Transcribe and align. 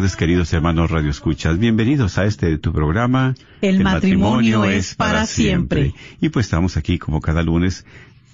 Tardes, 0.00 0.16
queridos 0.16 0.50
hermanos 0.54 0.90
Radio 0.90 1.10
Escuchas. 1.10 1.58
Bienvenidos 1.58 2.16
a 2.16 2.24
este 2.24 2.56
tu 2.56 2.72
programa. 2.72 3.34
El, 3.60 3.82
matrimonio, 3.82 4.64
es 4.64 4.94
para 4.94 5.26
siempre. 5.26 5.92
Y 6.22 6.30
pues 6.30 6.46
estamos 6.46 6.78
aquí 6.78 6.98
como 6.98 7.20
cada 7.20 7.42
lunes, 7.42 7.84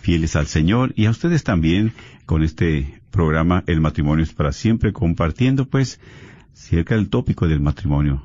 fieles 0.00 0.36
al 0.36 0.46
Señor 0.46 0.92
y 0.94 1.06
a 1.06 1.10
ustedes 1.10 1.42
también 1.42 1.92
con 2.24 2.44
este 2.44 3.00
programa 3.10 3.64
El 3.66 3.80
matrimonio 3.80 4.22
es 4.22 4.32
para 4.32 4.52
siempre, 4.52 4.92
compartiendo 4.92 5.66
pues 5.66 5.98
cerca 6.52 6.94
del 6.94 7.08
tópico 7.08 7.48
del 7.48 7.58
matrimonio. 7.58 8.24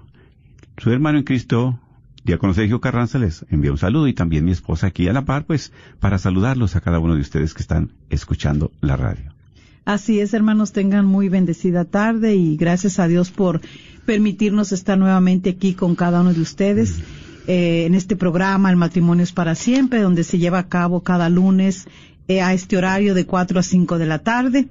Su 0.77 0.91
hermano 0.91 1.17
en 1.17 1.23
Cristo, 1.23 1.79
Diácono 2.23 2.53
Sergio 2.53 2.79
Carranza, 2.79 3.17
les 3.17 3.43
envía 3.49 3.71
un 3.71 3.79
saludo 3.79 4.07
y 4.07 4.13
también 4.13 4.45
mi 4.45 4.51
esposa 4.51 4.85
aquí 4.85 5.07
a 5.07 5.13
la 5.13 5.25
par, 5.25 5.45
pues 5.45 5.73
para 5.99 6.19
saludarlos 6.19 6.75
a 6.75 6.81
cada 6.81 6.99
uno 6.99 7.15
de 7.15 7.21
ustedes 7.21 7.55
que 7.55 7.63
están 7.63 7.93
escuchando 8.11 8.71
la 8.81 8.97
radio. 8.97 9.33
Así 9.83 10.19
es, 10.19 10.33
hermanos, 10.33 10.73
tengan 10.73 11.05
muy 11.05 11.27
bendecida 11.27 11.85
tarde 11.85 12.35
y 12.35 12.55
gracias 12.55 12.99
a 12.99 13.07
Dios 13.07 13.31
por 13.31 13.61
permitirnos 14.05 14.71
estar 14.71 14.97
nuevamente 14.97 15.49
aquí 15.49 15.73
con 15.73 15.95
cada 15.95 16.21
uno 16.21 16.33
de 16.33 16.41
ustedes 16.41 16.99
eh, 17.47 17.85
en 17.85 17.95
este 17.95 18.15
programa 18.15 18.69
El 18.69 18.77
matrimonio 18.77 19.23
es 19.23 19.31
para 19.31 19.55
siempre, 19.55 20.01
donde 20.01 20.23
se 20.23 20.37
lleva 20.37 20.59
a 20.59 20.69
cabo 20.69 21.01
cada 21.01 21.29
lunes 21.29 21.87
eh, 22.27 22.41
a 22.41 22.53
este 22.53 22.77
horario 22.77 23.15
de 23.15 23.25
4 23.25 23.59
a 23.59 23.63
5 23.63 23.97
de 23.97 24.05
la 24.05 24.19
tarde 24.19 24.67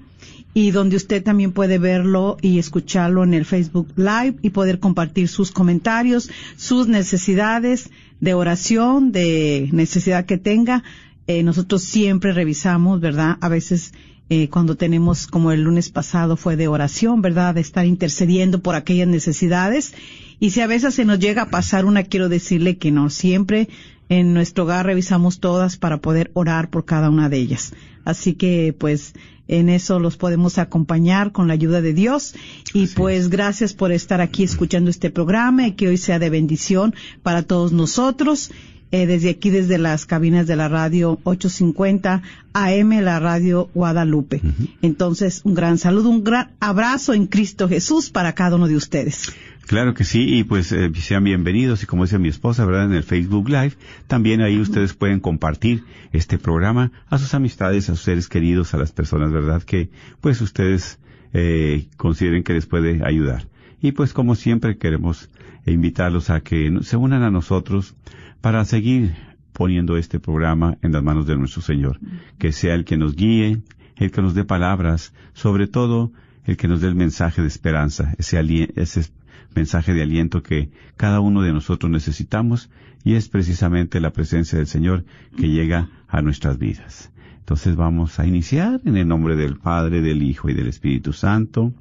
y 0.54 0.70
donde 0.70 0.96
usted 0.96 1.22
también 1.22 1.52
puede 1.52 1.78
verlo 1.78 2.36
y 2.40 2.58
escucharlo 2.58 3.24
en 3.24 3.34
el 3.34 3.44
Facebook 3.44 3.88
Live 3.96 4.36
y 4.42 4.50
poder 4.50 4.78
compartir 4.78 5.28
sus 5.28 5.50
comentarios, 5.50 6.30
sus 6.56 6.88
necesidades 6.88 7.90
de 8.20 8.34
oración, 8.34 9.12
de 9.12 9.68
necesidad 9.72 10.24
que 10.24 10.38
tenga. 10.38 10.82
Eh, 11.26 11.42
nosotros 11.42 11.82
siempre 11.82 12.32
revisamos, 12.32 13.00
¿verdad? 13.00 13.36
A 13.40 13.48
veces 13.48 13.92
eh, 14.30 14.48
cuando 14.48 14.76
tenemos, 14.76 15.26
como 15.26 15.50
el 15.50 15.64
lunes 15.64 15.90
pasado 15.90 16.36
fue 16.36 16.54
de 16.56 16.68
oración, 16.68 17.20
¿verdad? 17.20 17.56
De 17.56 17.60
estar 17.60 17.84
intercediendo 17.84 18.60
por 18.60 18.76
aquellas 18.76 19.08
necesidades. 19.08 19.92
Y 20.38 20.50
si 20.50 20.60
a 20.60 20.68
veces 20.68 20.94
se 20.94 21.04
nos 21.04 21.18
llega 21.18 21.42
a 21.42 21.50
pasar 21.50 21.84
una, 21.84 22.04
quiero 22.04 22.28
decirle 22.28 22.78
que 22.78 22.92
no, 22.92 23.10
siempre 23.10 23.68
en 24.08 24.32
nuestro 24.32 24.64
hogar 24.64 24.86
revisamos 24.86 25.40
todas 25.40 25.76
para 25.76 25.98
poder 25.98 26.30
orar 26.34 26.70
por 26.70 26.84
cada 26.84 27.10
una 27.10 27.28
de 27.28 27.38
ellas. 27.38 27.72
Así 28.04 28.34
que, 28.34 28.72
pues, 28.76 29.14
en 29.48 29.68
eso 29.68 29.98
los 29.98 30.16
podemos 30.16 30.58
acompañar 30.58 31.32
con 31.32 31.48
la 31.48 31.54
ayuda 31.54 31.80
de 31.82 31.92
Dios. 31.92 32.36
Y 32.72 32.86
pues 32.86 33.30
gracias 33.30 33.74
por 33.74 33.90
estar 33.90 34.20
aquí 34.20 34.44
escuchando 34.44 34.90
este 34.90 35.10
programa 35.10 35.66
y 35.66 35.72
que 35.72 35.88
hoy 35.88 35.96
sea 35.96 36.20
de 36.20 36.30
bendición 36.30 36.94
para 37.24 37.42
todos 37.42 37.72
nosotros. 37.72 38.52
Eh, 38.92 39.06
desde 39.06 39.30
aquí, 39.30 39.50
desde 39.50 39.78
las 39.78 40.04
cabinas 40.04 40.48
de 40.48 40.56
la 40.56 40.68
radio 40.68 41.20
850 41.22 42.22
AM, 42.52 42.90
la 43.02 43.20
radio 43.20 43.70
Guadalupe. 43.72 44.42
Entonces, 44.82 45.42
un 45.44 45.54
gran 45.54 45.78
saludo, 45.78 46.08
un 46.08 46.24
gran 46.24 46.50
abrazo 46.58 47.14
en 47.14 47.28
Cristo 47.28 47.68
Jesús 47.68 48.10
para 48.10 48.32
cada 48.32 48.56
uno 48.56 48.66
de 48.66 48.74
ustedes. 48.74 49.32
Claro 49.68 49.94
que 49.94 50.02
sí, 50.02 50.38
y 50.38 50.42
pues 50.42 50.72
eh, 50.72 50.90
sean 50.96 51.22
bienvenidos, 51.22 51.84
y 51.84 51.86
como 51.86 52.02
dice 52.02 52.18
mi 52.18 52.28
esposa, 52.28 52.64
¿verdad? 52.64 52.86
En 52.86 52.94
el 52.94 53.04
Facebook 53.04 53.48
Live, 53.48 53.74
también 54.08 54.40
ahí 54.40 54.58
ustedes 54.58 54.94
pueden 54.94 55.20
compartir 55.20 55.84
este 56.12 56.38
programa 56.38 56.90
a 57.08 57.18
sus 57.18 57.32
amistades, 57.34 57.88
a 57.88 57.94
sus 57.94 58.02
seres 58.02 58.28
queridos, 58.28 58.74
a 58.74 58.78
las 58.78 58.90
personas, 58.90 59.30
¿verdad? 59.30 59.62
Que 59.62 59.90
pues 60.20 60.40
ustedes 60.40 60.98
eh, 61.32 61.86
consideren 61.96 62.42
que 62.42 62.54
les 62.54 62.66
puede 62.66 63.06
ayudar. 63.06 63.46
Y 63.80 63.92
pues 63.92 64.12
como 64.12 64.34
siempre 64.34 64.78
queremos 64.78 65.30
invitarlos 65.64 66.30
a 66.30 66.40
que 66.40 66.76
se 66.82 66.96
unan 66.96 67.22
a 67.22 67.30
nosotros 67.30 67.94
para 68.40 68.64
seguir 68.64 69.14
poniendo 69.52 69.96
este 69.96 70.20
programa 70.20 70.78
en 70.82 70.92
las 70.92 71.02
manos 71.02 71.26
de 71.26 71.36
nuestro 71.36 71.62
Señor. 71.62 71.98
Que 72.38 72.52
sea 72.52 72.74
el 72.74 72.84
que 72.84 72.96
nos 72.96 73.14
guíe, 73.14 73.62
el 73.96 74.10
que 74.10 74.22
nos 74.22 74.34
dé 74.34 74.44
palabras, 74.44 75.12
sobre 75.34 75.66
todo 75.66 76.12
el 76.44 76.56
que 76.56 76.68
nos 76.68 76.80
dé 76.80 76.88
el 76.88 76.94
mensaje 76.94 77.42
de 77.42 77.48
esperanza, 77.48 78.14
ese, 78.18 78.40
ese 78.76 79.10
mensaje 79.54 79.92
de 79.92 80.02
aliento 80.02 80.42
que 80.42 80.70
cada 80.96 81.20
uno 81.20 81.42
de 81.42 81.52
nosotros 81.52 81.90
necesitamos 81.90 82.70
y 83.04 83.14
es 83.14 83.28
precisamente 83.28 84.00
la 84.00 84.12
presencia 84.12 84.58
del 84.58 84.66
Señor 84.66 85.04
que 85.36 85.48
llega 85.48 85.90
a 86.08 86.22
nuestras 86.22 86.58
vidas. 86.58 87.12
Entonces 87.38 87.76
vamos 87.76 88.18
a 88.18 88.26
iniciar 88.26 88.80
en 88.84 88.96
el 88.96 89.08
nombre 89.08 89.36
del 89.36 89.58
Padre, 89.58 90.02
del 90.02 90.22
Hijo 90.22 90.48
y 90.48 90.54
del 90.54 90.68
Espíritu 90.68 91.12
Santo. 91.12 91.72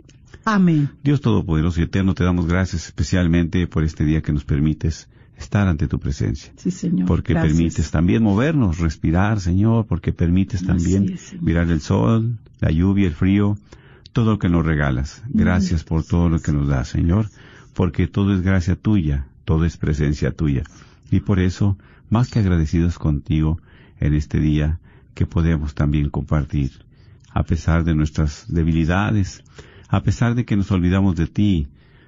Amén. 0.45 0.89
Dios 1.03 1.21
Todopoderoso 1.21 1.79
y 1.79 1.83
Eterno, 1.83 2.15
te 2.15 2.23
damos 2.23 2.47
gracias 2.47 2.85
especialmente 2.85 3.67
por 3.67 3.83
este 3.83 4.03
día 4.03 4.21
que 4.21 4.33
nos 4.33 4.45
permites 4.45 5.09
estar 5.39 5.67
ante 5.67 5.87
tu 5.87 5.99
presencia. 5.99 6.51
Sí, 6.57 6.69
Señor. 6.69 7.07
Porque 7.07 7.33
permites 7.33 7.91
también 7.91 8.23
movernos, 8.23 8.79
respirar, 8.79 9.39
Señor, 9.39 9.85
porque 9.87 10.11
permites 10.13 10.65
también 10.65 11.17
mirar 11.41 11.69
el 11.71 11.81
sol, 11.81 12.37
la 12.59 12.71
lluvia, 12.71 13.07
el 13.07 13.13
frío, 13.13 13.57
todo 14.11 14.31
lo 14.31 14.39
que 14.39 14.49
nos 14.49 14.65
regalas. 14.65 15.23
Gracias 15.29 15.83
por 15.83 16.03
todo 16.03 16.29
lo 16.29 16.39
que 16.39 16.51
nos 16.51 16.67
das, 16.67 16.89
Señor, 16.89 17.29
porque 17.73 18.07
todo 18.07 18.33
es 18.33 18.41
gracia 18.41 18.75
tuya, 18.75 19.27
todo 19.45 19.65
es 19.65 19.77
presencia 19.77 20.31
tuya. 20.31 20.63
Y 21.09 21.21
por 21.21 21.39
eso, 21.39 21.77
más 22.09 22.29
que 22.29 22.39
agradecidos 22.39 22.99
contigo 22.99 23.59
en 23.99 24.13
este 24.13 24.39
día, 24.39 24.79
que 25.13 25.25
podemos 25.25 25.73
también 25.73 26.09
compartir, 26.09 26.71
a 27.31 27.43
pesar 27.43 27.83
de 27.83 27.95
nuestras 27.95 28.45
debilidades, 28.47 29.43
a 29.87 30.03
pesar 30.03 30.35
de 30.35 30.45
que 30.45 30.55
nos 30.55 30.71
olvidamos 30.71 31.15
de 31.15 31.27
ti, 31.27 31.67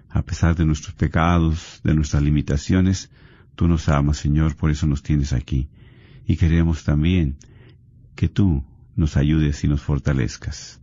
a 0.09 0.21
pesar 0.21 0.55
de 0.55 0.65
nuestros 0.65 0.93
pecados, 0.93 1.79
de 1.83 1.93
nuestras 1.93 2.21
limitaciones, 2.21 3.09
tú 3.55 3.67
nos 3.67 3.89
amas, 3.89 4.17
Señor, 4.17 4.55
por 4.55 4.71
eso 4.71 4.87
nos 4.87 5.03
tienes 5.03 5.33
aquí. 5.33 5.69
Y 6.25 6.37
queremos 6.37 6.83
también 6.83 7.35
que 8.15 8.29
tú 8.29 8.63
nos 8.95 9.17
ayudes 9.17 9.63
y 9.63 9.67
nos 9.67 9.81
fortalezcas. 9.81 10.79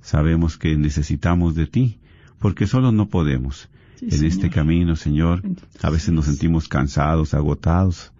Sabemos 0.00 0.58
que 0.58 0.76
necesitamos 0.76 1.54
de 1.54 1.66
ti, 1.66 1.98
porque 2.38 2.66
solo 2.66 2.92
no 2.92 3.08
podemos. 3.08 3.68
en 4.00 4.24
este 4.24 4.50
camino, 4.50 4.96
Señor, 4.96 5.42
a 5.80 5.88
veces 5.88 6.12
nos 6.12 6.26
sentimos 6.26 6.68
cansados, 6.68 7.32
agotados, 7.32 8.12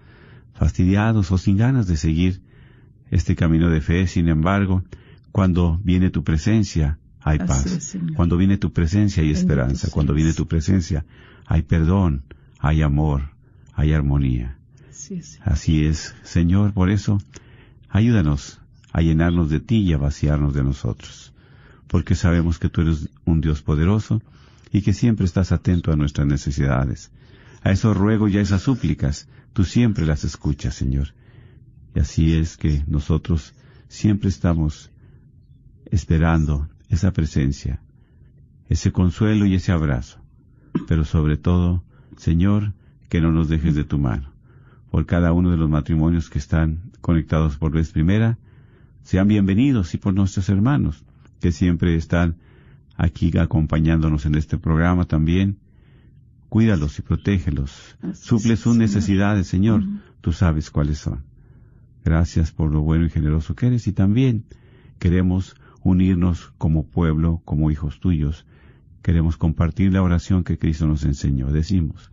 fastidiados 0.55 1.31
o 1.31 1.37
sin 1.37 1.58
ganas 1.58 1.87
de 1.87 1.96
seguir 1.96 2.41
este 3.11 3.37
camino 3.37 3.69
de 3.69 3.81
fe. 3.81 4.06
Sin 4.06 4.29
embargo, 4.29 4.82
cuando 5.31 5.79
viene 5.82 6.08
tu 6.11 6.25
presencia, 6.25 6.99
hay 7.20 7.38
paz. 7.38 7.96
Cuando 8.17 8.37
viene 8.37 8.56
tu 8.56 8.73
presencia 8.73 9.23
hay 9.23 9.31
esperanza. 9.31 9.88
Cuando 9.91 10.14
viene 10.14 10.32
tu 10.32 10.46
presencia 10.46 11.05
hay 11.46 11.62
perdón, 11.62 12.23
hay 12.58 12.82
amor, 12.82 13.33
hay 13.74 13.92
armonía. 13.92 14.58
Así 15.44 15.84
es, 15.84 16.14
Señor, 16.22 16.72
por 16.72 16.90
eso 16.90 17.20
ayúdanos 17.88 18.60
a 18.92 19.00
llenarnos 19.02 19.50
de 19.50 19.60
ti 19.60 19.78
y 19.78 19.92
a 19.92 19.98
vaciarnos 19.98 20.54
de 20.54 20.64
nosotros. 20.64 21.32
porque 21.94 22.16
sabemos 22.16 22.58
que 22.58 22.68
tú 22.68 22.80
eres 22.80 23.08
un 23.24 23.40
Dios 23.40 23.62
poderoso 23.62 24.20
y 24.72 24.82
que 24.82 24.92
siempre 24.92 25.26
estás 25.26 25.52
atento 25.52 25.92
a 25.92 25.96
nuestras 25.96 26.26
necesidades. 26.26 27.12
A 27.62 27.70
esos 27.70 27.96
ruegos 27.96 28.32
y 28.32 28.38
a 28.38 28.40
esas 28.40 28.62
súplicas, 28.62 29.28
tú 29.52 29.62
siempre 29.62 30.04
las 30.04 30.24
escuchas, 30.24 30.74
Señor. 30.74 31.14
Y 31.94 32.00
así 32.00 32.36
es 32.36 32.56
que 32.56 32.82
nosotros 32.88 33.54
siempre 33.86 34.28
estamos 34.28 34.90
esperando 35.86 36.68
esa 36.88 37.12
presencia, 37.12 37.80
ese 38.68 38.90
consuelo 38.90 39.46
y 39.46 39.54
ese 39.54 39.70
abrazo. 39.70 40.18
Pero 40.88 41.04
sobre 41.04 41.36
todo, 41.36 41.84
Señor, 42.16 42.72
que 43.14 43.20
no 43.20 43.31
nos 43.31 43.49
dejes 43.49 43.76
de 43.76 43.84
tu 43.84 43.96
mano. 43.96 44.32
Por 44.90 45.06
cada 45.06 45.32
uno 45.32 45.52
de 45.52 45.56
los 45.56 45.70
matrimonios 45.70 46.28
que 46.28 46.40
están 46.40 46.90
conectados 47.00 47.56
por 47.56 47.70
vez 47.70 47.93
primera, 47.93 48.38
sean 49.05 49.28
bienvenidos 49.28 49.94
y 49.94 49.99
por 49.99 50.12
nuestros 50.14 50.49
hermanos 50.49 51.05
que 51.40 51.52
siempre 51.52 51.94
están 51.94 52.34
aquí 52.96 53.31
acompañándonos 53.38 54.26
en 54.26 54.34
este 54.34 54.58
programa 54.58 55.05
también. 55.05 55.58
Cuídalos 56.49 56.99
y 56.99 57.02
protégelos. 57.02 57.96
Suple 58.14 58.56
sus 58.56 58.76
necesidades, 58.76 59.46
Señor. 59.46 59.84
Tú 60.20 60.32
sabes 60.32 60.72
cuáles 60.72 60.99
son. 60.99 61.22
Gracias 62.05 62.50
por 62.50 62.72
lo 62.72 62.81
bueno 62.81 63.06
y 63.06 63.10
generoso 63.10 63.55
que 63.55 63.69
eres 63.69 63.87
y 63.87 63.93
también 63.93 64.44
queremos 64.99 65.55
unirnos 65.84 66.52
como 66.58 66.84
pueblo, 66.84 67.43
como 67.44 67.70
hijos 67.70 68.00
tuyos. 68.00 68.44
Queremos 69.02 69.37
compartir 69.37 69.93
la 69.93 70.02
oración 70.02 70.43
que 70.43 70.58
Cristo 70.58 70.88
nos 70.88 71.05
enseñó. 71.05 71.52
Decimos, 71.52 72.10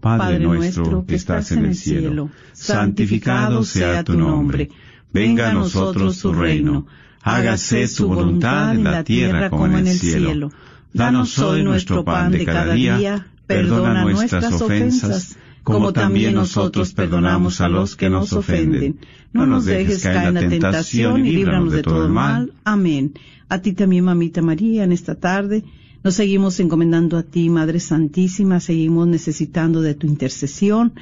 Padre, 0.00 0.38
nuestro 0.38 1.04
que 1.04 1.16
estás 1.16 1.52
en 1.52 1.64
el 1.64 1.74
cielo, 1.74 2.30
santificado 2.52 3.64
sea 3.64 4.04
tu 4.04 4.14
nombre. 4.14 4.70
Venga 5.12 5.50
a 5.50 5.54
nosotros 5.54 6.20
tu 6.20 6.32
reino. 6.32 6.86
Hágase 7.22 7.88
tu 7.88 8.08
voluntad 8.08 8.74
en 8.74 8.84
la 8.84 9.04
tierra 9.04 9.50
como 9.50 9.66
en 9.66 9.86
el 9.86 9.98
cielo. 9.98 10.50
Danos 10.92 11.38
hoy 11.38 11.62
nuestro 11.62 12.04
pan 12.04 12.30
de 12.30 12.44
cada 12.44 12.72
día. 12.74 13.26
Perdona 13.46 14.02
nuestras 14.04 14.60
ofensas 14.60 15.36
como 15.68 15.92
también 15.92 16.34
nosotros 16.34 16.94
perdonamos 16.94 17.60
a 17.60 17.68
los 17.68 17.94
que 17.94 18.08
nos 18.08 18.32
ofenden. 18.32 19.00
No 19.32 19.44
nos 19.44 19.66
dejes 19.66 20.02
caer 20.02 20.28
en 20.28 20.34
la 20.34 20.48
tentación 20.48 21.26
y 21.26 21.32
líbranos 21.32 21.72
de 21.72 21.82
todo 21.82 22.06
el 22.06 22.12
mal. 22.12 22.54
Amén. 22.64 23.12
A 23.50 23.60
ti 23.60 23.72
también, 23.72 24.04
mamita 24.04 24.40
María, 24.40 24.84
en 24.84 24.92
esta 24.92 25.14
tarde. 25.14 25.64
Nos 26.04 26.14
seguimos 26.14 26.60
encomendando 26.60 27.16
a 27.18 27.22
ti, 27.22 27.50
Madre 27.50 27.80
Santísima, 27.80 28.60
seguimos 28.60 29.08
necesitando 29.08 29.82
de 29.82 29.94
tu 29.94 30.06
intercesión 30.06 30.92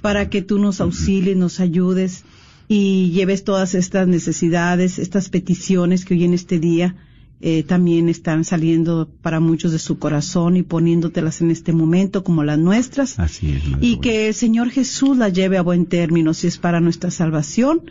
para 0.00 0.30
que 0.30 0.42
tú 0.42 0.58
nos 0.58 0.80
auxilies, 0.80 1.36
nos 1.36 1.60
ayudes 1.60 2.24
y 2.66 3.10
lleves 3.10 3.44
todas 3.44 3.74
estas 3.74 4.08
necesidades, 4.08 4.98
estas 4.98 5.28
peticiones 5.28 6.04
que 6.04 6.14
hoy 6.14 6.24
en 6.24 6.34
este 6.34 6.58
día 6.58 6.96
eh, 7.40 7.62
también 7.62 8.08
están 8.08 8.44
saliendo 8.44 9.08
para 9.22 9.38
muchos 9.38 9.70
de 9.70 9.78
su 9.78 9.98
corazón 9.98 10.56
y 10.56 10.62
poniéndotelas 10.62 11.40
en 11.40 11.50
este 11.50 11.72
momento 11.72 12.24
como 12.24 12.42
las 12.42 12.58
nuestras. 12.58 13.18
Así 13.18 13.52
es. 13.52 13.62
Y 13.80 14.00
que 14.00 14.28
el 14.28 14.34
Señor 14.34 14.70
Jesús 14.70 15.16
las 15.16 15.32
lleve 15.32 15.56
a 15.56 15.62
buen 15.62 15.86
término, 15.86 16.34
si 16.34 16.48
es 16.48 16.58
para 16.58 16.80
nuestra 16.80 17.10
salvación, 17.10 17.82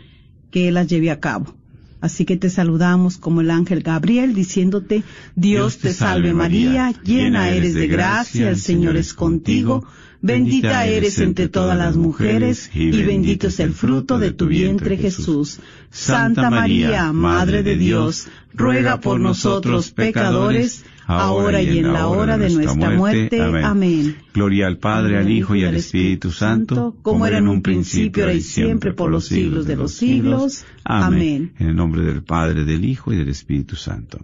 que 0.50 0.68
Él 0.68 0.74
las 0.74 0.86
lleve 0.86 1.10
a 1.10 1.18
cabo. 1.18 1.54
Así 2.00 2.24
que 2.24 2.36
te 2.36 2.48
saludamos 2.48 3.18
como 3.18 3.40
el 3.40 3.50
ángel 3.50 3.82
Gabriel, 3.82 4.34
diciéndote, 4.34 5.02
Dios, 5.34 5.78
te 5.78 5.92
salve 5.92 6.32
María, 6.32 6.94
llena 7.02 7.50
eres 7.50 7.74
de 7.74 7.88
gracia, 7.88 8.50
el 8.50 8.58
Señor 8.58 8.96
es 8.96 9.14
contigo, 9.14 9.84
bendita 10.20 10.86
eres 10.86 11.18
entre 11.18 11.48
todas 11.48 11.76
las 11.76 11.96
mujeres, 11.96 12.70
y 12.72 12.90
bendito 13.02 13.48
es 13.48 13.58
el 13.58 13.72
fruto 13.72 14.18
de 14.18 14.30
tu 14.30 14.46
vientre 14.46 14.96
Jesús. 14.96 15.58
Santa 15.90 16.50
María, 16.50 17.12
Madre 17.12 17.64
de 17.64 17.76
Dios, 17.76 18.28
ruega 18.54 19.00
por 19.00 19.18
nosotros 19.18 19.90
pecadores, 19.90 20.84
ahora 21.08 21.62
y 21.62 21.78
en 21.78 21.92
la 21.92 22.06
hora 22.06 22.36
de 22.38 22.50
nuestra 22.50 22.90
muerte. 22.90 23.40
Amén. 23.40 24.16
Gloria 24.34 24.66
al 24.66 24.78
Padre, 24.78 25.18
al 25.18 25.30
Hijo 25.30 25.54
y 25.54 25.64
al 25.64 25.74
Espíritu 25.74 26.30
Santo, 26.30 26.96
como 27.02 27.26
era 27.26 27.38
en 27.38 27.48
un 27.48 27.62
principio, 27.62 28.24
ahora 28.24 28.34
y 28.34 28.40
siempre, 28.40 28.92
por 28.92 29.10
los 29.10 29.26
siglos 29.26 29.66
de 29.66 29.76
los 29.76 29.92
siglos. 29.92 30.64
Amén. 30.84 31.52
En 31.58 31.68
el 31.68 31.76
nombre 31.76 32.02
del 32.02 32.22
Padre, 32.22 32.64
del 32.64 32.84
Hijo 32.84 33.12
y 33.12 33.16
del 33.16 33.28
Espíritu 33.28 33.76
Santo. 33.76 34.18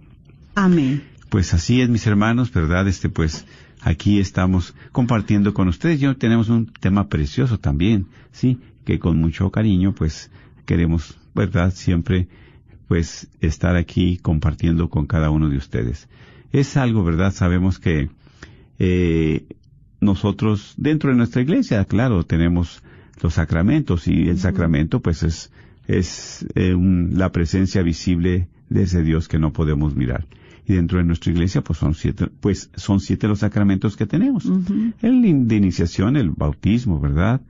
Amén. 0.53 1.03
Pues 1.29 1.53
así 1.53 1.81
es, 1.81 1.89
mis 1.89 2.05
hermanos, 2.07 2.51
¿verdad? 2.53 2.87
Este, 2.87 3.09
pues, 3.09 3.45
aquí 3.81 4.19
estamos 4.19 4.75
compartiendo 4.91 5.53
con 5.53 5.67
ustedes. 5.67 5.99
Yo 5.99 6.15
tenemos 6.15 6.49
un 6.49 6.67
tema 6.67 7.09
precioso 7.09 7.59
también, 7.59 8.07
¿sí? 8.31 8.59
Que 8.85 8.99
con 8.99 9.19
mucho 9.19 9.49
cariño, 9.49 9.93
pues, 9.93 10.31
queremos, 10.65 11.17
¿verdad? 11.33 11.73
Siempre, 11.73 12.27
pues, 12.87 13.29
estar 13.41 13.75
aquí 13.75 14.17
compartiendo 14.17 14.89
con 14.89 15.05
cada 15.05 15.29
uno 15.29 15.49
de 15.49 15.57
ustedes 15.57 16.07
es 16.59 16.77
algo, 16.77 17.03
¿verdad? 17.03 17.33
Sabemos 17.33 17.79
que 17.79 18.09
eh, 18.79 19.45
nosotros 19.99 20.73
dentro 20.77 21.09
de 21.09 21.17
nuestra 21.17 21.41
iglesia, 21.41 21.83
claro, 21.85 22.23
tenemos 22.23 22.83
los 23.21 23.35
sacramentos 23.35 24.07
y 24.07 24.29
el 24.29 24.39
sacramento 24.39 25.01
pues 25.01 25.23
es, 25.23 25.51
es 25.87 26.45
eh, 26.55 26.75
la 27.11 27.31
presencia 27.31 27.81
visible 27.81 28.47
de 28.69 28.83
ese 28.83 29.03
Dios 29.03 29.27
que 29.27 29.39
no 29.39 29.53
podemos 29.53 29.95
mirar. 29.95 30.27
Y 30.67 30.73
dentro 30.73 30.97
de 30.97 31.03
nuestra 31.03 31.31
iglesia 31.31 31.61
pues 31.61 31.79
son 31.79 31.93
siete, 31.93 32.27
pues 32.39 32.71
son 32.75 32.99
siete 32.99 33.27
los 33.27 33.39
sacramentos 33.39 33.95
que 33.95 34.05
tenemos. 34.05 34.45
El 35.01 35.47
de 35.47 35.55
iniciación, 35.55 36.17
el 36.17 36.31
bautismo, 36.31 36.99
¿verdad? 36.99 37.41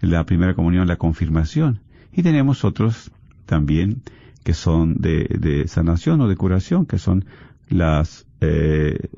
La 0.00 0.24
primera 0.24 0.54
comunión, 0.54 0.86
la 0.86 0.96
confirmación. 0.96 1.80
Y 2.12 2.22
tenemos 2.22 2.64
otros 2.64 3.10
también 3.44 4.02
que 4.42 4.54
son 4.54 4.94
de, 4.94 5.24
de 5.38 5.68
sanación 5.68 6.20
o 6.20 6.28
de 6.28 6.36
curación, 6.36 6.86
que 6.86 6.98
son 6.98 7.24
las 7.68 8.26
eh, 8.40 9.08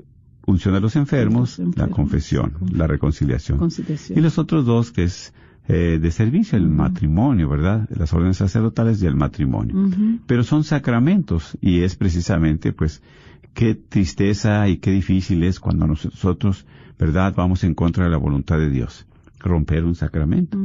unción 0.46 0.74
de 0.74 0.80
los 0.80 0.96
enfermos, 0.96 1.60
la 1.76 1.88
confesión, 1.88 2.54
la 2.72 2.86
reconciliación. 2.86 3.68
Y 4.14 4.20
los 4.20 4.38
otros 4.38 4.64
dos 4.66 4.90
que 4.92 5.04
es 5.04 5.32
eh, 5.68 5.98
de 6.00 6.10
servicio, 6.10 6.58
el 6.58 6.68
matrimonio, 6.68 7.48
¿verdad? 7.48 7.88
Las 7.96 8.12
órdenes 8.12 8.38
sacerdotales 8.38 9.02
y 9.02 9.06
el 9.06 9.14
matrimonio. 9.14 9.90
Pero 10.26 10.42
son 10.42 10.64
sacramentos 10.64 11.56
y 11.60 11.82
es 11.82 11.94
precisamente, 11.94 12.72
pues, 12.72 13.02
qué 13.54 13.74
tristeza 13.74 14.68
y 14.68 14.78
qué 14.78 14.90
difícil 14.90 15.44
es 15.44 15.60
cuando 15.60 15.86
nosotros, 15.86 16.66
¿verdad?, 16.98 17.34
vamos 17.36 17.62
en 17.64 17.74
contra 17.74 18.04
de 18.04 18.10
la 18.10 18.16
voluntad 18.16 18.58
de 18.58 18.70
Dios. 18.70 19.06
Romper 19.38 19.84
un 19.84 19.94
sacramento. 19.94 20.58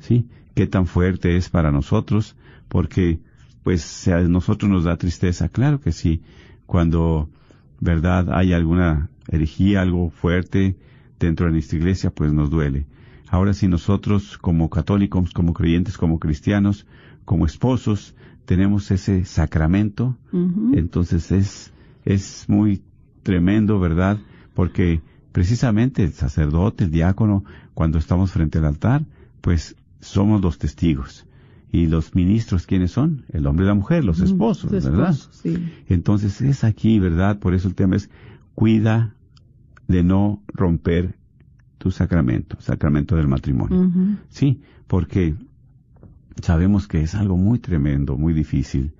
¿Sí? 0.00 0.26
Qué 0.54 0.66
tan 0.66 0.86
fuerte 0.86 1.36
es 1.36 1.48
para 1.48 1.72
nosotros 1.72 2.36
porque, 2.68 3.20
pues, 3.62 4.08
a 4.08 4.20
nosotros 4.22 4.70
nos 4.70 4.84
da 4.84 4.96
tristeza. 4.96 5.48
Claro 5.48 5.80
que 5.80 5.92
sí. 5.92 6.22
Cuando 6.66 7.28
¿verdad? 7.82 8.32
Hay 8.32 8.52
alguna 8.52 9.10
herejía, 9.26 9.82
algo 9.82 10.10
fuerte 10.10 10.76
dentro 11.18 11.46
de 11.46 11.52
nuestra 11.52 11.78
iglesia, 11.78 12.10
pues 12.10 12.32
nos 12.32 12.48
duele. 12.48 12.86
Ahora 13.28 13.54
si 13.54 13.66
nosotros 13.66 14.38
como 14.38 14.70
católicos, 14.70 15.32
como 15.32 15.52
creyentes, 15.52 15.98
como 15.98 16.20
cristianos, 16.20 16.86
como 17.24 17.44
esposos, 17.44 18.14
tenemos 18.44 18.92
ese 18.92 19.24
sacramento, 19.24 20.16
entonces 20.32 21.32
es, 21.32 21.72
es 22.04 22.44
muy 22.48 22.82
tremendo, 23.24 23.80
¿verdad? 23.80 24.18
Porque 24.54 25.00
precisamente 25.32 26.04
el 26.04 26.12
sacerdote, 26.12 26.84
el 26.84 26.90
diácono, 26.92 27.44
cuando 27.74 27.98
estamos 27.98 28.30
frente 28.30 28.58
al 28.58 28.66
altar, 28.66 29.04
pues 29.40 29.74
somos 30.00 30.40
los 30.40 30.58
testigos. 30.58 31.26
¿Y 31.72 31.86
los 31.86 32.14
ministros 32.14 32.66
quiénes 32.66 32.90
son? 32.92 33.24
El 33.32 33.46
hombre 33.46 33.64
y 33.64 33.68
la 33.68 33.74
mujer, 33.74 34.04
los 34.04 34.20
esposos, 34.20 34.70
¿verdad? 34.70 35.16
Entonces 35.88 36.42
es 36.42 36.64
aquí, 36.64 36.98
¿verdad? 36.98 37.38
Por 37.38 37.54
eso 37.54 37.66
el 37.66 37.74
tema 37.74 37.96
es 37.96 38.10
cuida 38.54 39.14
de 39.88 40.04
no 40.04 40.42
romper 40.48 41.16
tu 41.78 41.90
sacramento, 41.90 42.60
sacramento 42.60 43.16
del 43.16 43.26
matrimonio. 43.26 43.90
Sí, 44.28 44.60
porque 44.86 45.34
sabemos 46.42 46.86
que 46.86 47.00
es 47.00 47.14
algo 47.14 47.38
muy 47.38 47.58
tremendo, 47.58 48.18
muy 48.18 48.34
difícil. 48.34 48.92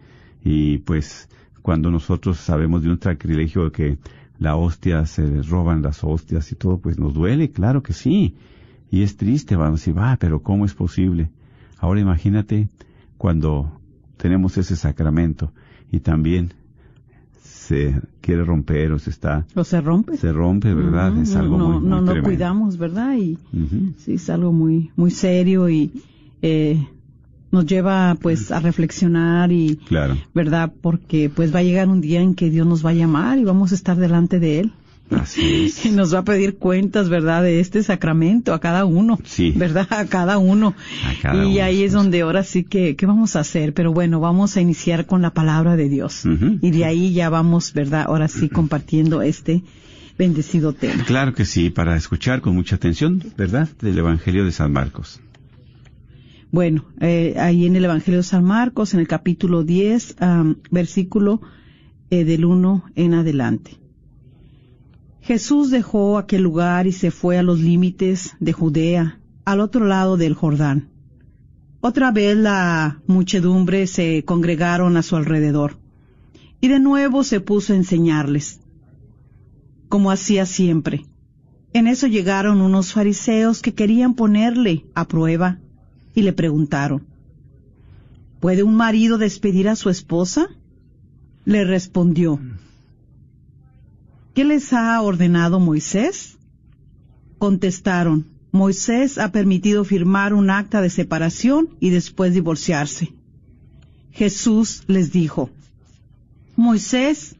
Y 0.43 0.79
pues 0.79 1.29
cuando 1.61 1.91
nosotros 1.91 2.39
sabemos 2.39 2.83
de 2.83 2.91
un 2.91 3.01
sacrilegio 3.01 3.71
que 3.71 3.99
la 4.39 4.57
hostia 4.57 5.05
se 5.05 5.43
roban 5.43 5.83
las 5.83 6.03
hostias 6.03 6.51
y 6.51 6.57
todo, 6.57 6.79
pues 6.79 6.99
nos 6.99 7.13
duele, 7.13 7.51
claro 7.51 7.83
que 7.83 7.93
sí. 7.93 8.35
Y 8.91 9.03
es 9.03 9.17
triste, 9.17 9.57
vamos 9.57 9.81
a 9.81 9.83
decir, 9.83 9.99
va, 9.99 10.17
pero 10.17 10.43
¿cómo 10.43 10.65
es 10.65 10.75
posible? 10.75 11.31
Ahora 11.83 11.99
imagínate 11.99 12.69
cuando 13.19 13.81
tenemos 14.17 14.57
ese 14.57 14.77
sacramento 14.77 15.53
y 15.91 15.99
también 15.99 16.55
se 17.43 18.01
quiere 18.21 18.45
romper 18.45 18.93
o 18.93 19.01
se 19.01 19.11
está... 19.11 19.47
O 19.57 19.65
se 19.65 19.81
rompe. 19.81 20.17
Se 20.17 20.33
rompe, 20.33 20.73
¿verdad? 20.75 21.19
es 21.19 21.35
algo 21.35 21.59
no, 21.59 21.69
muy, 21.81 21.89
No, 21.89 22.01
no 22.01 22.15
no 22.15 22.23
cuidamos, 22.23 22.79
¿verdad? 22.79 23.17
Y 23.17 23.37
sí, 23.99 24.15
es 24.15 24.31
algo 24.31 24.53
muy, 24.53 24.93
muy 24.95 25.11
serio 25.11 25.69
y 25.69 25.91
eh, 26.41 26.87
nos 27.51 27.67
lleva 27.67 28.15
pues 28.15 28.53
a 28.53 28.61
reflexionar 28.61 29.51
y... 29.51 29.75
Claro. 29.75 30.17
¿Verdad? 30.33 30.73
Porque 30.83 31.31
pues 31.35 31.53
va 31.53 31.59
a 31.59 31.65
llegar 31.65 31.89
un 31.89 32.01
día 32.01 32.21
en 32.21 32.37
que 32.37 32.49
Dios 32.49 32.65
nos 32.65 32.87
va 32.87 32.91
a 32.91 32.95
llamar 32.95 33.39
y 33.39 33.45
vamos 33.45 33.73
a 33.73 33.75
estar 33.75 33.97
delante 33.97 34.39
de 34.39 34.61
Él. 34.61 34.73
Así 35.21 35.65
es. 35.67 35.85
Y 35.87 35.91
nos 35.91 36.15
va 36.15 36.21
a 36.21 36.25
pedir 36.25 36.57
cuentas, 36.57 37.09
¿verdad?, 37.09 37.43
de 37.43 37.61
este 37.61 37.83
sacramento 37.83 38.55
a 38.55 38.61
cada 38.61 38.85
uno. 38.85 39.19
Sí. 39.25 39.53
¿Verdad? 39.57 39.87
A 39.91 40.07
cada 40.07 40.39
uno. 40.39 40.75
A 41.05 41.21
cada 41.21 41.45
y 41.45 41.57
uno, 41.57 41.65
ahí 41.65 41.83
es 41.83 41.93
donde 41.93 42.23
ahora 42.23 42.43
sí 42.45 42.65
que, 42.65 42.97
¿qué 42.97 43.07
vamos 43.07 43.37
a 43.37 43.41
hacer? 43.41 43.75
Pero 43.75 43.93
bueno, 43.93 44.21
vamos 44.21 44.57
a 44.57 44.61
iniciar 44.61 45.07
con 45.07 45.23
la 45.23 45.31
palabra 45.31 45.77
de 45.77 45.89
Dios. 45.89 46.25
Y 46.61 46.71
de 46.71 46.85
ahí 46.85 47.13
ya 47.13 47.31
vamos, 47.31 47.73
¿verdad?, 47.73 48.05
ahora 48.07 48.29
sí 48.29 48.49
compartiendo 48.49 49.23
este 49.23 49.63
bendecido 50.19 50.73
tema. 50.73 51.05
Claro 51.05 51.35
que 51.35 51.45
sí, 51.45 51.71
para 51.71 51.97
escuchar 51.97 52.41
con 52.41 52.55
mucha 52.55 52.77
atención, 52.77 53.23
¿verdad? 53.37 53.69
Del 53.81 53.99
Evangelio 53.99 54.45
de 54.45 54.53
San 54.53 54.73
Marcos. 54.73 55.21
Bueno, 56.51 56.85
eh, 57.01 57.35
ahí 57.39 57.65
en 57.65 57.77
el 57.77 57.85
Evangelio 57.87 58.19
de 58.19 58.25
San 58.25 58.45
Marcos, 58.45 58.93
en 58.93 59.01
el 59.01 59.09
capítulo 59.09 59.65
10, 59.65 60.17
am, 60.21 60.57
versículo 60.71 61.41
eh, 62.11 62.25
del 62.25 62.45
1 62.45 62.85
en 62.95 63.15
adelante. 63.15 63.82
Jesús 65.23 65.71
dejó 65.71 66.19
aquel 66.19 66.43
lugar 66.43 66.89
y 66.89 66.93
se 66.93 67.13
fue 67.13 67.39
a 67.39 67.45
los 67.45 67.61
límites 67.61 68.35
de 68.41 68.53
Judea, 68.53 69.21
al 69.45 69.61
otro 69.61 69.87
lado 69.87 70.17
del 70.17 70.35
Jordán. 70.35 70.89
Otra 71.81 72.11
vez 72.11 72.37
la 72.37 73.01
muchedumbre 73.07 73.87
se 73.87 74.25
congregaron 74.25 74.97
a 74.97 75.03
su 75.03 75.15
alrededor, 75.15 75.79
y 76.61 76.67
de 76.67 76.81
nuevo 76.81 77.23
se 77.23 77.41
puso 77.41 77.73
a 77.73 77.77
enseñarles, 77.77 78.61
como 79.89 80.11
hacía 80.11 80.45
siempre. 80.45 81.07
En 81.73 81.87
eso 81.87 82.09
llegaron 82.09 82.61
unos 82.61 82.93
fariseos 82.93 83.63
que 83.63 83.75
querían 83.75 84.15
ponerle 84.15 84.87
a 84.95 85.07
prueba 85.07 85.61
y 86.17 86.23
le 86.23 86.33
preguntaron, 86.33 87.07
¿Puede 88.41 88.65
un 88.65 88.75
marido 88.75 89.19
despedir 89.19 89.69
a 89.69 89.77
su 89.77 89.89
esposa? 89.89 90.49
Le 91.45 91.65
respondió, 91.65 92.41
¿qué 94.35 94.45
les 94.45 94.73
ha 94.73 95.01
ordenado 95.01 95.61
Moisés? 95.61 96.39
Contestaron, 97.39 98.27
Moisés 98.53 99.19
ha 99.19 99.33
permitido 99.33 99.85
firmar 99.85 100.35
un 100.35 100.51
acta 100.51 100.81
de 100.81 100.91
separación 100.91 101.71
y 101.81 101.91
después 101.91 102.35
divorciarse. 102.35 103.13
Jesús 104.13 104.85
les 104.87 105.11
dijo, 105.11 105.51
Moisés, 106.57 107.35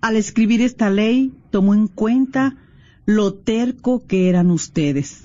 al 0.00 0.16
escribir 0.16 0.60
esta 0.60 0.90
ley, 0.90 1.32
tomó 1.50 1.74
en 1.74 1.88
cuenta 1.88 2.56
lo 3.06 3.34
terco 3.34 4.06
que 4.06 4.28
eran 4.28 4.50
ustedes. 4.50 5.24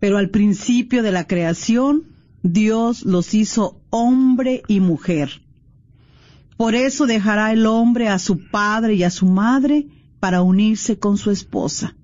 Pero 0.00 0.16
al 0.16 0.30
principio 0.30 1.02
de 1.02 1.12
la 1.12 1.26
creación, 1.26 2.04
Dios 2.42 3.04
los 3.04 3.34
hizo 3.34 3.80
hombre 3.90 4.62
y 4.68 4.80
mujer. 4.80 5.42
Por 6.58 6.74
eso 6.74 7.06
dejará 7.06 7.52
el 7.52 7.66
hombre 7.66 8.08
a 8.08 8.18
su 8.18 8.50
padre 8.50 8.94
y 8.94 9.04
a 9.04 9.10
su 9.10 9.26
madre 9.26 9.86
para 10.18 10.42
unirse 10.42 10.98
con 10.98 11.16
su 11.16 11.30
esposa. 11.30 11.94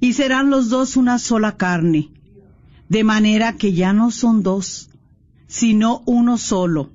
Y 0.00 0.14
serán 0.14 0.48
los 0.48 0.70
dos 0.70 0.96
una 0.96 1.18
sola 1.18 1.58
carne, 1.58 2.08
de 2.88 3.04
manera 3.04 3.52
que 3.52 3.74
ya 3.74 3.92
no 3.92 4.10
son 4.10 4.42
dos, 4.42 4.88
sino 5.46 6.02
uno 6.06 6.38
solo. 6.38 6.90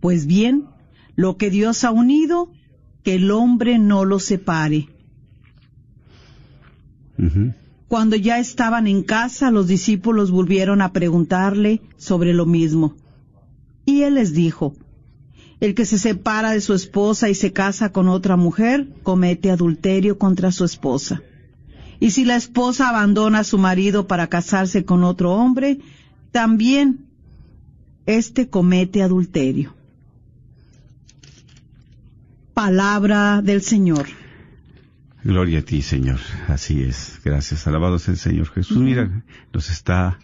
Pues 0.00 0.26
bien, 0.26 0.64
lo 1.14 1.36
que 1.36 1.48
Dios 1.48 1.84
ha 1.84 1.92
unido, 1.92 2.50
que 3.04 3.14
el 3.14 3.30
hombre 3.30 3.78
no 3.78 4.04
lo 4.04 4.18
separe. 4.18 4.88
Cuando 7.86 8.16
ya 8.16 8.40
estaban 8.40 8.88
en 8.88 9.04
casa, 9.04 9.52
los 9.52 9.68
discípulos 9.68 10.32
volvieron 10.32 10.82
a 10.82 10.92
preguntarle 10.92 11.82
sobre 11.96 12.34
lo 12.34 12.46
mismo. 12.46 12.96
Y 13.86 14.02
él 14.02 14.16
les 14.16 14.34
dijo, 14.34 14.74
el 15.64 15.74
que 15.74 15.86
se 15.86 15.98
separa 15.98 16.50
de 16.50 16.60
su 16.60 16.74
esposa 16.74 17.30
y 17.30 17.34
se 17.34 17.54
casa 17.54 17.90
con 17.90 18.06
otra 18.08 18.36
mujer, 18.36 18.86
comete 19.02 19.50
adulterio 19.50 20.18
contra 20.18 20.52
su 20.52 20.66
esposa. 20.66 21.22
Y 22.00 22.10
si 22.10 22.26
la 22.26 22.36
esposa 22.36 22.90
abandona 22.90 23.38
a 23.38 23.44
su 23.44 23.56
marido 23.56 24.06
para 24.06 24.26
casarse 24.26 24.84
con 24.84 25.04
otro 25.04 25.32
hombre, 25.32 25.78
también 26.32 27.06
éste 28.04 28.50
comete 28.50 29.02
adulterio. 29.02 29.74
Palabra 32.52 33.40
del 33.40 33.62
Señor. 33.62 34.06
Gloria 35.22 35.60
a 35.60 35.62
ti, 35.62 35.80
Señor. 35.80 36.20
Así 36.46 36.82
es. 36.82 37.20
Gracias. 37.24 37.66
Alabado 37.66 37.98
sea 37.98 38.12
el 38.12 38.20
Señor 38.20 38.48
Jesús. 38.50 38.76
Mira, 38.76 39.24
nos 39.50 39.70
está, 39.70 40.18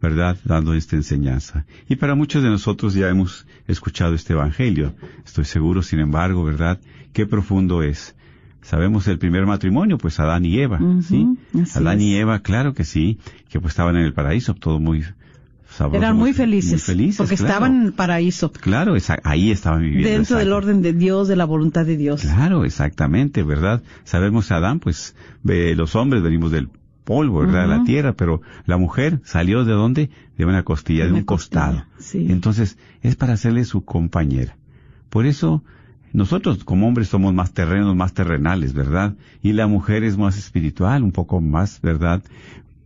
¿verdad?, 0.00 0.36
dando 0.44 0.74
esta 0.74 0.96
enseñanza. 0.96 1.64
Y 1.88 1.96
para 1.96 2.14
muchos 2.14 2.42
de 2.42 2.48
nosotros 2.50 2.94
ya 2.94 3.08
hemos 3.08 3.46
escuchado 3.66 4.14
este 4.14 4.32
Evangelio. 4.34 4.94
Estoy 5.24 5.44
seguro, 5.44 5.82
sin 5.82 6.00
embargo, 6.00 6.44
¿verdad?, 6.44 6.78
qué 7.12 7.26
profundo 7.26 7.82
es. 7.82 8.14
Sabemos 8.62 9.06
el 9.08 9.18
primer 9.18 9.44
matrimonio, 9.46 9.98
pues 9.98 10.18
Adán 10.20 10.44
y 10.46 10.58
Eva, 10.58 10.80
¿sí? 11.06 11.26
Adán 11.74 12.00
y. 12.00 12.14
Eva, 12.16 12.38
claro 12.40 12.72
que 12.72 12.84
sí, 12.84 13.18
que 13.50 13.60
pues 13.60 13.72
estaban 13.72 13.96
en 13.96 14.04
el 14.04 14.14
paraíso, 14.14 14.54
todo 14.54 14.80
muy 14.80 15.04
sabroso. 15.68 15.98
Eran 15.98 16.16
muy 16.16 16.32
felices, 16.32 16.72
Muy 16.72 16.78
felices, 16.96 17.16
porque 17.18 17.36
claro. 17.36 17.48
estaban 17.52 17.76
en 17.76 17.82
el 17.88 17.92
paraíso, 17.92 18.50
Claro, 18.52 18.96
esa- 18.96 19.18
ahí 19.22 19.50
estaban 19.50 19.82
viviendo. 19.82 20.08
dentro 20.08 20.38
del 20.38 20.50
orden 20.52 20.80
de 20.80 20.94
Dios, 20.94 21.28
de 21.28 21.36
la 21.36 21.44
voluntad 21.44 21.84
de 21.84 21.96
Dios. 21.98 22.22
Claro, 22.22 22.64
exactamente, 22.64 23.42
¿verdad? 23.42 23.82
Sabemos 24.04 24.50
Adán, 24.50 24.80
pues, 24.80 25.14
ve, 25.42 25.74
los 25.74 25.94
hombres 25.94 26.22
venimos 26.22 26.50
del 26.50 26.70
polvo, 27.04 27.40
¿verdad? 27.40 27.68
La 27.68 27.84
tierra, 27.84 28.14
pero 28.14 28.40
la 28.66 28.76
mujer 28.76 29.20
salió 29.24 29.64
de 29.64 29.72
dónde? 29.72 30.10
De 30.36 30.44
una 30.44 30.62
costilla, 30.64 31.06
de 31.06 31.12
un 31.12 31.24
costado. 31.24 31.84
sí. 31.98 32.26
Entonces, 32.30 32.78
es 33.02 33.16
para 33.16 33.34
hacerle 33.34 33.64
su 33.64 33.84
compañera. 33.84 34.56
Por 35.10 35.26
eso, 35.26 35.62
nosotros 36.12 36.64
como 36.64 36.88
hombres 36.88 37.08
somos 37.08 37.34
más 37.34 37.52
terrenos, 37.52 37.94
más 37.94 38.14
terrenales, 38.14 38.72
¿verdad? 38.72 39.14
Y 39.42 39.52
la 39.52 39.66
mujer 39.66 40.02
es 40.02 40.16
más 40.16 40.38
espiritual, 40.38 41.02
un 41.02 41.12
poco 41.12 41.40
más, 41.40 41.80
¿verdad? 41.80 42.22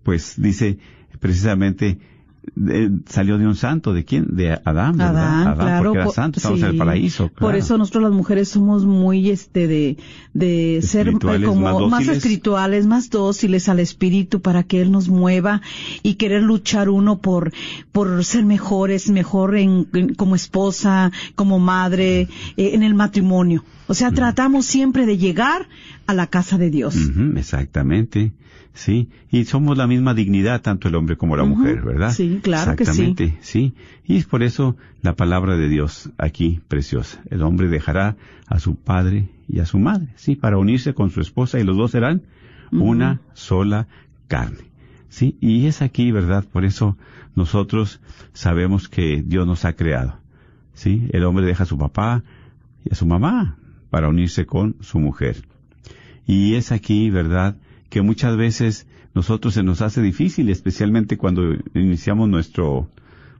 Pues 0.03 0.35
dice 0.37 0.79
precisamente, 1.21 1.99
eh, 2.69 2.91
salió 3.07 3.39
de 3.39 3.47
un 3.47 3.57
santo, 3.57 3.93
¿de 3.93 4.05
quién? 4.05 4.27
De 4.37 4.53
Adán, 4.53 4.97
¿verdad? 4.97 5.43
Adán, 5.43 5.55
claro. 5.57 5.83
porque 5.85 5.99
era 5.99 6.07
po- 6.07 6.13
santo, 6.13 6.39
estamos 6.39 6.61
en 6.61 6.67
el 6.67 6.73
sí. 6.73 6.79
paraíso. 6.79 7.29
Por 7.39 7.55
eso 7.57 7.79
nosotros 7.79 8.03
las 8.05 8.13
mujeres 8.13 8.49
somos 8.49 8.85
muy, 8.85 9.31
este, 9.31 9.67
de, 9.67 9.97
de 10.35 10.81
ser 10.83 11.09
eh, 11.09 11.13
como 11.45 11.89
más 11.89 12.07
más, 12.07 12.09
espirituales, 12.09 12.87
más 12.87 13.11
dóciles 13.11 13.69
al 13.69 13.81
espíritu 13.81 14.41
para 14.41 14.63
que 14.63 14.81
él 14.81 14.91
nos 14.93 15.09
mueva 15.09 15.61
y 16.03 16.15
querer 16.15 16.43
luchar 16.43 16.89
uno 16.89 17.19
por, 17.19 17.53
por 17.93 18.25
ser 18.25 18.45
mejores, 18.45 19.11
mejor 19.11 19.57
en, 19.57 19.87
en- 19.95 20.15
como 20.15 20.35
esposa, 20.37 21.13
como 21.35 21.59
madre, 21.59 22.23
eh, 22.57 22.71
en 22.75 22.83
el 22.83 22.95
matrimonio. 22.95 23.65
O 23.87 23.95
sea, 23.95 24.11
tratamos 24.13 24.67
siempre 24.67 25.07
de 25.07 25.17
llegar 25.17 25.67
a 26.07 26.13
la 26.15 26.27
casa 26.27 26.59
de 26.59 26.69
Dios. 26.71 26.95
Exactamente, 27.37 28.33
sí. 28.75 29.09
Y 29.31 29.45
somos 29.47 29.77
la 29.79 29.87
misma 29.87 30.13
dignidad, 30.15 30.61
tanto 30.61 30.89
el 30.89 30.95
hombre 30.95 31.17
como 31.17 31.37
la 31.37 31.45
mujer, 31.45 31.83
¿verdad? 31.83 32.13
sí, 32.15 32.38
claro 32.41 32.77
que 32.77 32.85
sí. 32.85 32.91
Exactamente, 32.91 33.39
sí. 33.41 33.75
Y 34.05 34.17
es 34.17 34.27
por 34.27 34.43
eso 34.43 34.77
la 35.03 35.15
palabra 35.15 35.57
de 35.57 35.69
Dios 35.69 36.11
aquí 36.19 36.61
preciosa. 36.69 37.23
El 37.31 37.43
hombre 37.43 37.69
dejará 37.69 38.17
a 38.47 38.59
su 38.59 38.77
padre 38.77 39.29
y 39.49 39.61
a 39.61 39.67
su 39.67 39.79
madre, 39.79 40.09
sí, 40.17 40.37
para 40.37 40.59
unirse 40.59 40.95
con 40.95 41.11
su 41.11 41.21
esposa 41.21 41.59
y 41.59 41.65
los 41.65 41.77
dos 41.77 41.91
serán 41.91 42.23
una 42.71 43.21
sola 43.35 43.89
carne. 44.27 44.69
Sí, 45.09 45.37
y 45.41 45.67
es 45.67 45.81
aquí, 45.81 46.13
¿verdad? 46.13 46.45
Por 46.45 46.65
eso 46.65 46.97
nosotros 47.35 48.01
sabemos 48.35 48.89
que 48.89 49.23
Dios 49.25 49.47
nos 49.47 49.65
ha 49.65 49.73
creado. 49.73 50.19
Sí, 50.75 51.09
el 51.13 51.25
hombre 51.25 51.47
deja 51.47 51.63
a 51.63 51.67
su 51.67 51.79
papá 51.79 52.23
y 52.85 52.93
a 52.93 52.95
su 52.95 53.07
mamá 53.07 53.57
para 53.91 54.09
unirse 54.09 54.45
con 54.45 54.77
su 54.81 54.99
mujer. 54.99 55.45
Y 56.27 56.55
es 56.57 56.73
aquí, 56.73 57.11
¿verdad?, 57.11 57.57
que 57.89 58.03
muchas 58.03 58.37
veces 58.37 58.87
nosotros 59.19 59.55
se 59.55 59.65
nos 59.65 59.83
hace 59.83 60.01
difícil, 60.01 60.49
especialmente 60.49 61.17
cuando 61.17 61.43
iniciamos 61.75 62.29
nuestro, 62.29 62.89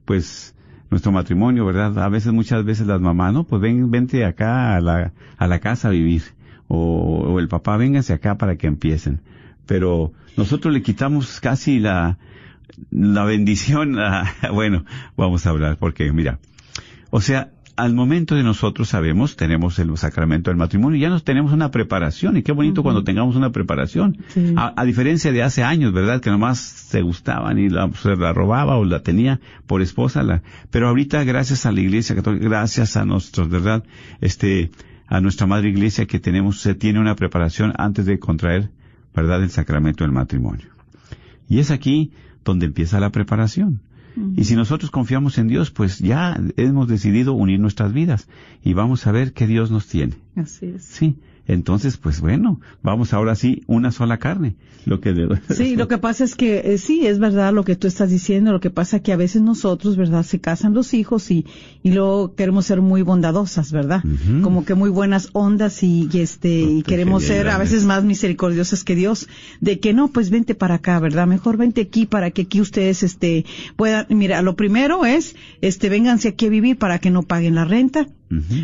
pues, 0.05 0.57
nuestro 0.91 1.13
matrimonio, 1.13 1.65
¿verdad? 1.65 1.97
A 2.01 2.09
veces, 2.09 2.33
muchas 2.33 2.65
veces 2.65 2.89
las 2.89 3.01
mamás, 3.01 3.33
no, 3.33 3.45
pues 3.45 3.63
ven, 3.63 3.89
vente 3.89 4.25
acá 4.25 4.75
a 4.75 4.81
la, 4.81 5.13
a 5.37 5.47
la 5.47 5.61
casa 5.61 5.87
a 5.87 5.91
vivir. 5.93 6.23
O, 6.67 7.21
o 7.29 7.39
el 7.39 7.47
papá, 7.47 7.77
vénganse 7.77 8.13
acá 8.13 8.37
para 8.39 8.57
que 8.57 8.67
empiecen. 8.67 9.21
Pero 9.67 10.13
nosotros 10.37 10.75
le 10.75 10.83
quitamos 10.83 11.39
casi 11.39 11.79
la, 11.79 12.19
la 12.91 13.23
bendición 13.23 14.01
a, 14.01 14.25
bueno, 14.53 14.85
vamos 15.17 15.47
a 15.47 15.51
hablar, 15.51 15.77
porque 15.79 16.13
mira, 16.13 16.41
o 17.11 17.21
sea, 17.21 17.53
al 17.79 17.95
momento 17.95 18.35
de 18.35 18.43
nosotros 18.43 18.89
sabemos, 18.89 19.37
tenemos 19.37 19.79
el 19.79 19.97
sacramento 19.97 20.51
del 20.51 20.59
matrimonio, 20.59 20.99
ya 21.01 21.11
nos 21.11 21.23
tenemos 21.23 21.53
una 21.53 21.71
preparación, 21.71 22.37
y 22.37 22.43
qué 22.43 22.51
bonito 22.51 22.83
cuando 22.83 23.05
tengamos 23.05 23.37
una 23.37 23.53
preparación. 23.53 24.19
Sí. 24.35 24.53
A, 24.57 24.75
a 24.77 24.85
diferencia 24.85 25.31
de 25.31 25.45
hace 25.45 25.63
años, 25.63 25.93
¿verdad? 25.93 26.21
Que 26.21 26.29
nomás 26.31 26.59
se 26.59 27.03
gustaban 27.03 27.57
y 27.57 27.69
la, 27.69 27.89
se 27.93 28.17
la 28.17 28.33
robaba 28.33 28.77
o 28.79 28.85
la 28.85 29.05
tenía 29.05 29.39
por 29.69 29.81
esposa, 29.81 30.25
la, 30.25 30.43
pero 30.73 30.89
ahorita 30.89 31.23
gracias 31.23 31.67
a 31.67 31.73
la 31.73 31.81
iglesia 31.81 32.17
católica, 32.17 32.49
gracias 32.49 32.97
a 32.97 33.05
nosotros, 33.05 33.49
¿verdad? 33.49 33.85
Este, 34.21 34.73
a 35.07 35.21
nuestra 35.21 35.47
madre 35.47 35.69
iglesia 35.69 36.07
que 36.07 36.19
tenemos, 36.19 36.61
se 36.61 36.75
tiene 36.75 36.99
una 36.99 37.15
preparación 37.15 37.73
antes 37.79 38.07
de 38.07 38.19
contraer, 38.19 38.71
¿verdad? 39.15 39.41
El 39.41 39.51
sacramento 39.51 40.03
del 40.03 40.13
matrimonio. 40.13 40.67
Y 41.49 41.61
es 41.61 41.71
aquí 41.71 42.11
donde 42.45 42.67
empieza 42.67 42.99
la 42.99 43.11
preparación. 43.11 43.83
Y 44.37 44.45
si 44.45 44.57
nosotros 44.57 44.91
confiamos 44.91 45.39
en 45.39 45.49
Dios, 45.49 45.71
pues 45.71 45.99
ya 45.99 46.41
hemos 46.57 46.89
decidido 46.89 47.33
unir 47.33 47.61
nuestras 47.61 47.93
vidas 47.93 48.29
y 48.63 48.73
vamos 48.73 49.07
a 49.07 49.13
ver 49.13 49.33
qué 49.33 49.47
Dios 49.47 49.71
nos 49.71 49.87
tiene. 49.87 50.15
Así 50.37 50.67
es. 50.67 50.85
Sí, 50.85 51.19
entonces, 51.49 51.97
pues 51.97 52.21
bueno, 52.21 52.61
vamos 52.83 53.15
ahora 53.15 53.35
sí, 53.35 53.63
una 53.67 53.91
sola 53.91 54.19
carne. 54.19 54.57
Lo 54.85 55.01
que 55.01 55.15
sí, 55.51 55.77
lo 55.77 55.89
que 55.89 55.97
pasa 55.97 56.25
es 56.25 56.35
que 56.35 56.59
eh, 56.65 56.79
sí, 56.79 57.07
es 57.07 57.19
verdad 57.19 57.55
lo 57.55 57.65
que 57.65 57.75
tú 57.75 57.87
estás 57.87 58.11
diciendo. 58.11 58.53
Lo 58.53 58.61
que 58.61 58.69
pasa 58.71 58.99
es 58.99 59.03
que 59.03 59.13
a 59.13 59.17
veces 59.17 59.41
nosotros, 59.41 59.97
¿verdad? 59.97 60.25
Se 60.25 60.41
casan 60.41 60.75
los 60.75 60.93
hijos 60.93 61.31
y, 61.31 61.47
y 61.83 61.93
luego 61.93 62.35
queremos 62.35 62.67
ser 62.67 62.83
muy 62.83 63.01
bondadosas, 63.01 63.73
¿verdad? 63.73 64.03
Como 64.43 64.67
que 64.67 64.75
muy 64.75 64.91
buenas 64.91 65.31
ondas 65.33 65.83
y, 65.83 66.09
este, 66.15 66.61
y 66.61 66.83
queremos 66.83 67.25
ser 67.25 67.49
a 67.49 67.57
veces 67.57 67.85
más 67.85 68.05
misericordiosas 68.05 68.85
que 68.85 68.95
Dios. 68.95 69.27
De 69.61 69.81
que 69.81 69.95
no, 69.95 70.09
pues 70.09 70.29
vente 70.29 70.55
para 70.55 70.77
acá, 70.77 71.01
¿verdad? 71.01 71.27
Mejor 71.27 71.57
vente 71.57 71.81
aquí 71.81 72.05
para 72.05 72.31
que 72.31 72.43
aquí 72.43 72.61
ustedes, 72.61 73.03
este, 73.03 73.47
puedan, 73.77 74.07
mira, 74.11 74.43
lo 74.43 74.55
primero 74.55 75.07
es, 75.07 75.35
este, 75.63 75.89
vénganse 75.89 76.29
aquí 76.29 76.47
a 76.47 76.51
vivir 76.51 76.77
para 76.77 76.99
que 76.99 77.11
no 77.11 77.23
paguen 77.23 77.55
la 77.55 77.65
renta 77.65 78.07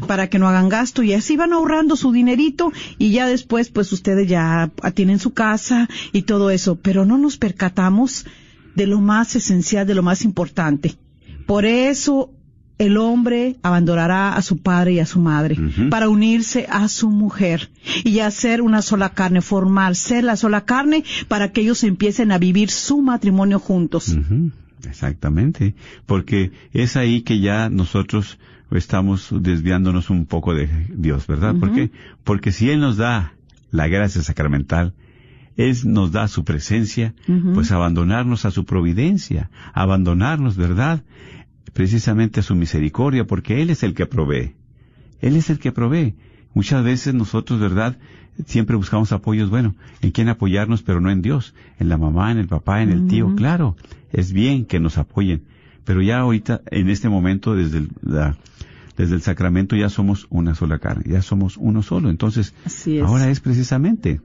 para 0.06 0.28
que 0.28 0.38
no 0.38 0.49
hagan 0.49 0.68
gasto. 0.68 1.02
Y 1.02 1.12
así 1.12 1.37
van 1.37 1.52
ahorrando 1.52 1.97
su 1.97 2.12
dinerito 2.12 2.73
y 2.99 3.11
ya 3.11 3.26
después 3.26 3.71
pues 3.71 3.92
ustedes 3.92 4.28
ya 4.28 4.71
tienen 4.94 5.18
su 5.18 5.33
casa 5.33 5.88
y 6.12 6.23
todo 6.23 6.50
eso, 6.50 6.76
pero 6.76 7.04
no 7.04 7.18
nos 7.18 7.37
percatamos 7.37 8.26
de 8.75 8.87
lo 8.87 9.00
más 9.00 9.37
esencial, 9.37 9.87
de 9.87 9.94
lo 9.94 10.02
más 10.02 10.25
importante. 10.25 10.97
Por 11.47 11.64
eso 11.64 12.30
el 12.78 12.97
hombre 12.97 13.56
abandonará 13.62 14.35
a 14.35 14.42
su 14.42 14.59
padre 14.59 14.94
y 14.94 14.99
a 14.99 15.06
su 15.06 15.21
madre 15.21 15.56
para 15.90 16.09
unirse 16.09 16.66
a 16.68 16.88
su 16.88 17.09
mujer 17.09 17.71
y 18.02 18.18
hacer 18.18 18.62
una 18.62 18.83
sola 18.83 19.11
carne, 19.11 19.42
formar, 19.42 19.94
ser 19.94 20.25
la 20.25 20.37
sola 20.37 20.64
carne 20.64 21.04
para 21.28 21.52
que 21.52 21.61
ellos 21.61 21.85
empiecen 21.85 22.33
a 22.33 22.38
vivir 22.38 22.71
su 22.71 23.00
matrimonio 23.00 23.59
juntos. 23.59 24.16
Exactamente, 24.87 25.75
porque 26.04 26.52
es 26.73 26.97
ahí 26.97 27.23
que 27.23 27.40
ya 27.40 27.71
nosotros 27.71 28.38
estamos 28.71 29.28
desviándonos 29.30 30.11
un 30.11 30.26
poco 30.26 30.54
de 30.54 30.68
Dios, 30.88 31.26
¿verdad? 31.26 31.54
¿Por 31.56 31.73
qué? 31.73 31.90
Porque 32.25 32.52
si 32.52 32.71
Él 32.71 32.80
nos 32.80 32.97
da 32.97 33.35
la 33.71 33.88
gracia 33.88 34.23
sacramental, 34.23 34.94
Él 35.56 35.76
nos 35.85 36.12
da 36.12 36.28
su 36.28 36.44
presencia, 36.44 37.14
pues 37.54 37.73
abandonarnos 37.73 38.44
a 38.44 38.50
su 38.50 38.64
providencia, 38.64 39.50
abandonarnos, 39.73 40.56
¿verdad? 40.56 41.02
Precisamente 41.73 42.40
a 42.40 42.42
su 42.42 42.54
misericordia, 42.54 43.26
porque 43.26 43.62
Él 43.62 43.71
es 43.71 43.83
el 43.83 43.94
que 43.94 44.06
provee. 44.06 44.54
Él 45.21 45.37
es 45.37 45.50
el 45.50 45.59
que 45.59 45.73
provee. 45.73 46.14
Muchas 46.54 46.85
veces 46.85 47.14
nosotros, 47.14 47.61
¿verdad? 47.61 47.99
Siempre 48.47 48.76
buscamos 48.76 49.12
apoyos, 49.12 49.50
bueno, 49.50 49.75
en 50.00 50.11
quién 50.11 50.28
apoyarnos, 50.28 50.83
pero 50.83 51.00
no 51.00 51.11
en 51.11 51.23
Dios, 51.23 51.54
en 51.78 51.88
la 51.88 51.97
mamá, 51.97 52.33
en 52.33 52.38
el 52.38 52.49
papá, 52.49 52.83
en 52.83 52.90
el 52.90 53.06
tío. 53.06 53.35
Claro, 53.37 53.76
es 54.12 54.33
bien 54.33 54.64
que 54.64 54.80
nos 54.80 54.99
apoyen, 54.99 55.42
pero 55.85 56.02
ya 56.02 56.18
ahorita, 56.18 56.62
en 56.71 56.90
este 56.90 57.09
momento, 57.09 57.54
desde 57.54 57.87
la, 58.02 58.37
desde 58.96 59.16
el 59.16 59.22
sacramento 59.22 59.76
ya 59.76 59.88
somos 59.88 60.26
una 60.30 60.54
sola 60.54 60.78
carne, 60.78 61.04
ya 61.08 61.22
somos 61.22 61.56
uno 61.56 61.82
solo. 61.82 62.10
Entonces, 62.10 62.54
ahora 63.02 63.30
es 63.30 63.40
precisamente 63.40 64.20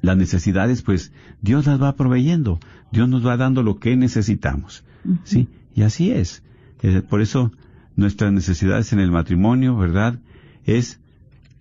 las 0.00 0.16
necesidades, 0.16 0.82
pues 0.82 1.12
Dios 1.42 1.66
las 1.66 1.80
va 1.80 1.94
proveyendo, 1.94 2.58
Dios 2.90 3.08
nos 3.08 3.26
va 3.26 3.36
dando 3.36 3.62
lo 3.62 3.78
que 3.78 3.96
necesitamos, 3.96 4.84
sí, 5.24 5.48
y 5.74 5.82
así 5.82 6.10
es. 6.10 6.42
Eh, 6.82 7.02
por 7.02 7.20
eso 7.20 7.52
nuestras 7.96 8.32
necesidades 8.32 8.92
en 8.92 9.00
el 9.00 9.10
matrimonio, 9.10 9.76
verdad, 9.76 10.18
es 10.64 11.00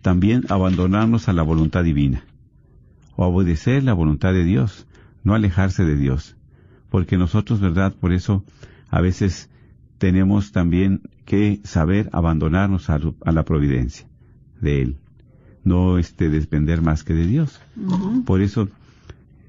también 0.02 0.46
abandonarnos 0.50 1.28
a 1.28 1.34
la 1.34 1.44
voluntad 1.44 1.84
divina 1.84 2.24
o 3.18 3.26
obedecer 3.26 3.84
la 3.84 3.94
voluntad 3.94 4.32
de 4.32 4.46
Dios, 4.46 4.88
no 5.26 5.36
alejarse 5.36 5.84
de 5.84 5.98
Dios, 5.98 6.38
porque 6.90 7.18
nosotros, 7.18 7.60
verdad, 7.60 7.94
por 7.94 8.14
eso 8.14 8.46
a 8.90 9.02
veces 9.02 9.50
tenemos 10.00 10.52
también 10.52 11.02
que 11.26 11.60
saber 11.64 12.10
abandonarnos 12.12 12.90
a, 12.90 13.00
la 13.32 13.44
providencia 13.44 14.08
de 14.60 14.82
Él, 14.82 14.96
no 15.64 16.00
este, 16.00 16.30
depender 16.30 16.82
más 16.82 17.04
que 17.04 17.14
de 17.14 17.28
Dios. 17.28 17.62
Por 18.26 18.42
eso, 18.42 18.70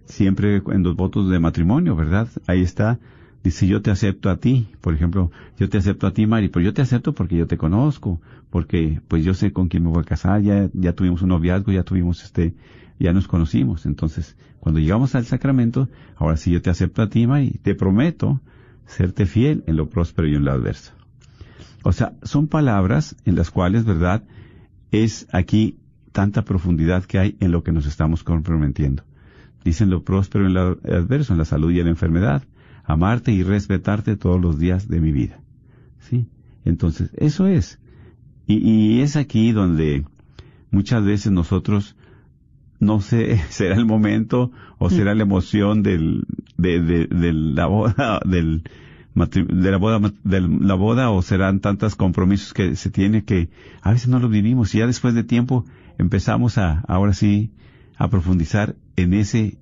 siempre 0.05 0.63
en 0.67 0.83
los 0.83 0.97
votos 0.97 1.31
de 1.31 1.39
matrimonio, 1.39 1.97
¿verdad? 1.97 2.29
Ahí 2.47 2.61
está, 2.61 2.99
dice 3.43 3.67
yo 3.67 3.81
te 3.81 3.91
acepto 3.91 4.29
a 4.29 4.37
ti, 4.37 4.69
por 4.81 4.93
ejemplo, 4.93 5.31
yo 5.57 5.69
te 5.69 5.79
acepto 5.79 6.07
a 6.07 6.13
ti, 6.13 6.27
Mari, 6.27 6.49
pero 6.49 6.65
yo 6.65 6.75
te 6.75 6.83
acepto 6.83 7.15
porque 7.15 7.37
yo 7.37 7.47
te 7.47 7.57
conozco, 7.57 8.21
porque 8.51 9.01
pues 9.09 9.25
yo 9.25 9.33
sé 9.33 9.53
con 9.53 9.69
quién 9.69 9.85
me 9.85 9.91
voy 9.91 10.03
a 10.03 10.05
casar, 10.05 10.43
ya, 10.43 10.69
ya 10.75 10.93
tuvimos 10.93 11.23
un 11.23 11.29
noviazgo, 11.29 11.73
ya 11.73 11.85
tuvimos 11.85 12.25
este, 12.25 12.55
ya 12.99 13.13
nos 13.13 13.29
conocimos. 13.29 13.87
Entonces, 13.87 14.37
cuando 14.59 14.81
llegamos 14.81 15.15
al 15.15 15.25
sacramento, 15.25 15.89
ahora 16.17 16.37
sí 16.37 16.51
yo 16.51 16.61
te 16.61 16.71
acepto 16.71 17.03
a 17.03 17.09
ti, 17.09 17.27
Mari, 17.29 17.61
te 17.63 17.77
prometo 17.77 18.41
serte 18.91 19.27
fiel 19.27 19.65
en 19.67 19.77
lo 19.77 19.89
próspero 19.89 20.29
y 20.29 20.35
en 20.35 20.45
lo 20.45 20.53
adverso. 20.53 20.93
O 21.83 21.93
sea, 21.93 22.13
son 22.23 22.49
palabras 22.49 23.17
en 23.25 23.37
las 23.37 23.51
cuales, 23.51 23.85
¿verdad? 23.85 24.25
Es 24.91 25.27
aquí 25.33 25.79
tanta 26.13 26.45
profundidad 26.45 27.05
que 27.05 27.19
hay 27.19 27.37
en 27.41 27.53
lo 27.53 27.63
que 27.63 27.73
nos 27.73 27.87
estamos 27.87 28.25
comprometiendo. 28.25 29.05
Dicen 29.65 29.91
lo 29.91 30.03
próspero 30.03 30.47
en 30.47 30.55
lo 30.55 30.79
adverso, 30.85 31.33
en 31.33 31.39
la 31.39 31.45
salud 31.45 31.71
y 31.71 31.79
en 31.79 31.85
la 31.85 31.91
enfermedad, 31.91 32.43
amarte 32.85 33.33
y 33.33 33.43
respetarte 33.43 34.17
todos 34.17 34.41
los 34.41 34.59
días 34.59 34.89
de 34.89 35.01
mi 35.01 35.13
vida. 35.13 35.41
¿Sí? 36.01 36.27
Entonces, 36.65 37.11
eso 37.17 37.47
es. 37.47 37.79
Y, 38.47 39.01
es 39.01 39.17
aquí 39.17 39.53
donde 39.53 40.05
muchas 40.73 41.05
veces 41.05 41.31
nosotros, 41.31 41.95
no 42.81 43.01
sé, 43.01 43.41
será 43.51 43.77
el 43.77 43.87
momento 43.87 44.51
o 44.79 44.91
será 44.91 45.15
la 45.15 45.23
emoción 45.23 45.83
del, 45.83 46.25
de, 46.57 46.81
de, 46.81 47.07
de 47.07 47.33
la 47.33 47.67
boda, 47.67 48.21
del, 48.27 48.65
de 49.15 49.71
la 49.71 49.77
boda, 49.77 50.13
de 50.25 50.41
la 50.41 50.75
boda 50.75 51.11
o 51.11 51.23
serán 51.23 51.61
tantos 51.61 51.95
compromisos 51.95 52.55
que 52.55 52.75
se 52.77 52.91
tiene 52.91 53.25
que 53.25 53.51
a 53.83 53.93
veces 53.93 54.09
no 54.09 54.19
los 54.19 54.31
vivimos 54.31 54.75
y 54.75 54.79
ya 54.79 54.87
después 54.87 55.15
de 55.15 55.25
tiempo 55.25 55.67
empezamos 55.99 56.59
a, 56.59 56.81
ahora 56.89 57.13
sí, 57.13 57.53
a 57.97 58.09
profundizar 58.09 58.77
en 58.97 59.13
ese, 59.13 59.59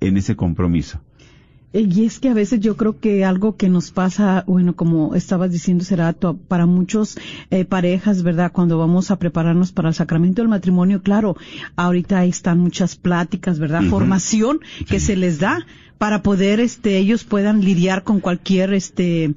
en 0.00 0.16
ese 0.18 0.36
compromiso. 0.36 1.00
Eh, 1.72 1.88
y 1.90 2.04
es 2.04 2.18
que 2.18 2.28
a 2.28 2.34
veces 2.34 2.60
yo 2.60 2.76
creo 2.76 2.98
que 2.98 3.24
algo 3.24 3.56
que 3.56 3.68
nos 3.68 3.90
pasa, 3.90 4.44
bueno, 4.46 4.74
como 4.74 5.14
estabas 5.14 5.52
diciendo, 5.52 5.84
será 5.84 6.12
para 6.12 6.66
muchos 6.66 7.18
eh, 7.50 7.64
parejas, 7.64 8.22
¿verdad? 8.22 8.52
Cuando 8.52 8.78
vamos 8.78 9.10
a 9.10 9.18
prepararnos 9.18 9.72
para 9.72 9.88
el 9.88 9.94
sacramento 9.94 10.42
del 10.42 10.48
matrimonio, 10.48 11.02
claro, 11.02 11.36
ahorita 11.76 12.24
están 12.24 12.58
muchas 12.58 12.96
pláticas, 12.96 13.58
¿verdad? 13.58 13.82
Formación 13.84 14.60
que 14.88 15.00
se 15.00 15.16
les 15.16 15.38
da 15.38 15.66
para 15.98 16.22
poder, 16.22 16.60
este, 16.60 16.96
ellos 16.96 17.24
puedan 17.24 17.60
lidiar 17.60 18.04
con 18.04 18.20
cualquier, 18.20 18.72
este, 18.72 19.34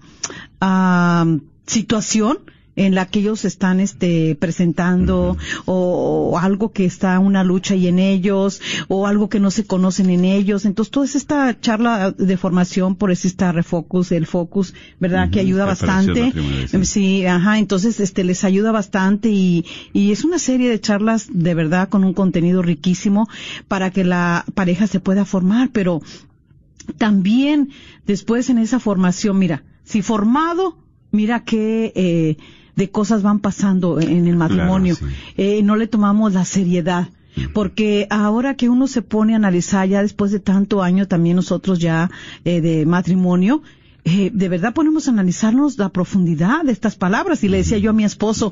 situación 1.65 2.39
en 2.75 2.95
la 2.95 3.05
que 3.05 3.19
ellos 3.19 3.45
están 3.45 3.79
este 3.79 4.35
presentando 4.35 5.37
o, 5.65 6.39
algo 6.39 6.71
que 6.71 6.85
está 6.85 7.19
una 7.19 7.43
lucha 7.43 7.75
y 7.75 7.87
en 7.87 7.99
ellos 7.99 8.61
o 8.87 9.05
algo 9.07 9.29
que 9.29 9.39
no 9.39 9.51
se 9.51 9.65
conocen 9.65 10.09
en 10.09 10.25
ellos. 10.25 10.65
Entonces 10.65 10.91
toda 10.91 11.05
esta 11.05 11.59
charla 11.59 12.11
de 12.11 12.37
formación 12.37 12.95
por 12.95 13.11
eso 13.11 13.27
está 13.27 13.51
refocus 13.51 14.11
el 14.11 14.25
focus 14.25 14.73
verdad 14.99 15.29
que 15.29 15.39
ayuda 15.39 15.65
bastante. 15.65 16.33
Sí. 16.83 17.25
ajá 17.25 17.59
entonces 17.59 17.99
este 17.99 18.23
les 18.23 18.43
ayuda 18.43 18.71
bastante 18.71 19.29
y 19.29 19.65
y 19.93 20.11
es 20.11 20.23
una 20.23 20.39
serie 20.39 20.69
de 20.69 20.79
charlas 20.79 21.27
de 21.31 21.53
verdad 21.53 21.89
con 21.89 22.03
un 22.03 22.13
contenido 22.13 22.61
riquísimo 22.61 23.27
para 23.67 23.91
que 23.91 24.03
la 24.03 24.45
pareja 24.53 24.87
se 24.87 24.99
pueda 24.99 25.25
formar 25.25 25.69
pero 25.71 26.01
también 26.97 27.69
después 28.05 28.49
en 28.49 28.57
esa 28.57 28.79
formación 28.79 29.37
mira 29.37 29.63
si 29.83 30.01
formado 30.01 30.77
mira 31.11 31.43
que 31.43 31.93
eh, 31.95 32.37
de 32.75 32.89
cosas 32.89 33.21
van 33.21 33.39
pasando 33.39 33.99
en 33.99 34.27
el 34.27 34.35
matrimonio. 34.35 34.97
eh, 35.37 35.61
no 35.63 35.75
le 35.75 35.87
tomamos 35.87 36.33
la 36.33 36.45
seriedad. 36.45 37.09
Porque 37.53 38.05
ahora 38.11 38.55
que 38.55 38.69
uno 38.69 38.87
se 38.87 39.01
pone 39.01 39.33
a 39.33 39.37
analizar 39.37 39.87
ya 39.87 40.03
después 40.03 40.31
de 40.31 40.39
tanto 40.39 40.83
año 40.83 41.07
también 41.07 41.35
nosotros 41.35 41.79
ya 41.79 42.11
eh, 42.45 42.61
de 42.61 42.85
matrimonio, 42.85 43.63
eh, 44.05 44.29
de 44.33 44.49
verdad 44.49 44.73
ponemos 44.73 45.07
a 45.07 45.11
analizarnos 45.11 45.77
la 45.77 45.89
profundidad 45.89 46.63
de 46.63 46.71
estas 46.71 46.95
palabras. 46.95 47.43
Y 47.43 47.49
le 47.49 47.57
decía 47.57 47.77
yo 47.77 47.89
a 47.89 47.93
mi 47.93 48.03
esposo, 48.03 48.51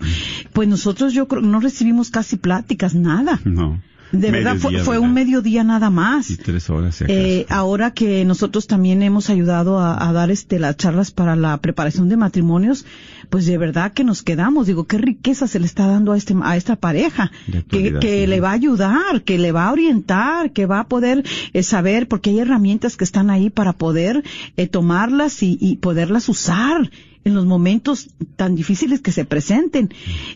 pues 0.53 0.67
nosotros 0.67 1.13
yo 1.13 1.27
creo 1.27 1.41
no 1.41 1.59
recibimos 1.59 2.09
casi 2.09 2.37
pláticas, 2.37 2.95
nada. 2.95 3.39
No. 3.45 3.81
De 4.11 4.31
verdad 4.31 4.57
fue, 4.57 4.79
fue 4.79 4.99
un 4.99 5.13
mediodía 5.13 5.63
nada 5.63 5.89
más. 5.89 6.29
Y 6.29 6.37
tres 6.37 6.69
horas. 6.69 7.01
eh, 7.07 7.45
ahora 7.49 7.91
que 7.91 8.25
nosotros 8.25 8.67
también 8.67 9.01
hemos 9.03 9.29
ayudado 9.29 9.79
a, 9.79 10.07
a, 10.07 10.11
dar 10.13 10.31
este 10.31 10.59
las 10.59 10.77
charlas 10.77 11.11
para 11.11 11.35
la 11.35 11.57
preparación 11.57 12.09
de 12.09 12.17
matrimonios, 12.17 12.85
pues 13.29 13.45
de 13.45 13.57
verdad 13.57 13.93
que 13.93 14.03
nos 14.03 14.23
quedamos. 14.23 14.67
Digo, 14.67 14.85
qué 14.85 14.97
riqueza 14.97 15.47
se 15.47 15.59
le 15.59 15.65
está 15.65 15.87
dando 15.87 16.11
a 16.11 16.17
este 16.17 16.35
a 16.43 16.57
esta 16.57 16.75
pareja, 16.75 17.31
que, 17.69 17.99
que 17.99 18.27
le 18.27 18.41
va 18.41 18.49
a 18.49 18.53
ayudar, 18.53 19.23
que 19.23 19.37
le 19.37 19.51
va 19.51 19.67
a 19.67 19.71
orientar, 19.71 20.51
que 20.51 20.65
va 20.65 20.81
a 20.81 20.87
poder 20.87 21.23
eh, 21.53 21.63
saber, 21.63 22.07
porque 22.07 22.31
hay 22.31 22.39
herramientas 22.39 22.97
que 22.97 23.03
están 23.03 23.29
ahí 23.29 23.49
para 23.49 23.73
poder 23.73 24.23
eh, 24.57 24.67
tomarlas 24.67 25.43
y, 25.43 25.57
y 25.61 25.77
poderlas 25.77 26.27
usar 26.29 26.89
en 27.23 27.35
los 27.35 27.45
momentos 27.45 28.09
tan 28.35 28.55
difíciles 28.55 29.01
que 29.01 29.11
se 29.11 29.25
presenten. 29.25 29.89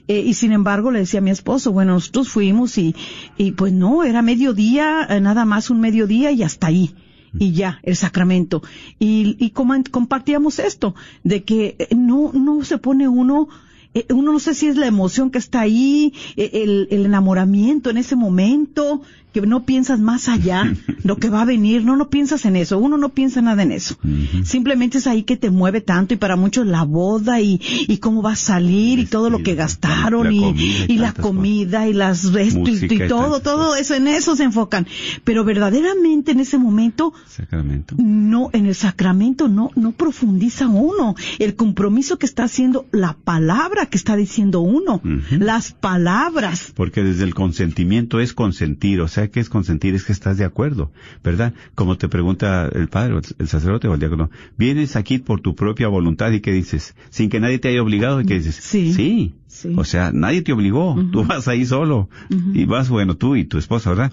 Eh, 0.08 0.20
y 0.20 0.34
sin 0.34 0.52
embargo, 0.52 0.92
le 0.92 1.00
decía 1.00 1.20
a 1.20 1.24
mi 1.24 1.32
esposo, 1.32 1.72
bueno, 1.72 1.94
nosotros 1.94 2.30
fuimos 2.30 2.78
y, 2.78 2.96
y 3.38 3.52
pues 3.52 3.74
no, 3.74 4.04
era 4.04 4.22
mediodía, 4.22 5.06
eh, 5.10 5.20
nada 5.20 5.46
más 5.46 5.70
un 5.70 5.80
mediodía 5.80 6.32
y 6.32 6.44
hasta 6.44 6.68
ahí. 6.68 6.94
Y 7.38 7.52
ya, 7.52 7.80
el 7.84 7.98
sacramento. 7.98 8.64
Y, 8.98 9.36
y 9.40 9.50
compartíamos 9.50 10.60
esto, 10.60 10.96
de 11.24 11.44
que 11.44 11.76
eh, 11.80 11.96
no, 11.96 12.32
no 12.34 12.64
se 12.64 12.78
pone 12.78 13.08
uno 13.10 13.50
eh, 13.94 14.06
uno 14.14 14.34
no 14.34 14.40
sé 14.40 14.54
si 14.54 14.68
es 14.68 14.76
la 14.76 14.88
emoción 14.88 15.32
que 15.32 15.38
está 15.38 15.62
ahí, 15.62 16.14
el, 16.36 16.90
el 16.92 17.06
enamoramiento 17.06 17.90
en 17.90 17.96
ese 17.96 18.18
momento, 18.18 19.02
que 19.36 19.42
no 19.46 19.66
piensas 19.66 20.00
más 20.00 20.30
allá, 20.30 20.74
lo 21.04 21.18
que 21.18 21.30
va 21.30 21.42
a 21.42 21.46
venir, 21.46 21.84
no, 21.84 21.98
no 21.98 22.10
piensas 22.10 22.46
en 22.46 22.56
eso, 22.56 22.78
uno 22.78 22.98
no 22.98 23.10
piensa 23.10 23.42
nada 23.42 23.64
en 23.64 23.74
eso. 23.74 23.98
Simplemente 24.46 25.00
es 25.00 25.08
ahí 25.08 25.24
que 25.24 25.36
te 25.36 25.50
mueve 25.50 25.82
tanto 25.82 26.14
y 26.14 26.18
para 26.18 26.38
muchos 26.38 26.66
la 26.66 26.84
boda 26.84 27.42
y, 27.42 27.60
y 27.62 27.98
cómo 27.98 28.22
va 28.22 28.32
a 28.32 28.36
salir 28.38 29.00
y 29.00 29.06
todo 29.06 29.30
lo 29.30 29.44
que 29.44 29.56
gastaron 29.56 30.32
y, 30.32 30.86
y 30.88 30.98
la 30.98 31.12
comida 31.12 31.86
y 31.90 31.94
las 31.94 32.32
resto 32.32 32.70
y, 32.70 33.08
todo, 33.10 33.42
todo 33.42 33.76
eso, 33.76 33.94
en 33.96 34.08
eso 34.08 34.38
se 34.38 34.44
enfocan. 34.44 34.88
Pero 35.26 35.44
verdaderamente 35.44 36.32
en 36.32 36.40
ese 36.40 36.58
momento, 36.58 37.14
sacramento. 37.28 37.96
no, 37.98 38.50
en 38.54 38.68
el 38.68 38.76
sacramento 38.76 39.50
no, 39.50 39.72
no 39.76 39.92
profundiza 39.92 40.68
uno. 40.68 41.16
El 41.40 41.56
compromiso 41.56 42.18
que 42.18 42.26
está 42.26 42.46
haciendo 42.46 42.86
la 42.92 43.18
palabra 43.22 43.88
que 43.88 43.98
está 43.98 44.16
diciendo 44.16 44.62
uno, 44.62 45.02
las 45.30 45.74
palabras. 45.74 46.72
Porque 46.74 47.04
desde 47.04 47.26
el 47.26 47.36
consentimiento 47.36 48.22
es 48.22 48.34
consentir, 48.34 49.02
o 49.02 49.10
sea, 49.10 49.25
que 49.30 49.40
es 49.40 49.50
consentir? 49.50 49.96
Es 49.96 50.04
que 50.04 50.12
estás 50.12 50.38
de 50.38 50.46
acuerdo, 50.46 50.92
¿verdad? 51.24 51.54
Como 51.76 51.98
te 51.98 52.08
pregunta 52.08 52.70
el 52.74 52.88
padre, 52.88 53.20
el 53.40 53.48
sacerdote 53.48 53.88
o 53.88 53.94
el 53.94 54.00
diácono, 54.00 54.30
vienes 54.58 54.96
aquí 54.96 55.20
por 55.20 55.42
tu 55.42 55.56
propia 55.56 55.88
voluntad 55.88 56.32
y 56.32 56.42
qué 56.42 56.52
dices, 56.52 56.96
sin 57.10 57.30
que 57.30 57.40
nadie 57.40 57.60
te 57.60 57.70
haya 57.70 57.82
obligado 57.82 58.22
y 58.22 58.26
qué 58.26 58.36
dices, 58.36 58.56
sí. 58.56 58.94
sí. 58.94 59.34
O 59.76 59.84
sea, 59.84 60.12
nadie 60.12 60.42
te 60.42 60.52
obligó, 60.52 60.96
tú 61.12 61.24
vas 61.24 61.48
ahí 61.48 61.66
solo 61.66 62.10
y 62.54 62.66
vas, 62.66 62.90
bueno, 62.90 63.16
tú 63.16 63.36
y 63.36 63.46
tu 63.46 63.58
esposa, 63.58 63.90
¿verdad? 63.92 64.12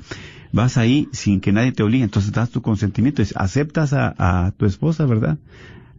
Vas 0.52 0.76
ahí 0.76 1.08
sin 1.12 1.40
que 1.40 1.52
nadie 1.52 1.72
te 1.72 1.82
obligue, 1.82 2.04
entonces 2.04 2.30
das 2.32 2.50
tu 2.50 2.62
consentimiento, 2.62 3.22
aceptas 3.34 3.92
a, 3.92 4.14
a 4.18 4.50
tu 4.52 4.66
esposa, 4.66 5.06
¿verdad? 5.06 5.38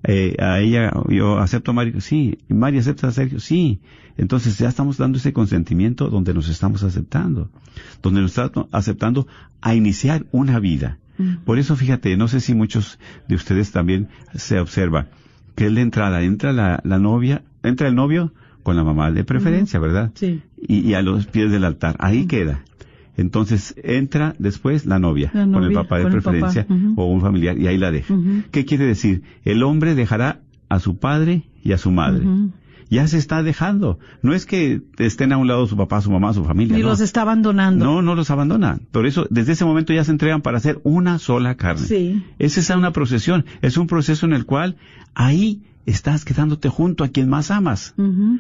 Eh, 0.04 0.36
a 0.39 0.60
ella, 0.60 0.92
yo 1.10 1.39
acepto 1.39 1.72
a 1.72 1.74
Mario, 1.74 2.02
sí, 2.02 2.38
Mario 2.50 2.82
acepta 2.82 3.08
a 3.08 3.12
Sergio, 3.12 3.39
sí. 3.39 3.80
Entonces 4.18 4.58
ya 4.58 4.68
estamos 4.68 4.98
dando 4.98 5.18
ese 5.18 5.34
consentimiento 5.34 6.10
donde 6.10 6.34
nos 6.34 6.50
estamos 6.50 6.84
aceptando, 6.84 7.50
donde 8.02 8.22
nos 8.22 8.38
estamos 8.38 8.68
aceptando 8.72 9.28
a 9.62 9.76
iniciar 9.76 10.26
una 10.32 10.60
vida. 10.60 11.00
Mm. 11.18 11.38
Por 11.46 11.58
eso 11.58 11.76
fíjate, 11.76 12.16
no 12.18 12.28
sé 12.28 12.42
si 12.42 12.54
muchos 12.54 13.00
de 13.28 13.36
ustedes 13.36 13.72
también 13.72 14.10
se 14.36 14.60
observa 14.60 15.08
que 15.56 15.68
es 15.68 15.72
la 15.72 15.82
entrada, 15.82 16.24
entra 16.24 16.52
la, 16.52 16.80
la 16.84 17.00
novia, 17.00 17.44
entra 17.62 17.88
el 17.88 17.96
novio 17.96 18.34
con 18.63 18.76
la 18.76 18.84
mamá 18.84 19.12
de 19.12 19.24
preferencia, 19.24 19.80
¿verdad? 19.80 20.12
Sí. 20.16 20.42
Y, 20.58 20.94
a 20.94 21.02
los 21.02 21.28
pies 21.28 21.52
del 21.52 21.66
altar, 21.66 21.96
ahí 22.00 22.26
queda. 22.26 22.63
Entonces 23.15 23.76
entra 23.84 24.36
después 24.39 24.86
la 24.86 24.99
novia, 24.99 25.32
con 25.32 25.63
el 25.63 25.73
papá 25.73 25.99
de 25.99 26.06
preferencia 26.08 26.65
o 26.95 27.06
un 27.06 27.21
familiar 27.21 27.58
y 27.58 27.67
ahí 27.67 27.78
la 27.78 27.91
deja. 27.91 28.15
¿Qué 28.52 28.65
quiere 28.65 28.86
decir? 28.86 29.23
El 29.45 29.63
hombre 29.63 29.95
dejará 29.95 30.41
a 30.69 30.80
su 30.80 30.97
padre 30.97 31.43
y 31.63 31.71
a 31.73 31.78
su 31.78 31.91
madre. 31.91 32.26
Ya 32.89 33.08
se 33.08 33.17
está 33.17 33.41
dejando. 33.41 33.97
No 34.21 34.34
es 34.34 34.45
que 34.45 34.82
estén 34.99 35.34
a 35.34 35.38
un 35.38 35.47
lado 35.47 35.65
su 35.65 35.76
papá, 35.76 36.02
su 36.02 36.12
mamá, 36.12 36.32
su 36.34 36.43
familia. 36.43 36.78
Y 36.78 36.84
los 36.84 36.99
está 36.99 37.23
abandonando. 37.23 37.86
No, 37.86 38.02
no 38.04 38.13
los 38.13 38.30
abandona. 38.30 38.80
Por 38.91 39.08
eso, 39.08 39.26
desde 39.32 39.54
ese 39.54 39.65
momento 39.65 39.93
ya 39.93 40.04
se 40.04 40.12
entregan 40.12 40.41
para 40.43 40.58
hacer 40.58 40.80
una 40.84 41.17
sola 41.17 41.56
carne. 41.56 41.88
Sí. 41.88 42.23
Esa 42.38 42.60
es 42.60 42.69
una 42.69 42.91
procesión. 42.91 43.45
Es 43.63 43.78
un 43.78 43.88
proceso 43.88 44.28
en 44.28 44.34
el 44.34 44.45
cual 44.45 44.76
ahí 45.15 45.63
estás 45.86 46.24
quedándote 46.24 46.69
junto 46.69 47.04
a 47.04 47.10
quien 47.10 47.30
más 47.30 47.52
amas. 47.52 47.93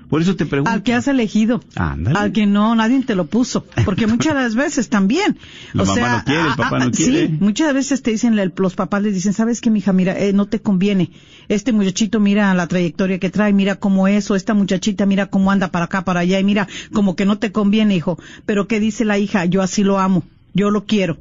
Por 0.09 0.21
eso 0.21 0.35
te 0.35 0.45
pregunto. 0.45 0.71
Al 0.71 0.83
que 0.83 0.93
has 0.93 1.07
elegido. 1.07 1.61
Ándale. 1.75 2.17
Al 2.17 2.31
que 2.31 2.45
no, 2.45 2.75
nadie 2.75 3.01
te 3.03 3.15
lo 3.15 3.25
puso. 3.25 3.65
Porque 3.85 4.07
muchas 4.07 4.33
las 4.35 4.55
veces 4.55 4.89
también. 4.89 5.37
La 5.73 5.83
mamá 5.83 6.17
no 6.17 6.23
quiere, 6.23 6.41
el 6.41 6.55
papá 6.55 6.79
no 6.79 6.91
quiere. 6.91 7.27
Sí, 7.27 7.37
muchas 7.39 7.73
veces 7.73 8.01
te 8.01 8.11
dicen, 8.11 8.39
los 8.55 8.75
papás 8.75 9.01
les 9.03 9.13
dicen, 9.13 9.33
¿sabes 9.33 9.61
qué, 9.61 9.69
mija? 9.69 9.93
Mira, 9.93 10.17
eh, 10.17 10.33
no 10.33 10.45
te 10.45 10.61
conviene. 10.61 11.11
Este 11.49 11.73
muchachito, 11.73 12.19
mira 12.19 12.53
la 12.53 12.67
trayectoria 12.67 13.19
que 13.19 13.29
trae, 13.29 13.51
mira 13.51 13.75
cómo 13.75 14.07
es, 14.07 14.31
o 14.31 14.35
esta 14.35 14.53
muchachita, 14.53 15.05
mira 15.05 15.25
cómo 15.25 15.51
anda 15.51 15.69
para 15.69 15.85
acá, 15.85 16.05
para 16.05 16.21
allá, 16.21 16.39
y 16.39 16.43
mira, 16.43 16.67
como 16.93 17.15
que 17.15 17.25
no 17.25 17.37
te 17.37 17.51
conviene, 17.51 17.95
hijo. 17.95 18.17
Pero 18.45 18.67
¿qué 18.67 18.79
dice 18.79 19.03
la 19.03 19.17
hija? 19.17 19.45
Yo 19.45 19.61
así 19.61 19.83
lo 19.83 19.99
amo 19.99 20.23
yo 20.53 20.69
lo 20.69 20.85
quiero. 20.85 21.17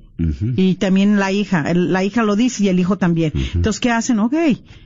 Y 0.56 0.74
también 0.76 1.18
la 1.18 1.32
hija, 1.32 1.72
la 1.74 2.04
hija 2.04 2.22
lo 2.22 2.36
dice 2.36 2.64
y 2.64 2.68
el 2.68 2.78
hijo 2.78 2.98
también. 2.98 3.32
Entonces, 3.54 3.80
¿qué 3.80 3.90
hacen? 3.90 4.18
Ok. 4.18 4.34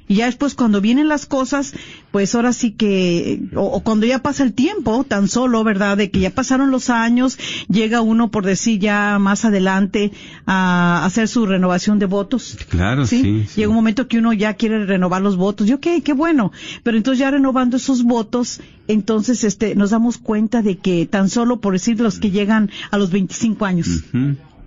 Y 0.09 0.17
ya 0.17 0.27
después 0.27 0.55
cuando 0.55 0.81
vienen 0.81 1.09
las 1.09 1.27
cosas, 1.27 1.75
pues 2.13 2.35
ahora 2.35 2.53
sí 2.53 2.71
que, 2.71 3.43
o, 3.57 3.81
cuando 3.81 4.07
ya 4.07 4.21
pasa 4.21 4.45
el 4.45 4.53
tiempo, 4.53 5.03
tan 5.05 5.27
solo, 5.27 5.65
¿verdad? 5.65 5.97
De 5.97 6.11
que 6.11 6.21
ya 6.21 6.31
pasaron 6.31 6.71
los 6.71 6.91
años, 6.91 7.39
llega 7.69 8.01
uno, 8.01 8.31
por 8.31 8.45
decir 8.45 8.79
ya 8.79 9.19
más 9.19 9.45
adelante, 9.45 10.13
a 10.47 11.05
hacer 11.05 11.27
su 11.27 11.45
renovación 11.47 11.99
de 11.99 12.07
votos. 12.07 12.57
Claro, 12.69 13.07
sí. 13.07 13.47
Llega 13.57 13.69
un 13.69 13.75
momento 13.75 14.07
que 14.07 14.19
uno 14.19 14.33
ya 14.33 14.55
quiere 14.55 14.87
renovar 14.87 15.23
los 15.23 15.37
votos. 15.37 15.69
Y 15.69 15.73
ok, 15.73 15.87
qué 16.05 16.13
bueno. 16.13 16.53
Pero 16.85 16.97
entonces 16.97 17.19
ya 17.19 17.31
renovando 17.33 17.77
esos 17.77 18.05
votos, 18.05 18.61
entonces 18.87 19.43
este, 19.43 19.75
nos 19.75 19.91
damos 19.91 20.19
cuenta 20.19 20.63
de 20.63 20.79
que 20.79 21.07
tan 21.07 21.29
solo, 21.29 21.61
por 21.61 21.73
decir, 21.73 22.01
los 22.01 22.21
que 22.21 22.31
llegan 22.31 22.71
a 22.93 22.99
los 22.99 23.11
25 23.11 23.65
años. 23.65 24.05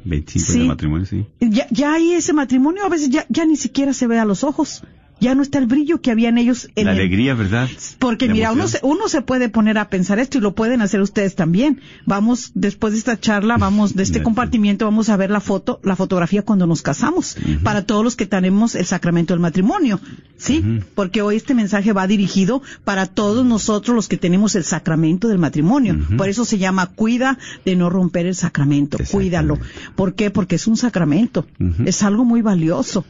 25 0.06 0.60
de 0.60 0.66
matrimonio, 0.66 1.06
sí. 1.06 1.26
Ya, 1.40 1.68
ya 1.70 1.94
hay 1.94 2.14
ese 2.14 2.34
matrimonio, 2.34 2.86
a 2.86 2.90
veces 2.90 3.10
ya, 3.10 3.26
ya 3.30 3.46
ni 3.46 3.56
siquiera 3.56 3.94
se 3.94 4.08
ve 4.08 4.20
a 4.20 4.26
los 4.26 4.44
ojos 4.44 4.84
ya 5.20 5.36
no 5.36 5.42
está 5.42 5.60
el 5.60 5.66
brillo 5.66 6.02
que 6.02 6.12
había 6.12 6.30
en 6.30 6.38
ellos. 6.38 6.70
En 6.76 6.86
la 6.86 6.92
alegría, 6.92 7.34
¿verdad? 7.34 7.70
Porque 8.00 8.30
mira, 8.30 8.52
uno 8.52 8.68
se, 8.68 8.80
uno 8.84 9.08
se 9.08 9.22
puede 9.22 9.50
poner 9.50 9.78
a 9.78 9.90
pensar 9.90 10.20
esto 10.20 10.38
y 10.38 10.42
lo 10.42 10.56
pueden 10.56 10.82
hacer 10.82 11.02
ustedes 11.02 11.36
también. 11.36 11.82
Vamos, 12.06 12.52
después 12.56 12.94
de 12.94 13.00
esta 13.00 13.20
charla, 13.20 13.58
vamos, 13.58 13.96
de 13.96 14.04
este 14.04 14.24
compartimiento, 14.24 14.86
vamos 14.86 15.10
a 15.10 15.18
ver 15.18 15.30
la 15.30 15.40
foto, 15.40 15.80
la 15.84 15.96
fotografía 15.96 16.44
cuando 16.44 16.68
nos 16.68 16.82
casamos, 16.82 17.38
para 17.64 17.86
todos 17.86 18.04
los 18.04 18.16
que 18.16 18.26
tenemos 18.26 18.76
el 18.76 18.86
sacramento 18.86 19.34
del 19.34 19.42
matrimonio, 19.42 20.00
¿sí? 20.38 20.64
Porque 20.96 21.22
hoy 21.22 21.36
este 21.36 21.54
mensaje 21.54 21.94
va 21.94 22.08
dirigido 22.08 22.62
para 22.84 23.06
todos 23.06 23.46
nosotros 23.46 23.96
los 23.96 24.08
que 24.08 24.18
tenemos 24.18 24.56
el 24.56 24.64
sacramento 24.64 25.28
del 25.28 25.38
matrimonio. 25.40 25.98
Por 26.18 26.30
eso 26.30 26.46
se 26.46 26.58
llama 26.58 26.88
cuida 26.88 27.38
de 27.66 27.76
no 27.76 27.90
romper 27.90 28.26
el 28.26 28.36
sacramento, 28.36 28.98
cuídalo. 29.12 29.58
¿Por 29.96 30.14
qué? 30.14 30.32
Porque 30.32 30.56
es 30.56 30.68
un 30.68 30.78
sacramento, 30.78 31.46
es 31.86 32.04
algo 32.04 32.26
muy 32.26 32.42
valioso. 32.42 33.06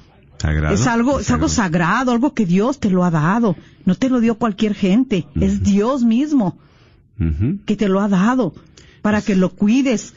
Es 0.72 0.88
algo, 0.88 1.20
es 1.20 1.30
algo 1.32 1.50
sagrado, 1.50 2.12
algo 2.12 2.34
que 2.34 2.46
Dios 2.46 2.80
te 2.80 2.90
lo 2.90 3.04
ha 3.04 3.12
dado. 3.12 3.56
No 3.86 3.96
te 3.96 4.10
lo 4.10 4.20
dio 4.20 4.36
cualquier 4.36 4.74
gente, 4.74 5.28
es 5.36 5.64
Dios 5.64 6.04
mismo 6.04 6.58
que 7.66 7.76
te 7.76 7.90
lo 7.90 8.00
ha 8.00 8.08
dado 8.08 8.54
para 9.02 9.22
que 9.22 9.36
lo 9.36 9.50
cuides. 9.50 10.14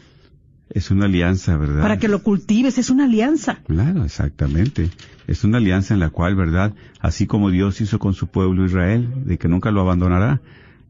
Es 0.70 0.90
una 0.90 1.04
alianza, 1.04 1.56
¿verdad? 1.56 1.82
Para 1.82 1.98
que 1.98 2.08
lo 2.08 2.22
cultives, 2.22 2.78
es 2.78 2.88
una 2.88 3.04
alianza. 3.04 3.58
Claro, 3.66 4.04
exactamente. 4.04 4.90
Es 5.26 5.44
una 5.44 5.58
alianza 5.58 5.92
en 5.92 6.00
la 6.00 6.10
cual, 6.10 6.34
¿verdad? 6.34 6.72
Así 7.00 7.26
como 7.26 7.50
Dios 7.50 7.80
hizo 7.80 7.98
con 7.98 8.14
su 8.14 8.28
pueblo 8.28 8.64
Israel, 8.64 9.08
de 9.26 9.36
que 9.36 9.48
nunca 9.48 9.70
lo 9.70 9.82
abandonará, 9.82 10.40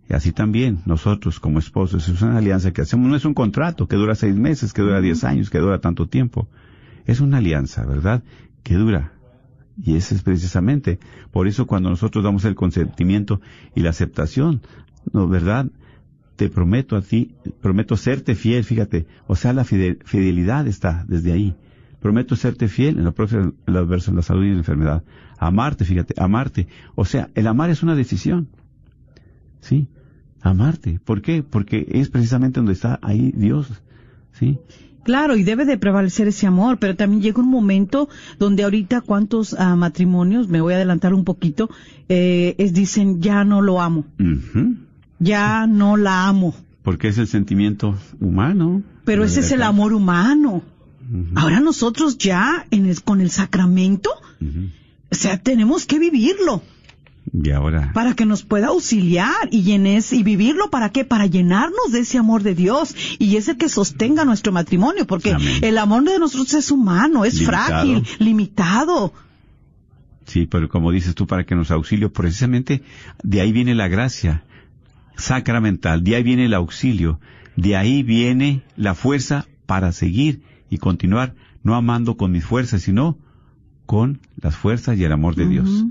y 0.08 0.14
así 0.14 0.30
también 0.30 0.82
nosotros 0.86 1.40
como 1.40 1.58
esposos, 1.58 2.08
es 2.08 2.22
una 2.22 2.38
alianza 2.38 2.72
que 2.72 2.82
hacemos, 2.82 3.08
no 3.08 3.16
es 3.16 3.24
un 3.24 3.34
contrato 3.34 3.88
que 3.88 3.96
dura 3.96 4.14
seis 4.14 4.36
meses, 4.36 4.72
que 4.72 4.82
dura 4.82 5.00
diez 5.00 5.24
años, 5.24 5.50
que 5.50 5.58
dura 5.58 5.80
tanto 5.80 6.06
tiempo. 6.06 6.48
Es 7.06 7.20
una 7.20 7.38
alianza, 7.38 7.84
¿verdad? 7.84 8.22
Que 8.62 8.74
dura 8.74 9.12
y 9.80 9.96
ese 9.96 10.14
es 10.14 10.22
precisamente, 10.22 10.98
por 11.30 11.46
eso 11.48 11.66
cuando 11.66 11.88
nosotros 11.88 12.24
damos 12.24 12.44
el 12.44 12.54
consentimiento 12.54 13.40
y 13.74 13.80
la 13.80 13.90
aceptación, 13.90 14.61
¿no 15.12 15.28
verdad? 15.28 15.66
Te 16.37 16.48
prometo 16.48 16.96
a 16.96 17.02
ti, 17.02 17.35
prometo 17.61 17.96
serte 17.96 18.35
fiel, 18.35 18.64
fíjate, 18.64 19.06
o 19.26 19.37
sea, 19.37 19.52
la 19.52 19.64
fidelidad 19.64 20.66
está 20.66 21.04
desde 21.06 21.32
ahí. 21.32 21.54
Prometo 22.00 22.35
serte 22.35 22.66
fiel 22.66 22.98
en, 22.98 23.04
los 23.04 23.88
versos, 23.88 24.12
la 24.12 24.22
salud 24.22 24.44
y 24.44 24.50
la 24.50 24.56
enfermedad. 24.56 25.04
Amarte, 25.38 25.85
fíjate, 25.85 26.14
amarte. 26.20 26.66
O 26.96 27.04
sea, 27.04 27.30
el 27.37 27.46
amar 27.46 27.70
es 27.70 27.85
una 27.85 27.94
decisión. 27.94 28.48
¿Sí? 29.61 29.88
Amarte. 30.40 30.98
¿Por 31.04 31.22
qué? 31.22 31.44
Porque 31.44 31.87
es 31.88 32.08
precisamente 32.08 32.58
donde 32.58 32.72
está 32.72 32.98
ahí 33.02 33.32
Dios. 33.37 33.68
¿Sí? 34.32 34.58
Claro, 35.04 35.36
y 35.36 35.42
debe 35.42 35.64
de 35.64 35.78
prevalecer 35.78 36.28
ese 36.28 36.46
amor, 36.46 36.78
pero 36.78 36.94
también 36.94 37.22
llega 37.22 37.40
un 37.40 37.50
momento 37.50 38.08
donde 38.38 38.62
ahorita 38.62 39.00
cuántos 39.00 39.54
ah, 39.54 39.74
matrimonios, 39.74 40.48
me 40.48 40.60
voy 40.60 40.74
a 40.74 40.76
adelantar 40.76 41.12
un 41.12 41.24
poquito, 41.24 41.70
eh, 42.08 42.54
es 42.58 42.72
dicen, 42.72 43.20
ya 43.20 43.44
no 43.44 43.62
lo 43.62 43.80
amo. 43.80 44.04
Ya 45.18 45.66
no 45.66 45.96
la 45.96 46.28
amo. 46.28 46.54
Porque 46.82 47.08
es 47.08 47.18
el 47.18 47.26
sentimiento 47.26 47.96
humano. 48.20 48.82
Pero 49.04 49.24
ese 49.24 49.40
es 49.40 49.52
el 49.52 49.62
amor 49.62 49.92
humano. 49.92 50.62
Ahora 51.34 51.60
nosotros 51.60 52.16
ya 52.16 52.66
en 52.70 52.92
con 53.04 53.20
el 53.20 53.30
sacramento, 53.30 54.10
o 55.10 55.14
sea, 55.14 55.38
tenemos 55.38 55.84
que 55.84 55.98
vivirlo. 55.98 56.62
Y 57.30 57.50
ahora. 57.50 57.92
Para 57.94 58.14
que 58.14 58.26
nos 58.26 58.42
pueda 58.42 58.68
auxiliar 58.68 59.48
y 59.50 59.62
llenes, 59.62 60.12
y 60.12 60.22
vivirlo 60.22 60.70
para 60.70 60.90
qué? 60.90 61.04
Para 61.04 61.26
llenarnos 61.26 61.92
de 61.92 62.00
ese 62.00 62.18
amor 62.18 62.42
de 62.42 62.54
Dios 62.54 62.94
y 63.18 63.37
ese 63.37 63.56
que 63.56 63.68
sostenga 63.68 64.24
nuestro 64.24 64.52
matrimonio, 64.52 65.06
porque 65.06 65.37
el 65.62 65.78
amor 65.78 66.04
de 66.04 66.18
nosotros 66.18 66.52
es 66.54 66.70
humano, 66.70 67.24
es 67.24 67.44
frágil, 67.44 68.04
limitado. 68.18 69.12
Sí, 70.26 70.46
pero 70.46 70.68
como 70.68 70.90
dices 70.90 71.14
tú, 71.14 71.26
para 71.26 71.44
que 71.44 71.54
nos 71.54 71.70
auxilio, 71.70 72.12
precisamente 72.12 72.82
de 73.22 73.40
ahí 73.40 73.52
viene 73.52 73.74
la 73.74 73.88
gracia 73.88 74.44
sacramental, 75.16 76.02
de 76.04 76.16
ahí 76.16 76.22
viene 76.22 76.46
el 76.46 76.54
auxilio, 76.54 77.20
de 77.56 77.76
ahí 77.76 78.02
viene 78.02 78.62
la 78.76 78.94
fuerza 78.94 79.46
para 79.66 79.92
seguir 79.92 80.42
y 80.70 80.78
continuar, 80.78 81.35
no 81.62 81.74
amando 81.74 82.16
con 82.16 82.32
mis 82.32 82.44
fuerzas, 82.44 82.82
sino 82.82 83.18
con 83.87 84.20
las 84.40 84.56
fuerzas 84.56 84.98
y 84.98 85.04
el 85.04 85.12
amor 85.12 85.35
de 85.35 85.46
Dios. 85.46 85.85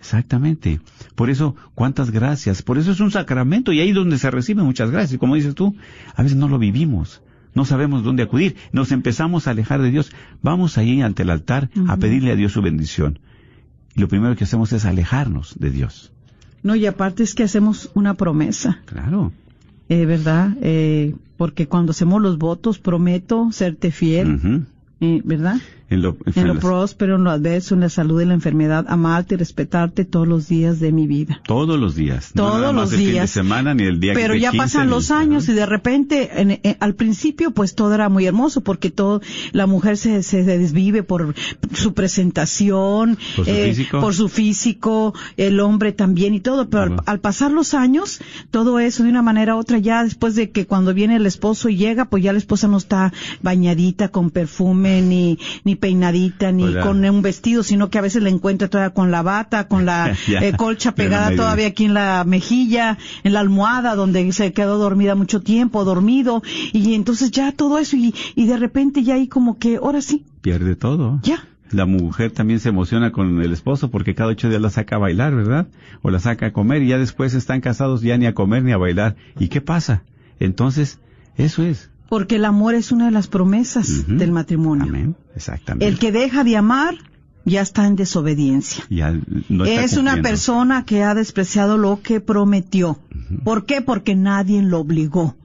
Exactamente. 0.00 0.80
Por 1.14 1.28
eso, 1.28 1.54
cuántas 1.74 2.10
gracias. 2.10 2.62
Por 2.62 2.78
eso 2.78 2.90
es 2.90 3.00
un 3.00 3.10
sacramento 3.10 3.72
y 3.72 3.80
ahí 3.80 3.90
es 3.90 3.94
donde 3.94 4.18
se 4.18 4.30
reciben 4.30 4.64
muchas 4.64 4.90
gracias. 4.90 5.20
Como 5.20 5.34
dices 5.34 5.54
tú, 5.54 5.76
a 6.16 6.22
veces 6.22 6.38
no 6.38 6.48
lo 6.48 6.58
vivimos. 6.58 7.22
No 7.54 7.66
sabemos 7.66 8.02
dónde 8.02 8.22
acudir. 8.22 8.56
Nos 8.72 8.92
empezamos 8.92 9.46
a 9.46 9.50
alejar 9.50 9.82
de 9.82 9.90
Dios. 9.90 10.10
Vamos 10.40 10.78
ahí 10.78 11.02
ante 11.02 11.22
el 11.22 11.30
altar 11.30 11.68
a 11.86 11.96
pedirle 11.98 12.32
a 12.32 12.36
Dios 12.36 12.52
su 12.52 12.62
bendición. 12.62 13.18
Y 13.94 14.00
lo 14.00 14.08
primero 14.08 14.36
que 14.36 14.44
hacemos 14.44 14.72
es 14.72 14.84
alejarnos 14.86 15.56
de 15.58 15.70
Dios. 15.70 16.12
No, 16.62 16.74
y 16.76 16.86
aparte 16.86 17.22
es 17.22 17.34
que 17.34 17.42
hacemos 17.42 17.90
una 17.94 18.14
promesa. 18.14 18.80
Claro. 18.86 19.32
Eh, 19.88 20.06
¿Verdad? 20.06 20.56
Eh, 20.62 21.14
porque 21.36 21.66
cuando 21.66 21.90
hacemos 21.90 22.22
los 22.22 22.38
votos, 22.38 22.78
prometo 22.78 23.50
serte 23.52 23.90
fiel. 23.90 24.36
Ujú. 24.36 24.62
eh, 25.00 25.20
¿Verdad? 25.24 25.56
En 25.90 26.02
lo, 26.02 26.16
En 26.36 26.46
lo 26.46 26.58
próspero, 26.60 27.16
en 27.16 27.24
lo 27.24 27.30
adverso, 27.30 27.74
en 27.74 27.80
la 27.80 27.88
salud 27.88 28.20
y 28.20 28.22
en 28.22 28.28
la 28.28 28.34
enfermedad, 28.34 28.86
amarte 28.88 29.34
y 29.34 29.38
respetarte 29.38 30.04
todos 30.04 30.26
los 30.28 30.48
días 30.48 30.78
de 30.80 30.92
mi 30.92 31.06
vida. 31.08 31.40
Todos 31.46 31.78
los 31.80 31.96
días. 31.96 32.30
no 32.34 32.44
Todos 32.44 32.60
nada 32.60 32.72
más 32.72 32.84
los 32.84 32.92
el 32.92 32.98
fin 32.98 33.06
de 33.08 33.12
días. 33.14 33.30
semana 33.30 33.74
ni 33.74 33.82
el 33.82 33.98
día 34.00 34.12
Pero 34.14 34.34
ya 34.36 34.50
15, 34.52 34.56
pasan 34.64 34.88
los 34.88 35.10
años 35.10 35.48
y 35.48 35.52
de 35.52 35.66
repente, 35.66 36.30
en- 36.40 36.60
al 36.80 36.94
principio, 36.94 37.50
pues 37.50 37.74
todo 37.74 37.92
era 37.94 38.08
muy 38.08 38.24
hermoso 38.24 38.60
porque 38.62 38.90
todo, 38.90 39.20
la 39.52 39.66
mujer 39.66 39.96
se, 39.96 40.22
se 40.22 40.44
desvive 40.44 41.02
por 41.02 41.34
su 41.74 41.92
presentación, 41.92 43.18
Por 43.36 43.44
su 43.46 43.52
físico. 43.52 44.00
por 44.00 44.14
su 44.14 44.28
físico, 44.28 45.14
el 45.36 45.58
hombre 45.60 45.92
también 45.92 46.34
y 46.34 46.40
todo. 46.40 46.70
Pero 46.70 46.82
al, 46.82 46.96
al 47.06 47.20
pasar 47.20 47.50
los 47.50 47.74
años, 47.74 48.20
todo 48.52 48.78
eso 48.78 49.02
de 49.02 49.08
una 49.10 49.22
manera 49.22 49.56
u 49.56 49.58
otra, 49.58 49.78
ya 49.78 50.04
después 50.04 50.34
de 50.34 50.50
que 50.50 50.66
cuando 50.66 50.94
viene 50.94 51.16
el 51.16 51.26
esposo 51.26 51.68
y 51.68 51.76
llega, 51.76 52.04
pues 52.04 52.22
ya 52.22 52.32
la 52.32 52.38
esposa 52.38 52.68
no 52.68 52.76
está 52.76 53.12
bañadita 53.42 54.08
con 54.08 54.30
perfume, 54.30 55.02
ni, 55.02 55.38
ni 55.64 55.76
peinadita, 55.80 56.52
ni 56.52 56.74
con 56.74 57.04
un 57.04 57.22
vestido, 57.22 57.62
sino 57.62 57.90
que 57.90 57.98
a 57.98 58.02
veces 58.02 58.22
la 58.22 58.28
encuentra 58.28 58.68
todavía 58.68 58.94
con 58.94 59.10
la 59.10 59.22
bata, 59.22 59.66
con 59.66 59.86
la 59.86 60.14
eh, 60.28 60.52
colcha 60.56 60.94
pegada 60.94 61.34
todavía 61.34 61.68
aquí 61.68 61.86
en 61.86 61.94
la 61.94 62.24
mejilla, 62.24 62.98
en 63.24 63.32
la 63.32 63.40
almohada 63.40 63.94
donde 63.96 64.30
se 64.32 64.52
quedó 64.52 64.78
dormida 64.78 65.14
mucho 65.14 65.40
tiempo, 65.40 65.84
dormido, 65.84 66.42
y 66.72 66.94
entonces 66.94 67.30
ya 67.30 67.52
todo 67.52 67.78
eso 67.78 67.96
y, 67.96 68.14
y 68.34 68.46
de 68.46 68.56
repente 68.56 69.02
ya 69.02 69.14
ahí 69.14 69.26
como 69.26 69.58
que, 69.58 69.76
ahora 69.76 70.00
sí, 70.00 70.24
Pierde 70.42 70.76
todo. 70.76 71.20
ya. 71.22 71.44
La 71.70 71.86
mujer 71.86 72.32
también 72.32 72.58
se 72.58 72.70
emociona 72.70 73.12
con 73.12 73.40
el 73.40 73.52
esposo 73.52 73.92
porque 73.92 74.16
cada 74.16 74.30
ocho 74.30 74.48
días 74.48 74.60
la 74.60 74.70
saca 74.70 74.96
a 74.96 74.98
bailar, 74.98 75.36
¿verdad? 75.36 75.68
O 76.02 76.10
la 76.10 76.18
saca 76.18 76.46
a 76.46 76.52
comer 76.52 76.82
y 76.82 76.88
ya 76.88 76.98
después 76.98 77.32
están 77.34 77.60
casados 77.60 78.02
ya 78.02 78.18
ni 78.18 78.26
a 78.26 78.34
comer 78.34 78.64
ni 78.64 78.72
a 78.72 78.76
bailar. 78.76 79.14
¿Y 79.38 79.48
qué 79.48 79.60
pasa? 79.60 80.02
Entonces, 80.40 80.98
eso 81.36 81.62
es. 81.62 81.90
Porque 82.10 82.36
el 82.36 82.44
amor 82.44 82.74
es 82.74 82.90
una 82.90 83.06
de 83.06 83.12
las 83.12 83.28
promesas 83.28 84.06
del 84.08 84.32
matrimonio. 84.32 84.84
Amén. 84.84 85.16
Exactamente. 85.36 85.86
El 85.86 85.98
que 85.98 86.10
deja 86.10 86.42
de 86.42 86.56
amar 86.56 86.96
ya 87.44 87.62
está 87.62 87.86
en 87.86 87.94
desobediencia. 87.94 88.84
Ya 88.90 89.10
está 89.48 89.84
es 89.84 89.96
una 89.96 90.20
persona 90.20 90.84
que 90.84 91.04
ha 91.04 91.14
despreciado 91.14 91.78
lo 91.78 92.02
que 92.02 92.20
prometió. 92.20 92.98
¿Por 93.44 93.64
qué? 93.64 93.80
Porque 93.80 94.16
nadie 94.16 94.60
lo 94.60 94.80
obligó. 94.80 95.36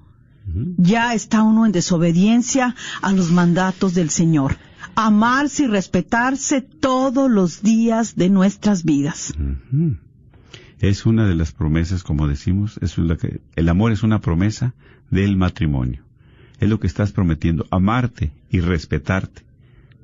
Ya 0.77 1.13
está 1.13 1.43
uno 1.43 1.67
en 1.67 1.71
desobediencia 1.71 2.75
a 3.01 3.11
los 3.11 3.31
mandatos 3.31 3.93
del 3.93 4.09
Señor. 4.09 4.57
Amarse 4.95 5.63
y 5.63 5.67
respetarse 5.67 6.61
todos 6.61 7.29
los 7.29 7.61
días 7.61 8.15
de 8.15 8.29
nuestras 8.29 8.83
vidas. 8.83 9.33
Es 10.79 11.05
una 11.05 11.27
de 11.27 11.35
las 11.35 11.51
promesas, 11.51 12.03
como 12.03 12.27
decimos, 12.27 12.79
es 12.81 12.97
la 12.97 13.17
que, 13.17 13.41
el 13.55 13.69
amor 13.69 13.91
es 13.91 14.01
una 14.01 14.19
promesa 14.19 14.73
del 15.11 15.37
matrimonio. 15.37 16.04
Es 16.59 16.69
lo 16.69 16.79
que 16.79 16.87
estás 16.87 17.11
prometiendo, 17.11 17.65
amarte 17.71 18.31
y 18.49 18.59
respetarte 18.59 19.43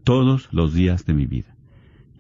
todos 0.03 0.49
los 0.51 0.73
días 0.73 1.05
de 1.05 1.13
mi 1.13 1.25
vida. 1.25 1.55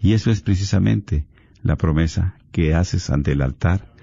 Y 0.01 0.13
eso 0.13 0.31
es 0.31 0.41
precisamente 0.41 1.25
la 1.63 1.75
promesa 1.75 2.35
que 2.51 2.73
haces 2.73 3.09
ante 3.09 3.33
el 3.33 3.41
altar 3.41 3.93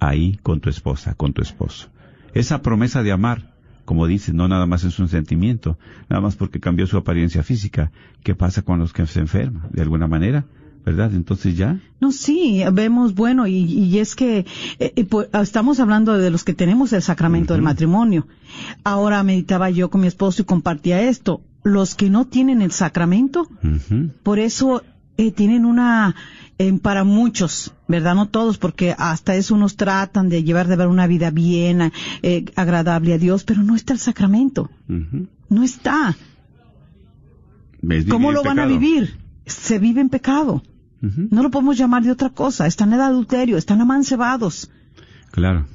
ahí 0.00 0.38
con 0.42 0.60
tu 0.60 0.70
esposa, 0.70 1.14
con 1.14 1.32
tu 1.32 1.42
esposo. 1.42 1.88
Esa 2.34 2.62
promesa 2.62 3.02
de 3.02 3.12
amar, 3.12 3.54
como 3.84 4.06
dices, 4.06 4.34
no 4.34 4.48
nada 4.48 4.66
más 4.66 4.84
es 4.84 4.98
un 4.98 5.08
sentimiento, 5.08 5.78
nada 6.08 6.20
más 6.20 6.36
porque 6.36 6.60
cambió 6.60 6.86
su 6.86 6.96
apariencia 6.96 7.42
física. 7.42 7.90
¿Qué 8.22 8.34
pasa 8.34 8.62
con 8.62 8.78
los 8.78 8.92
que 8.92 9.06
se 9.06 9.20
enferman? 9.20 9.70
De 9.72 9.82
alguna 9.82 10.06
manera, 10.06 10.44
¿verdad? 10.84 11.14
Entonces 11.14 11.56
ya, 11.56 11.80
No, 12.00 12.12
sí, 12.12 12.62
vemos, 12.72 13.14
bueno, 13.14 13.46
y, 13.46 13.56
y 13.56 13.98
es 13.98 14.14
que 14.14 14.46
eh, 14.78 14.92
eh, 14.96 15.04
pues, 15.04 15.28
estamos 15.32 15.80
hablando 15.80 16.16
de 16.16 16.30
los 16.30 16.44
que 16.44 16.54
tenemos 16.54 16.92
el 16.92 17.02
sacramento 17.02 17.54
del 17.54 17.62
matrimonio. 17.62 18.26
Ahora 18.84 19.22
meditaba 19.22 19.70
yo 19.70 19.90
con 19.90 20.00
mi 20.00 20.06
esposo 20.06 20.42
y 20.42 20.44
compartía 20.44 21.02
esto. 21.02 21.42
Los 21.64 21.94
que 21.94 22.08
no 22.08 22.26
tienen 22.26 22.62
el 22.62 22.70
sacramento, 22.70 23.48
por 24.22 24.38
eso 24.38 24.82
eh, 25.16 25.32
tienen 25.32 25.64
una, 25.64 26.14
eh, 26.58 26.72
para 26.78 27.04
muchos, 27.04 27.74
¿verdad? 27.88 28.14
No 28.14 28.28
todos, 28.28 28.58
porque 28.58 28.94
hasta 28.96 29.34
eso 29.34 29.54
unos 29.54 29.76
tratan 29.76 30.28
de 30.28 30.44
llevar 30.44 30.68
de 30.68 30.76
ver 30.76 30.86
una 30.86 31.06
vida 31.06 31.30
bien, 31.30 31.92
agradable 32.54 33.12
a 33.12 33.18
Dios, 33.18 33.44
pero 33.44 33.62
no 33.62 33.74
está 33.74 33.92
el 33.92 33.98
sacramento. 33.98 34.70
No 34.86 35.62
está. 35.62 36.16
Es 37.88 38.06
¿Cómo 38.06 38.32
lo 38.32 38.42
van 38.42 38.58
a 38.58 38.66
vivir? 38.66 39.27
Se 39.48 39.78
vive 39.78 40.00
en 40.00 40.08
pecado. 40.08 40.62
No 41.00 41.42
lo 41.44 41.50
podemos 41.50 41.76
llamar 41.78 42.02
de 42.02 42.10
otra 42.10 42.30
cosa. 42.30 42.66
Están 42.66 42.92
en 42.92 43.00
adulterio, 43.00 43.56
están 43.56 43.80
amancebados. 43.80 44.70
Claro. 45.30 45.66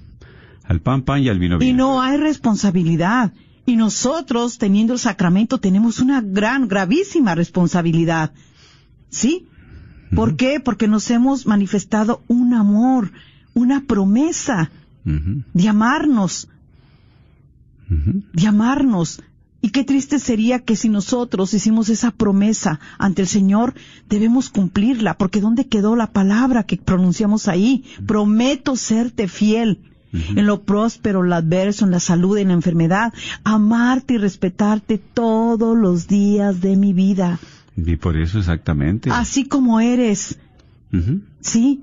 Al 0.66 0.82
pan 0.82 1.04
pan 1.04 1.22
y 1.22 1.30
al 1.30 1.40
vino 1.40 1.56
Y 1.58 1.60
vino. 1.68 1.78
no 1.78 2.02
hay 2.02 2.18
responsabilidad. 2.18 3.32
Y 3.66 3.76
nosotros, 3.78 4.58
teniendo 4.58 4.94
el 4.94 5.00
sacramento, 5.00 5.60
tenemos 5.60 6.00
una 6.00 6.20
gran, 6.22 6.68
gravísima 6.68 7.36
responsabilidad. 7.36 8.34
¿Sí? 9.10 9.48
¿Por 10.14 10.36
qué? 10.36 10.60
Porque 10.60 10.88
nos 10.88 11.10
hemos 11.10 11.46
manifestado 11.48 12.22
un 12.28 12.54
amor, 12.54 13.12
una 13.54 13.82
promesa 13.86 14.70
de 15.06 15.70
amarnos, 15.70 16.50
de 17.88 18.48
amarnos. 18.48 19.22
Y 19.64 19.70
qué 19.70 19.86
triste 19.86 20.20
sería 20.20 20.60
que 20.60 20.76
si 20.76 20.90
nosotros 20.90 21.54
hicimos 21.54 21.88
esa 21.88 22.12
promesa 22.12 22.82
ante 22.98 23.22
el 23.22 23.30
Señor, 23.30 23.74
debemos 24.10 24.50
cumplirla, 24.50 25.18
porque 25.18 25.40
¿dónde 25.40 25.68
quedó 25.68 25.96
la 25.96 26.12
palabra 26.12 26.64
que 26.64 26.76
pronunciamos 26.76 27.48
ahí? 27.48 27.86
Prometo 28.06 28.76
serte 28.76 29.30
fiel. 29.30 29.80
En 30.12 30.46
lo 30.46 30.64
próspero, 30.64 31.24
en 31.24 31.30
lo 31.30 31.36
adverso, 31.36 31.86
en 31.86 31.92
la 31.92 32.02
salud, 32.02 32.38
en 32.38 32.50
la 32.50 32.56
enfermedad, 32.56 33.14
amarte 33.46 34.16
y 34.16 34.18
respetarte 34.18 34.98
todos 34.98 35.78
los 35.78 36.08
días 36.10 36.60
de 36.60 36.76
mi 36.76 36.92
vida, 36.92 37.40
Y 37.78 37.96
por 37.96 38.18
eso 38.18 38.40
exactamente. 38.40 39.10
así 39.12 39.46
como 39.46 39.80
eres. 39.80 40.38
¿sí? 41.40 41.82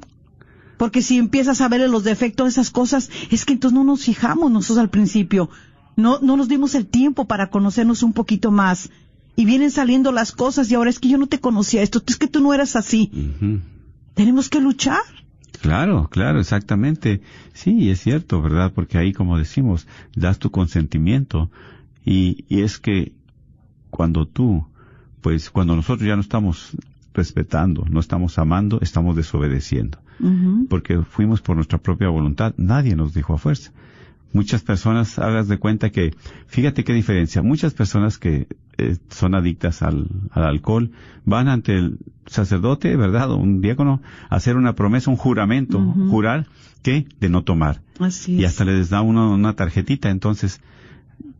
Porque 0.76 1.00
si 1.00 1.16
empiezas 1.16 1.62
a 1.62 1.68
ver 1.68 1.88
los 1.88 2.04
defectos 2.04 2.44
de 2.44 2.50
esas 2.50 2.70
cosas, 2.70 3.10
es 3.30 3.46
que 3.46 3.54
entonces 3.54 3.74
no 3.74 3.84
nos 3.84 4.04
fijamos 4.04 4.50
nosotros 4.52 4.78
al 4.78 4.90
principio. 4.90 5.48
No, 6.00 6.18
no 6.20 6.36
nos 6.36 6.48
dimos 6.48 6.74
el 6.74 6.86
tiempo 6.86 7.26
para 7.26 7.50
conocernos 7.50 8.02
un 8.02 8.12
poquito 8.12 8.50
más. 8.50 8.90
Y 9.36 9.44
vienen 9.44 9.70
saliendo 9.70 10.12
las 10.12 10.32
cosas 10.32 10.70
y 10.70 10.74
ahora 10.74 10.90
es 10.90 10.98
que 10.98 11.08
yo 11.08 11.18
no 11.18 11.26
te 11.26 11.40
conocía 11.40 11.82
esto, 11.82 12.02
es 12.06 12.16
que 12.16 12.26
tú 12.26 12.40
no 12.40 12.52
eras 12.52 12.76
así. 12.76 13.10
Tenemos 14.14 14.48
que 14.48 14.60
luchar. 14.60 15.00
Claro, 15.62 16.08
claro, 16.10 16.40
exactamente. 16.40 17.20
Sí, 17.52 17.90
es 17.90 18.00
cierto, 18.00 18.42
¿verdad? 18.42 18.72
Porque 18.74 18.98
ahí, 18.98 19.12
como 19.12 19.38
decimos, 19.38 19.86
das 20.16 20.38
tu 20.38 20.50
consentimiento. 20.50 21.50
Y, 22.04 22.44
y 22.48 22.62
es 22.62 22.78
que 22.78 23.12
cuando 23.90 24.26
tú, 24.26 24.66
pues 25.20 25.50
cuando 25.50 25.76
nosotros 25.76 26.06
ya 26.06 26.16
no 26.16 26.22
estamos 26.22 26.76
respetando, 27.12 27.84
no 27.88 28.00
estamos 28.00 28.38
amando, 28.38 28.78
estamos 28.80 29.16
desobedeciendo. 29.16 29.98
Porque 30.68 31.00
fuimos 31.02 31.40
por 31.40 31.56
nuestra 31.56 31.78
propia 31.78 32.08
voluntad, 32.08 32.52
nadie 32.58 32.94
nos 32.94 33.14
dijo 33.14 33.32
a 33.32 33.38
fuerza. 33.38 33.72
Muchas 34.32 34.62
personas, 34.62 35.18
hagas 35.18 35.48
de 35.48 35.58
cuenta 35.58 35.90
que, 35.90 36.14
fíjate 36.46 36.84
qué 36.84 36.92
diferencia, 36.92 37.42
muchas 37.42 37.74
personas 37.74 38.18
que 38.18 38.46
eh, 38.78 38.96
son 39.08 39.34
adictas 39.34 39.82
al, 39.82 40.06
al 40.30 40.44
alcohol 40.44 40.92
van 41.24 41.48
ante 41.48 41.76
el 41.76 41.98
sacerdote, 42.26 42.96
¿verdad? 42.96 43.30
O 43.32 43.36
un 43.36 43.60
diácono, 43.60 44.00
a 44.28 44.36
hacer 44.36 44.56
una 44.56 44.74
promesa, 44.74 45.10
un 45.10 45.16
juramento, 45.16 45.80
jurar 46.10 46.46
que 46.82 47.06
de 47.18 47.28
no 47.28 47.42
tomar. 47.42 47.82
Así 47.98 48.36
Y 48.36 48.44
es. 48.44 48.50
hasta 48.50 48.64
les 48.64 48.88
da 48.88 49.02
uno 49.02 49.34
una 49.34 49.54
tarjetita, 49.54 50.10
entonces, 50.10 50.60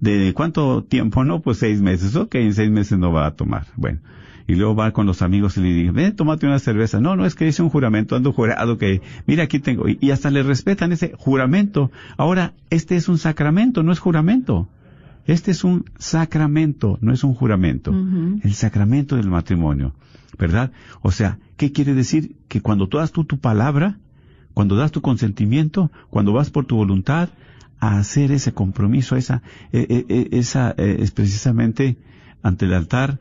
¿de 0.00 0.33
cuánto 0.35 0.83
tiempo? 0.83 1.24
No, 1.24 1.40
pues 1.40 1.59
seis 1.59 1.81
meses. 1.81 2.16
Ok, 2.16 2.35
en 2.35 2.55
seis 2.55 2.70
meses 2.70 2.98
no 2.98 3.12
va 3.12 3.26
a 3.26 3.31
tomar. 3.37 3.66
Bueno. 3.76 4.00
Y 4.50 4.56
luego 4.56 4.74
va 4.74 4.90
con 4.90 5.06
los 5.06 5.22
amigos 5.22 5.56
y 5.56 5.60
le 5.60 5.68
dice, 5.72 5.92
ven, 5.92 6.16
tómate 6.16 6.44
una 6.44 6.58
cerveza. 6.58 7.00
No, 7.00 7.14
no, 7.14 7.24
es 7.24 7.36
que 7.36 7.46
hice 7.46 7.62
un 7.62 7.70
juramento, 7.70 8.16
ando 8.16 8.32
jurado 8.32 8.78
que, 8.78 9.00
mira, 9.24 9.44
aquí 9.44 9.60
tengo. 9.60 9.88
Y, 9.88 9.96
y 10.00 10.10
hasta 10.10 10.28
le 10.28 10.42
respetan 10.42 10.90
ese 10.90 11.12
juramento. 11.16 11.92
Ahora, 12.16 12.54
este 12.68 12.96
es 12.96 13.08
un 13.08 13.16
sacramento, 13.16 13.84
no 13.84 13.92
es 13.92 14.00
juramento. 14.00 14.68
Este 15.24 15.52
es 15.52 15.62
un 15.62 15.84
sacramento, 15.98 16.98
no 17.00 17.12
es 17.12 17.22
un 17.22 17.32
juramento. 17.32 17.94
El 18.42 18.52
sacramento 18.54 19.14
del 19.14 19.30
matrimonio. 19.30 19.94
¿Verdad? 20.36 20.72
O 21.00 21.12
sea, 21.12 21.38
¿qué 21.56 21.70
quiere 21.70 21.94
decir? 21.94 22.34
Que 22.48 22.60
cuando 22.60 22.88
tú 22.88 22.98
das 22.98 23.12
tú 23.12 23.24
tu 23.24 23.38
palabra, 23.38 23.98
cuando 24.52 24.74
das 24.74 24.90
tu 24.90 25.00
consentimiento, 25.00 25.92
cuando 26.08 26.32
vas 26.32 26.50
por 26.50 26.64
tu 26.64 26.74
voluntad 26.74 27.28
a 27.78 27.98
hacer 27.98 28.32
ese 28.32 28.52
compromiso, 28.52 29.14
esa, 29.14 29.42
eh, 29.72 29.86
eh, 29.88 30.06
eh, 30.08 30.28
esa 30.32 30.74
eh, 30.76 30.96
es 30.98 31.12
precisamente 31.12 31.98
ante 32.42 32.64
el 32.64 32.74
altar, 32.74 33.20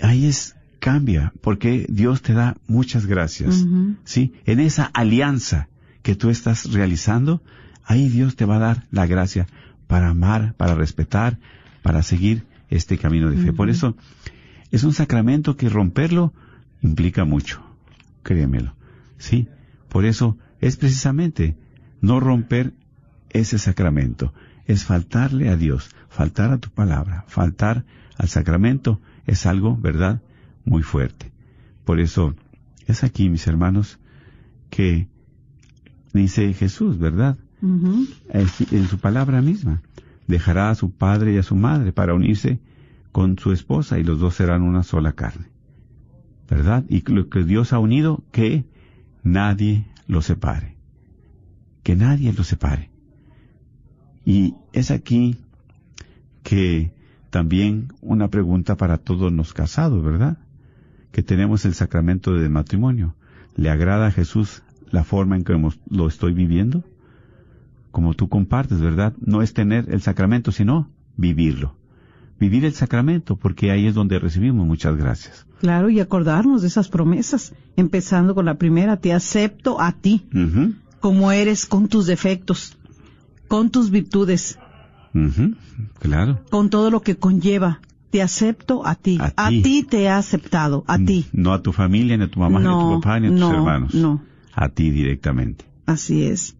ahí 0.00 0.26
es 0.26 0.56
cambia, 0.78 1.32
porque 1.40 1.86
Dios 1.88 2.22
te 2.22 2.32
da 2.32 2.56
muchas 2.66 3.06
gracias. 3.06 3.66
¿Sí? 4.04 4.32
En 4.44 4.60
esa 4.60 4.84
alianza 4.84 5.68
que 6.02 6.14
tú 6.14 6.30
estás 6.30 6.72
realizando, 6.72 7.42
ahí 7.84 8.08
Dios 8.08 8.36
te 8.36 8.44
va 8.44 8.56
a 8.56 8.60
dar 8.60 8.86
la 8.90 9.06
gracia 9.06 9.46
para 9.86 10.08
amar, 10.08 10.54
para 10.56 10.74
respetar, 10.74 11.38
para 11.82 12.02
seguir 12.02 12.46
este 12.70 12.98
camino 12.98 13.30
de 13.30 13.38
fe. 13.38 13.52
Por 13.52 13.70
eso 13.70 13.96
es 14.70 14.84
un 14.84 14.92
sacramento 14.92 15.56
que 15.56 15.68
romperlo 15.68 16.32
implica 16.82 17.24
mucho, 17.24 17.62
créemelo. 18.22 18.74
¿Sí? 19.16 19.48
Por 19.88 20.04
eso 20.04 20.38
es 20.60 20.76
precisamente 20.76 21.56
no 22.00 22.20
romper 22.20 22.72
ese 23.30 23.58
sacramento, 23.58 24.32
es 24.66 24.84
faltarle 24.84 25.48
a 25.48 25.56
Dios, 25.56 25.90
faltar 26.18 26.50
a 26.50 26.58
tu 26.58 26.68
palabra, 26.70 27.24
faltar 27.28 27.84
al 28.16 28.28
sacramento 28.28 29.00
es 29.24 29.46
algo, 29.46 29.76
¿verdad?, 29.76 30.20
muy 30.64 30.82
fuerte. 30.82 31.30
Por 31.84 32.00
eso 32.00 32.34
es 32.88 33.04
aquí, 33.04 33.28
mis 33.28 33.46
hermanos, 33.46 34.00
que 34.68 35.06
dice 36.12 36.52
Jesús, 36.54 36.98
¿verdad? 36.98 37.38
En 37.62 38.88
su 38.88 38.98
palabra 38.98 39.40
misma, 39.42 39.80
dejará 40.26 40.70
a 40.70 40.74
su 40.74 40.90
padre 40.90 41.34
y 41.34 41.38
a 41.38 41.44
su 41.44 41.54
madre 41.54 41.92
para 41.92 42.14
unirse 42.14 42.58
con 43.12 43.38
su 43.38 43.52
esposa 43.52 44.00
y 44.00 44.02
los 44.02 44.18
dos 44.18 44.34
serán 44.34 44.62
una 44.62 44.82
sola 44.82 45.12
carne. 45.12 45.46
¿Verdad? 46.50 46.84
Y 46.88 47.08
lo 47.12 47.28
que 47.28 47.44
Dios 47.44 47.72
ha 47.72 47.78
unido, 47.78 48.24
que 48.32 48.64
nadie 49.22 49.86
lo 50.08 50.20
separe. 50.20 50.74
Que 51.84 51.94
nadie 51.94 52.32
lo 52.32 52.42
separe. 52.42 52.90
Y 54.24 54.54
es 54.72 54.90
aquí 54.90 55.38
que 56.48 56.92
también 57.28 57.92
una 58.00 58.28
pregunta 58.28 58.78
para 58.78 58.96
todos 58.96 59.30
los 59.30 59.52
casados, 59.52 60.02
¿verdad? 60.02 60.38
Que 61.12 61.22
tenemos 61.22 61.66
el 61.66 61.74
sacramento 61.74 62.32
de 62.32 62.48
matrimonio. 62.48 63.14
¿Le 63.54 63.68
agrada 63.68 64.06
a 64.06 64.10
Jesús 64.10 64.62
la 64.90 65.04
forma 65.04 65.36
en 65.36 65.44
que 65.44 65.52
lo 65.90 66.08
estoy 66.08 66.32
viviendo? 66.32 66.84
Como 67.90 68.14
tú 68.14 68.30
compartes, 68.30 68.80
¿verdad? 68.80 69.12
No 69.20 69.42
es 69.42 69.52
tener 69.52 69.92
el 69.92 70.00
sacramento, 70.00 70.50
sino 70.50 70.88
vivirlo. 71.18 71.74
Vivir 72.40 72.64
el 72.64 72.72
sacramento, 72.72 73.36
porque 73.36 73.70
ahí 73.70 73.86
es 73.86 73.94
donde 73.94 74.18
recibimos 74.18 74.66
muchas 74.66 74.96
gracias. 74.96 75.44
Claro, 75.60 75.90
y 75.90 76.00
acordarnos 76.00 76.62
de 76.62 76.68
esas 76.68 76.88
promesas, 76.88 77.52
empezando 77.76 78.34
con 78.34 78.46
la 78.46 78.54
primera, 78.54 78.96
te 78.96 79.12
acepto 79.12 79.82
a 79.82 79.92
ti, 79.92 80.26
como 81.00 81.30
eres 81.30 81.66
con 81.66 81.88
tus 81.88 82.06
defectos, 82.06 82.78
con 83.48 83.68
tus 83.68 83.90
virtudes, 83.90 84.58
Claro. 85.98 86.40
Con 86.50 86.70
todo 86.70 86.90
lo 86.90 87.00
que 87.02 87.16
conlleva. 87.16 87.80
Te 88.10 88.22
acepto 88.22 88.86
a 88.86 88.94
ti. 88.94 89.18
A, 89.20 89.48
ti. 89.50 89.82
te 89.82 90.02
he 90.04 90.08
aceptado. 90.08 90.82
A 90.86 90.98
ti. 90.98 91.26
No 91.32 91.52
a 91.52 91.62
tu 91.62 91.72
familia, 91.72 92.16
ni 92.16 92.24
a 92.24 92.30
tu 92.30 92.40
mamá, 92.40 92.58
ni 92.58 92.66
a 92.66 92.70
tu 92.70 93.00
papá, 93.00 93.20
ni 93.20 93.26
a 93.26 93.30
tus 93.30 93.50
hermanos. 93.50 93.94
No. 93.94 94.22
A 94.54 94.70
ti 94.70 94.90
directamente. 94.90 95.66
Así 95.84 96.24
es. 96.24 96.56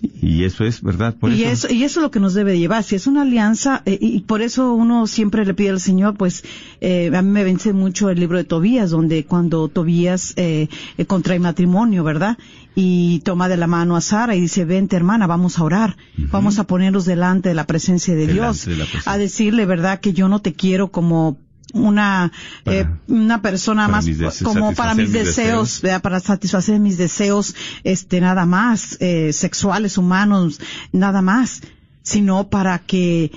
Y 0.00 0.44
eso 0.44 0.64
es 0.64 0.82
verdad. 0.82 1.14
Por 1.14 1.32
y 1.32 1.44
eso... 1.44 1.68
y 1.70 1.84
eso 1.84 2.00
es 2.00 2.02
lo 2.02 2.10
que 2.10 2.20
nos 2.20 2.34
debe 2.34 2.58
llevar. 2.58 2.84
Si 2.84 2.94
es 2.94 3.06
una 3.06 3.22
alianza, 3.22 3.82
eh, 3.86 3.98
y 4.00 4.20
por 4.20 4.42
eso 4.42 4.72
uno 4.72 5.06
siempre 5.06 5.44
le 5.44 5.54
pide 5.54 5.70
al 5.70 5.80
Señor, 5.80 6.16
pues 6.16 6.44
eh, 6.80 7.10
a 7.14 7.22
mí 7.22 7.30
me 7.30 7.44
vence 7.44 7.72
mucho 7.72 8.10
el 8.10 8.20
libro 8.20 8.38
de 8.38 8.44
Tobías, 8.44 8.90
donde 8.90 9.24
cuando 9.24 9.68
Tobías 9.68 10.34
eh, 10.36 10.68
contrae 11.06 11.38
matrimonio, 11.38 12.04
¿verdad? 12.04 12.38
y 12.74 13.20
toma 13.20 13.48
de 13.48 13.56
la 13.56 13.66
mano 13.66 13.96
a 13.96 14.00
Sara 14.00 14.34
y 14.34 14.40
dice, 14.40 14.64
vente 14.64 14.96
hermana, 14.96 15.26
vamos 15.26 15.58
a 15.58 15.64
orar, 15.64 15.96
vamos 16.30 16.58
a 16.58 16.66
ponernos 16.66 17.04
delante 17.04 17.50
de 17.50 17.54
la 17.54 17.66
presencia 17.66 18.14
de 18.14 18.26
Dios, 18.26 18.66
a 19.04 19.18
decirle, 19.18 19.66
¿verdad? 19.66 20.00
Que 20.00 20.14
yo 20.14 20.28
no 20.28 20.40
te 20.40 20.54
quiero 20.54 20.90
como 20.90 21.36
una 21.72 22.32
eh, 22.64 22.86
una 23.08 23.42
persona 23.42 23.88
más 23.88 24.06
como 24.42 24.74
para 24.74 24.94
mis, 24.94 25.12
deseos, 25.12 25.82
para 26.02 26.20
satisfacer 26.20 26.78
mis 26.80 26.98
deseos 26.98 27.54
este 27.84 28.20
nada 28.20 28.46
más 28.46 28.96
eh, 29.00 29.32
sexuales 29.32 29.98
humanos 29.98 30.60
nada 30.92 31.22
más 31.22 31.62
sino 32.02 32.48
para 32.48 32.78
que 32.78 33.32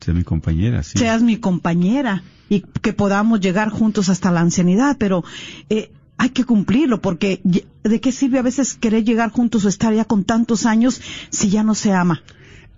seas 0.00 0.16
mi 0.16 0.24
compañera 0.24 0.82
sí. 0.82 0.98
seas 0.98 1.22
mi 1.22 1.36
compañera 1.36 2.22
y 2.48 2.60
que 2.60 2.92
podamos 2.92 3.40
llegar 3.40 3.70
juntos 3.70 4.08
hasta 4.08 4.30
la 4.30 4.40
ancianidad 4.40 4.96
pero 4.98 5.24
eh, 5.68 5.92
hay 6.20 6.28
que 6.30 6.44
cumplirlo, 6.44 7.00
porque 7.00 7.40
¿de 7.82 8.00
qué 8.02 8.12
sirve 8.12 8.38
a 8.38 8.42
veces 8.42 8.74
querer 8.74 9.04
llegar 9.04 9.30
juntos 9.30 9.64
o 9.64 9.70
estar 9.70 9.94
ya 9.94 10.04
con 10.04 10.24
tantos 10.24 10.66
años 10.66 11.00
si 11.30 11.48
ya 11.48 11.62
no 11.62 11.74
se 11.74 11.94
ama? 11.94 12.22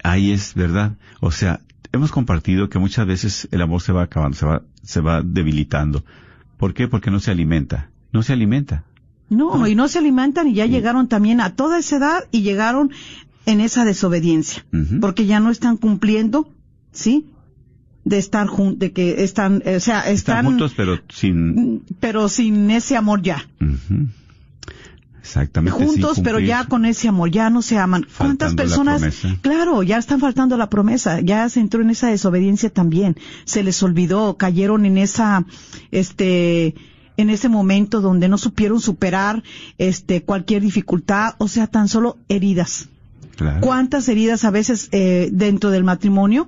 Ahí 0.04 0.30
es 0.30 0.54
verdad. 0.54 0.92
O 1.20 1.32
sea, 1.32 1.60
hemos 1.90 2.12
compartido 2.12 2.68
que 2.68 2.78
muchas 2.78 3.04
veces 3.04 3.48
el 3.50 3.60
amor 3.60 3.82
se 3.82 3.90
va 3.90 4.04
acabando, 4.04 4.36
se 4.36 4.46
va, 4.46 4.62
se 4.82 5.00
va 5.00 5.22
debilitando. 5.22 6.04
¿Por 6.56 6.74
qué? 6.74 6.88
Porque 6.88 7.10
no 7.10 7.20
se 7.20 7.30
alimenta. 7.30 7.90
No 8.12 8.22
se 8.22 8.32
alimenta. 8.32 8.84
No, 9.28 9.66
y 9.66 9.74
no 9.74 9.88
se 9.88 9.98
alimentan 9.98 10.48
y 10.48 10.54
ya 10.54 10.66
llegaron 10.66 11.08
también 11.08 11.40
a 11.40 11.54
toda 11.56 11.78
esa 11.78 11.96
edad 11.96 12.24
y 12.30 12.42
llegaron 12.42 12.90
en 13.46 13.60
esa 13.60 13.84
desobediencia, 13.84 14.64
porque 15.00 15.24
ya 15.26 15.40
no 15.40 15.50
están 15.50 15.78
cumpliendo, 15.78 16.48
¿sí? 16.92 17.26
de 18.04 18.18
estar 18.18 18.46
juntos, 18.46 18.78
de 18.80 18.92
que 18.92 19.22
están, 19.22 19.62
o 19.64 19.80
sea, 19.80 20.00
están, 20.10 20.44
juntos 20.44 20.74
pero 20.76 20.98
sin 21.08 21.82
pero 22.00 22.28
sin 22.28 22.70
ese 22.70 22.96
amor 22.96 23.22
ya. 23.22 23.48
Exactamente. 25.32 25.82
Juntos, 25.82 26.20
pero 26.22 26.38
ya 26.40 26.66
con 26.66 26.84
ese 26.84 27.08
amor, 27.08 27.30
ya 27.30 27.48
no 27.48 27.62
se 27.62 27.78
aman. 27.78 28.06
¿Cuántas 28.18 28.54
personas? 28.54 29.02
Claro, 29.40 29.82
ya 29.82 29.96
están 29.96 30.20
faltando 30.20 30.58
la 30.58 30.68
promesa, 30.68 31.20
ya 31.20 31.48
se 31.48 31.60
entró 31.60 31.80
en 31.80 31.88
esa 31.88 32.08
desobediencia 32.08 32.68
también. 32.68 33.16
Se 33.44 33.62
les 33.62 33.82
olvidó, 33.82 34.36
cayeron 34.36 34.84
en 34.84 34.98
esa, 34.98 35.46
este, 35.90 36.74
en 37.16 37.30
ese 37.30 37.48
momento 37.48 38.02
donde 38.02 38.28
no 38.28 38.36
supieron 38.36 38.78
superar, 38.78 39.42
este, 39.78 40.22
cualquier 40.22 40.60
dificultad, 40.60 41.34
o 41.38 41.48
sea, 41.48 41.66
tan 41.66 41.88
solo 41.88 42.18
heridas. 42.28 42.90
¿Cuántas 43.60 44.08
heridas 44.10 44.44
a 44.44 44.50
veces 44.50 44.90
eh, 44.92 45.30
dentro 45.32 45.70
del 45.70 45.82
matrimonio 45.82 46.46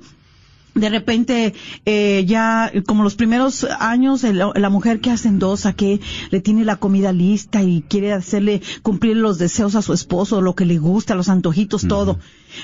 de 0.75 0.89
repente 0.89 1.55
eh, 1.85 2.25
ya 2.27 2.73
como 2.87 3.05
los 3.05 3.15
primeros 3.15 3.65
años 3.79 4.25
la 4.25 4.71
mujer 4.71 5.01
que 5.01 5.11
hacen 5.11 5.39
dos 5.39 5.67
a 5.67 5.73
que 5.73 6.01
le 6.31 6.41
tiene 6.41 6.65
la 6.65 6.77
comida 6.77 7.13
lista 7.13 7.63
y 7.63 7.83
quiere 7.83 8.13
hacerle 8.13 8.61
cumplir 8.83 9.17
los 9.17 9.39
deseos 9.39 9.77
a 9.77 9.83
su 9.83 9.93
esposo 9.93 10.41
lo 10.41 10.55
que 10.55 10.67
le 10.67 10.79
gusta 10.79 11.15
los 11.15 11.29
antojitos 11.29 11.87
todo. 11.87 12.19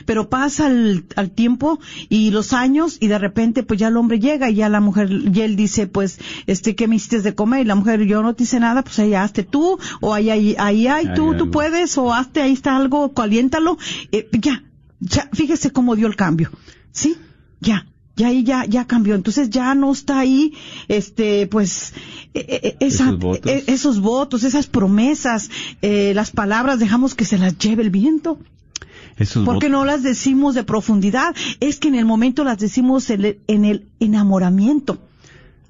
Pero 0.07 0.29
pasa 0.29 0.69
el, 0.69 1.05
al 1.17 1.31
tiempo 1.31 1.81
y 2.09 2.31
los 2.31 2.53
años 2.53 2.97
y 3.01 3.09
de 3.09 3.19
repente 3.19 3.63
pues 3.63 3.79
ya 3.81 3.89
el 3.89 3.97
hombre 3.97 4.19
llega 4.19 4.51
y 4.51 4.57
ya 4.57 4.69
la 4.69 4.81
mujer 4.81 5.11
y 5.11 5.41
él 5.41 5.57
dice 5.57 5.87
pues 5.87 6.19
este 6.47 6.75
qué 6.75 6.89
me 6.89 6.97
hiciste 6.97 7.23
de 7.23 7.35
comer 7.35 7.63
y 7.63 7.65
la 7.65 7.75
mujer 7.75 8.05
yo 8.05 8.23
no 8.23 8.35
te 8.35 8.45
hice 8.45 8.61
nada 8.61 8.83
pues 8.83 8.99
ahí 8.99 9.15
hazte 9.15 9.43
tú 9.45 9.79
o 10.01 10.15
ahí 10.15 10.31
ahí 10.31 10.55
ahí, 10.59 10.87
ahí 10.87 11.11
tú 11.15 11.37
tú 11.37 11.51
puedes 11.51 11.97
o 11.99 12.13
hazte 12.13 12.43
ahí 12.43 12.53
está 12.53 12.77
algo 12.77 13.13
caliéntalo 13.13 13.79
eh, 14.13 14.29
ya 14.33 14.65
ya 15.01 15.29
fíjese 15.33 15.71
cómo 15.71 15.97
dio 15.97 16.07
el 16.07 16.17
cambio. 16.17 16.51
Sí 16.93 17.17
ya 17.61 17.87
ya 18.21 18.29
ahí 18.29 18.45
ya, 18.45 18.65
ya 18.67 18.87
cambió. 18.87 19.15
Entonces 19.15 19.51
ya 19.51 19.75
no 19.75 19.93
está 19.93 20.19
ahí, 20.19 20.53
este, 20.89 21.47
pues, 21.47 21.95
e, 22.35 22.41
e, 22.41 22.77
e, 22.79 22.85
esos, 23.67 24.01
votos. 24.01 24.45
esas 24.45 24.67
promesas, 24.67 25.51
eh, 25.81 26.13
las 26.15 26.31
palabras 26.31 26.79
dejamos 26.79 27.15
que 27.15 27.25
se 27.25 27.39
las 27.39 27.59
lleve 27.59 27.83
el 27.83 27.91
viento. 27.91 28.39
porque 29.45 29.69
no 29.69 29.85
las 29.85 30.03
decimos 30.03 30.55
de 30.55 30.65
profundidad, 30.65 31.35
es 31.61 31.79
que 31.79 31.89
en 31.89 31.95
el 31.95 32.05
momento 32.05 32.45
las 32.45 32.59
decimos 32.59 33.11
en 33.11 33.65
el, 33.65 33.87
enamoramiento. 34.01 34.99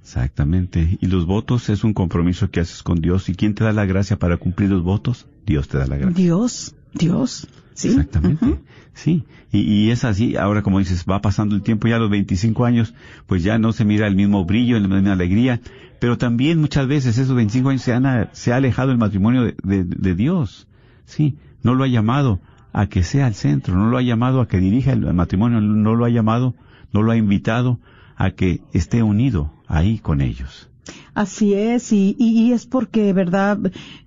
Exactamente. 0.02 0.98
Y 1.00 1.06
los 1.06 1.26
votos 1.26 1.68
es 1.68 1.84
un 1.84 1.94
compromiso 1.94 2.50
que 2.50 2.60
haces 2.60 2.82
con 2.82 3.00
Dios. 3.00 3.28
¿Y 3.28 3.34
quién 3.34 3.54
te 3.54 3.62
da 3.62 3.72
la 3.72 3.86
gracia 3.86 4.18
para 4.18 4.38
cumplir 4.38 4.70
los 4.70 4.82
votos? 4.82 5.26
Dios 5.46 5.68
te 5.68 5.78
da 5.78 5.86
la 5.86 5.96
gracia. 5.96 6.16
Dios, 6.16 6.74
Dios. 6.94 7.46
Sí. 7.80 7.88
Exactamente. 7.88 8.60
Sí, 8.92 9.24
y, 9.52 9.88
es 9.88 10.04
así, 10.04 10.36
ahora 10.36 10.60
como 10.60 10.80
dices, 10.80 11.06
va 11.08 11.22
pasando 11.22 11.54
el 11.54 11.62
tiempo, 11.62 11.88
ya 11.88 11.96
a 11.96 11.98
los 11.98 12.10
25 12.10 12.66
años, 12.66 12.92
pues 13.26 13.42
ya 13.42 13.58
no 13.58 13.72
se 13.72 13.86
mira 13.86 14.06
el 14.06 14.16
mismo 14.16 14.44
brillo, 14.44 14.78
la 14.78 14.86
misma 14.86 15.12
alegría, 15.12 15.62
pero 15.98 16.18
también 16.18 16.60
muchas 16.60 16.86
veces 16.86 17.16
esos 17.16 17.34
25 17.34 17.70
años 17.70 17.80
se, 17.82 17.94
han, 17.94 18.28
se 18.32 18.52
ha 18.52 18.56
alejado 18.56 18.92
el 18.92 18.98
matrimonio 18.98 19.44
de, 19.62 19.84
de, 19.84 20.14
Dios, 20.14 20.66
sí, 21.06 21.38
no 21.62 21.74
lo 21.74 21.84
ha 21.84 21.88
llamado 21.88 22.40
a 22.74 22.88
que 22.88 23.02
sea 23.02 23.28
el 23.28 23.34
centro, 23.34 23.74
no 23.74 23.88
lo 23.88 23.96
ha 23.96 24.02
llamado 24.02 24.42
a 24.42 24.48
que 24.48 24.58
dirija 24.58 24.92
el 24.92 25.14
matrimonio, 25.14 25.62
no 25.62 25.94
lo 25.94 26.04
ha 26.04 26.10
llamado, 26.10 26.54
no 26.92 27.02
lo 27.02 27.12
ha 27.12 27.16
invitado 27.16 27.78
a 28.16 28.32
que 28.32 28.60
esté 28.74 29.02
unido 29.02 29.54
ahí 29.66 29.98
con 29.98 30.20
ellos. 30.20 30.68
Así 31.14 31.54
es, 31.54 31.92
y, 31.92 32.16
y, 32.18 32.52
es 32.52 32.66
porque, 32.66 33.14
¿verdad? 33.14 33.58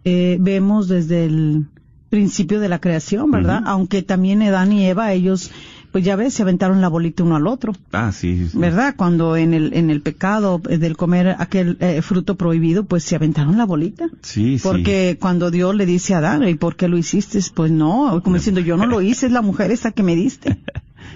Eh, 0.03 0.37
vemos 0.39 0.87
desde 0.87 1.25
el 1.25 1.65
principio 2.13 2.59
de 2.59 2.69
la 2.69 2.77
creación, 2.77 3.31
¿verdad? 3.31 3.63
Aunque 3.65 4.03
también 4.03 4.43
Edán 4.43 4.71
y 4.71 4.85
Eva, 4.85 5.13
ellos, 5.13 5.49
pues 5.91 6.05
ya 6.05 6.15
ves, 6.15 6.35
se 6.35 6.43
aventaron 6.43 6.79
la 6.79 6.87
bolita 6.87 7.23
uno 7.23 7.37
al 7.37 7.47
otro. 7.47 7.73
Ah, 7.91 8.11
sí. 8.11 8.51
¿Verdad? 8.53 8.93
Cuando 8.95 9.35
en 9.35 9.55
el, 9.55 9.73
en 9.73 9.89
el 9.89 9.99
pecado 10.01 10.59
del 10.59 10.95
comer 10.95 11.35
aquel 11.39 11.75
eh, 11.79 12.03
fruto 12.03 12.35
prohibido, 12.35 12.85
pues 12.85 13.03
se 13.03 13.15
aventaron 13.15 13.57
la 13.57 13.65
bolita. 13.65 14.09
Sí, 14.21 14.59
sí. 14.59 14.63
Porque 14.63 15.17
cuando 15.19 15.49
Dios 15.49 15.73
le 15.73 15.87
dice 15.87 16.13
a 16.13 16.19
Adán, 16.19 16.47
¿y 16.47 16.53
por 16.53 16.75
qué 16.75 16.87
lo 16.87 16.99
hiciste? 16.99 17.39
Pues 17.55 17.71
no, 17.71 18.21
como 18.23 18.35
diciendo, 18.35 18.61
yo 18.61 18.77
no 18.77 18.85
lo 18.85 19.01
hice, 19.01 19.25
es 19.25 19.31
la 19.31 19.41
mujer 19.41 19.71
esa 19.71 19.89
que 19.89 20.03
me 20.03 20.15
diste. 20.15 20.59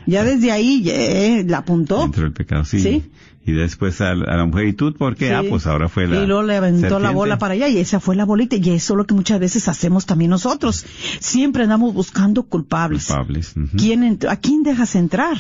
Ya 0.06 0.24
desde 0.24 0.54
ahí 0.54 0.84
eh, 0.88 1.44
la 1.46 1.60
apuntó. 1.60 2.06
Entró 2.06 2.26
el 2.26 2.32
pecado, 2.32 2.64
sí. 2.64 3.04
Y 3.48 3.54
después 3.54 4.02
a, 4.02 4.14
la 4.14 4.46
mujer, 4.46 4.68
¿y 4.68 4.74
tú 4.74 4.94
por 4.94 5.16
qué? 5.16 5.34
Ah, 5.34 5.42
pues 5.48 5.68
ahora 5.68 5.88
fue 5.88 6.06
la. 6.06 6.22
Y 6.22 6.28
luego 6.28 6.44
le 6.44 6.58
aventó 6.58 7.00
la 7.00 7.12
bola 7.12 7.38
para 7.38 7.54
allá 7.54 7.70
y 7.70 7.78
esa 7.78 8.02
fue 8.02 8.18
la 8.18 8.26
bolita. 8.26 8.58
Y 8.58 8.72
eso 8.72 8.94
es 8.94 8.98
lo 8.98 9.08
que 9.08 9.14
muchas 9.14 9.40
veces 9.40 9.70
hacemos 9.70 10.06
también 10.06 10.32
nosotros. 10.32 10.86
Siempre 11.22 11.64
andamos 11.64 11.94
buscando 11.94 12.44
culpables. 12.44 13.08
Culpables. 13.08 13.56
¿Quién 13.78 14.20
¿A 14.28 14.36
quién 14.36 14.64
dejas 14.64 14.96
entrar? 14.96 15.38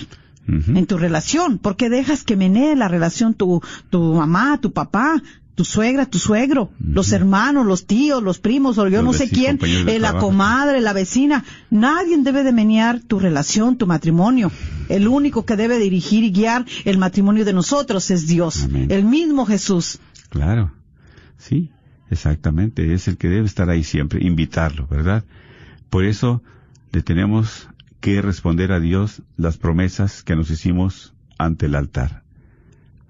En 0.47 0.86
tu 0.86 0.97
relación, 0.97 1.58
¿por 1.58 1.76
qué 1.76 1.89
dejas 1.89 2.24
que 2.24 2.38
menee 2.38 2.78
la 2.78 2.88
relación 2.88 3.34
tu, 3.34 3.62
tu 3.89 4.14
mamá, 4.14 4.62
tu 4.62 4.72
papá, 4.72 5.22
tu 5.58 5.66
suegra, 5.66 6.05
tu 6.05 6.20
suegro, 6.20 6.70
los 6.80 7.12
hermanos, 7.12 7.66
los 7.66 7.88
tíos, 7.88 8.22
los 8.22 8.38
primos, 8.38 8.78
o 8.78 8.88
yo 8.88 9.01
no 9.01 9.12
sé 9.12 9.28
quién, 9.28 9.58
eh, 9.64 9.97
la 9.97 10.20
comadre, 10.20 10.82
la 10.82 10.93
vecina. 10.93 11.43
Nadie 11.72 12.16
debe 12.20 12.43
de 12.43 12.51
menear 12.51 12.99
tu 12.99 13.18
relación, 13.18 13.76
tu 13.76 13.88
matrimonio. 13.88 14.51
El 14.88 15.08
único 15.08 15.45
que 15.45 15.55
debe 15.55 15.80
dirigir 15.80 16.24
y 16.24 16.32
guiar 16.32 16.64
el 16.86 16.99
matrimonio 16.99 17.43
de 17.43 17.53
nosotros 17.53 18.12
es 18.12 18.28
Dios, 18.28 18.68
el 18.72 19.03
mismo 19.03 19.47
Jesús. 19.47 19.97
Claro, 20.30 20.74
sí, 21.39 21.72
exactamente. 22.12 22.93
Es 22.93 23.08
el 23.08 23.18
que 23.18 23.28
debe 23.28 23.47
estar 23.47 23.68
ahí 23.72 23.84
siempre, 23.84 24.24
invitarlo, 24.24 24.86
¿verdad? 24.86 25.26
Por 25.89 26.05
eso 26.05 26.43
le 26.91 27.01
tenemos 27.01 27.68
que 27.99 28.22
responder 28.22 28.72
a 28.72 28.80
Dios 28.80 29.24
las 29.38 29.58
promesas 29.58 30.22
que 30.22 30.36
nos 30.36 30.51
hicimos 30.51 31.16
ante 31.39 31.66
el 31.66 31.74
altar, 31.74 32.22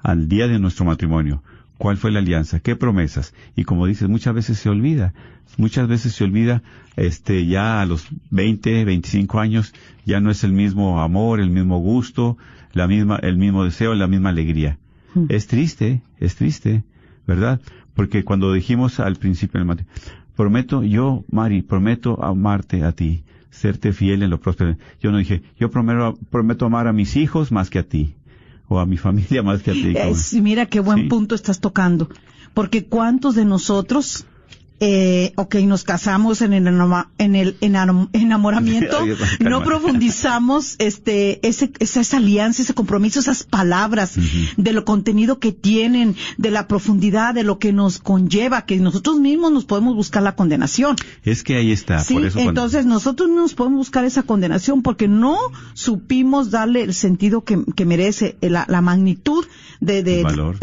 al 0.01 0.29
día 0.29 0.47
de 0.47 0.59
nuestro 0.59 0.85
matrimonio 0.85 1.43
cuál 1.77 1.97
fue 1.97 2.11
la 2.11 2.19
alianza, 2.19 2.59
qué 2.59 2.75
promesas. 2.75 3.33
Y 3.55 3.63
como 3.63 3.85
dices, 3.85 4.09
muchas 4.09 4.33
veces 4.33 4.57
se 4.57 4.69
olvida, 4.69 5.13
muchas 5.57 5.87
veces 5.87 6.13
se 6.13 6.23
olvida, 6.23 6.63
este, 6.95 7.45
ya 7.45 7.81
a 7.81 7.85
los 7.85 8.07
20, 8.31 8.85
25 8.85 9.39
años, 9.39 9.73
ya 10.05 10.19
no 10.19 10.31
es 10.31 10.43
el 10.43 10.53
mismo 10.53 11.01
amor, 11.01 11.39
el 11.39 11.49
mismo 11.49 11.79
gusto, 11.79 12.37
la 12.73 12.87
misma, 12.87 13.17
el 13.17 13.37
mismo 13.37 13.63
deseo, 13.63 13.93
la 13.95 14.07
misma 14.07 14.29
alegría. 14.29 14.77
Hmm. 15.13 15.25
Es 15.29 15.47
triste, 15.47 16.01
es 16.19 16.35
triste, 16.35 16.83
¿verdad? 17.25 17.61
Porque 17.93 18.23
cuando 18.23 18.53
dijimos 18.53 18.99
al 18.99 19.15
principio 19.15 19.59
del 19.59 19.67
matrimonio, 19.67 20.01
prometo, 20.35 20.83
yo, 20.83 21.23
Mari, 21.31 21.61
prometo 21.61 22.23
amarte 22.23 22.83
a 22.83 22.91
ti, 22.91 23.23
serte 23.49 23.93
fiel 23.93 24.23
en 24.23 24.29
lo 24.29 24.39
próspero. 24.39 24.77
Yo 25.01 25.11
no 25.11 25.17
dije, 25.17 25.41
yo 25.59 25.71
prometo, 25.71 26.17
prometo 26.29 26.65
amar 26.65 26.87
a 26.87 26.93
mis 26.93 27.15
hijos 27.15 27.51
más 27.51 27.69
que 27.69 27.79
a 27.79 27.83
ti 27.83 28.15
o 28.67 28.79
a 28.79 28.85
mi 28.85 28.97
familia 28.97 29.43
más 29.43 29.61
que 29.61 29.71
a 29.71 29.73
ti. 29.73 30.41
mira 30.41 30.65
qué 30.65 30.79
buen 30.79 31.07
punto 31.07 31.35
estás 31.35 31.59
tocando, 31.59 32.09
porque 32.53 32.85
cuántos 32.85 33.35
de 33.35 33.45
nosotros 33.45 34.25
eh, 34.79 35.33
ok, 35.35 35.55
nos 35.55 35.83
casamos 35.83 36.41
en 36.41 36.53
el, 36.53 36.67
en 37.17 37.35
el 37.35 37.57
enamoramiento, 37.61 38.99
no 39.39 39.63
profundizamos 39.63 40.75
este, 40.77 41.45
ese, 41.47 41.71
esa, 41.79 42.17
alianza, 42.17 42.61
ese 42.61 42.75
compromiso, 42.75 43.19
esas 43.19 43.43
palabras, 43.43 44.13
de 44.55 44.73
lo 44.73 44.85
contenido 44.85 45.39
que 45.39 45.51
tienen, 45.51 46.15
de 46.37 46.51
la 46.51 46.67
profundidad, 46.67 47.33
de 47.33 47.43
lo 47.43 47.57
que 47.57 47.73
nos 47.73 47.97
conlleva, 47.97 48.65
que 48.65 48.77
nosotros 48.77 49.19
mismos 49.19 49.51
nos 49.51 49.65
podemos 49.65 49.95
buscar 49.95 50.21
la 50.21 50.35
condenación. 50.35 50.95
Es 51.23 51.43
que 51.43 51.55
ahí 51.55 51.71
está. 51.71 51.99
Sí, 51.99 52.17
entonces 52.35 52.85
nosotros 52.85 53.29
nos 53.29 53.55
podemos 53.55 53.79
buscar 53.79 54.05
esa 54.05 54.23
condenación 54.23 54.83
porque 54.83 55.07
no 55.07 55.37
supimos 55.73 56.51
darle 56.51 56.83
el 56.83 56.93
sentido 56.93 57.43
que, 57.43 57.85
merece, 57.85 58.37
la, 58.41 58.65
la 58.67 58.81
magnitud 58.81 59.45
de, 59.79 60.03
de, 60.03 60.19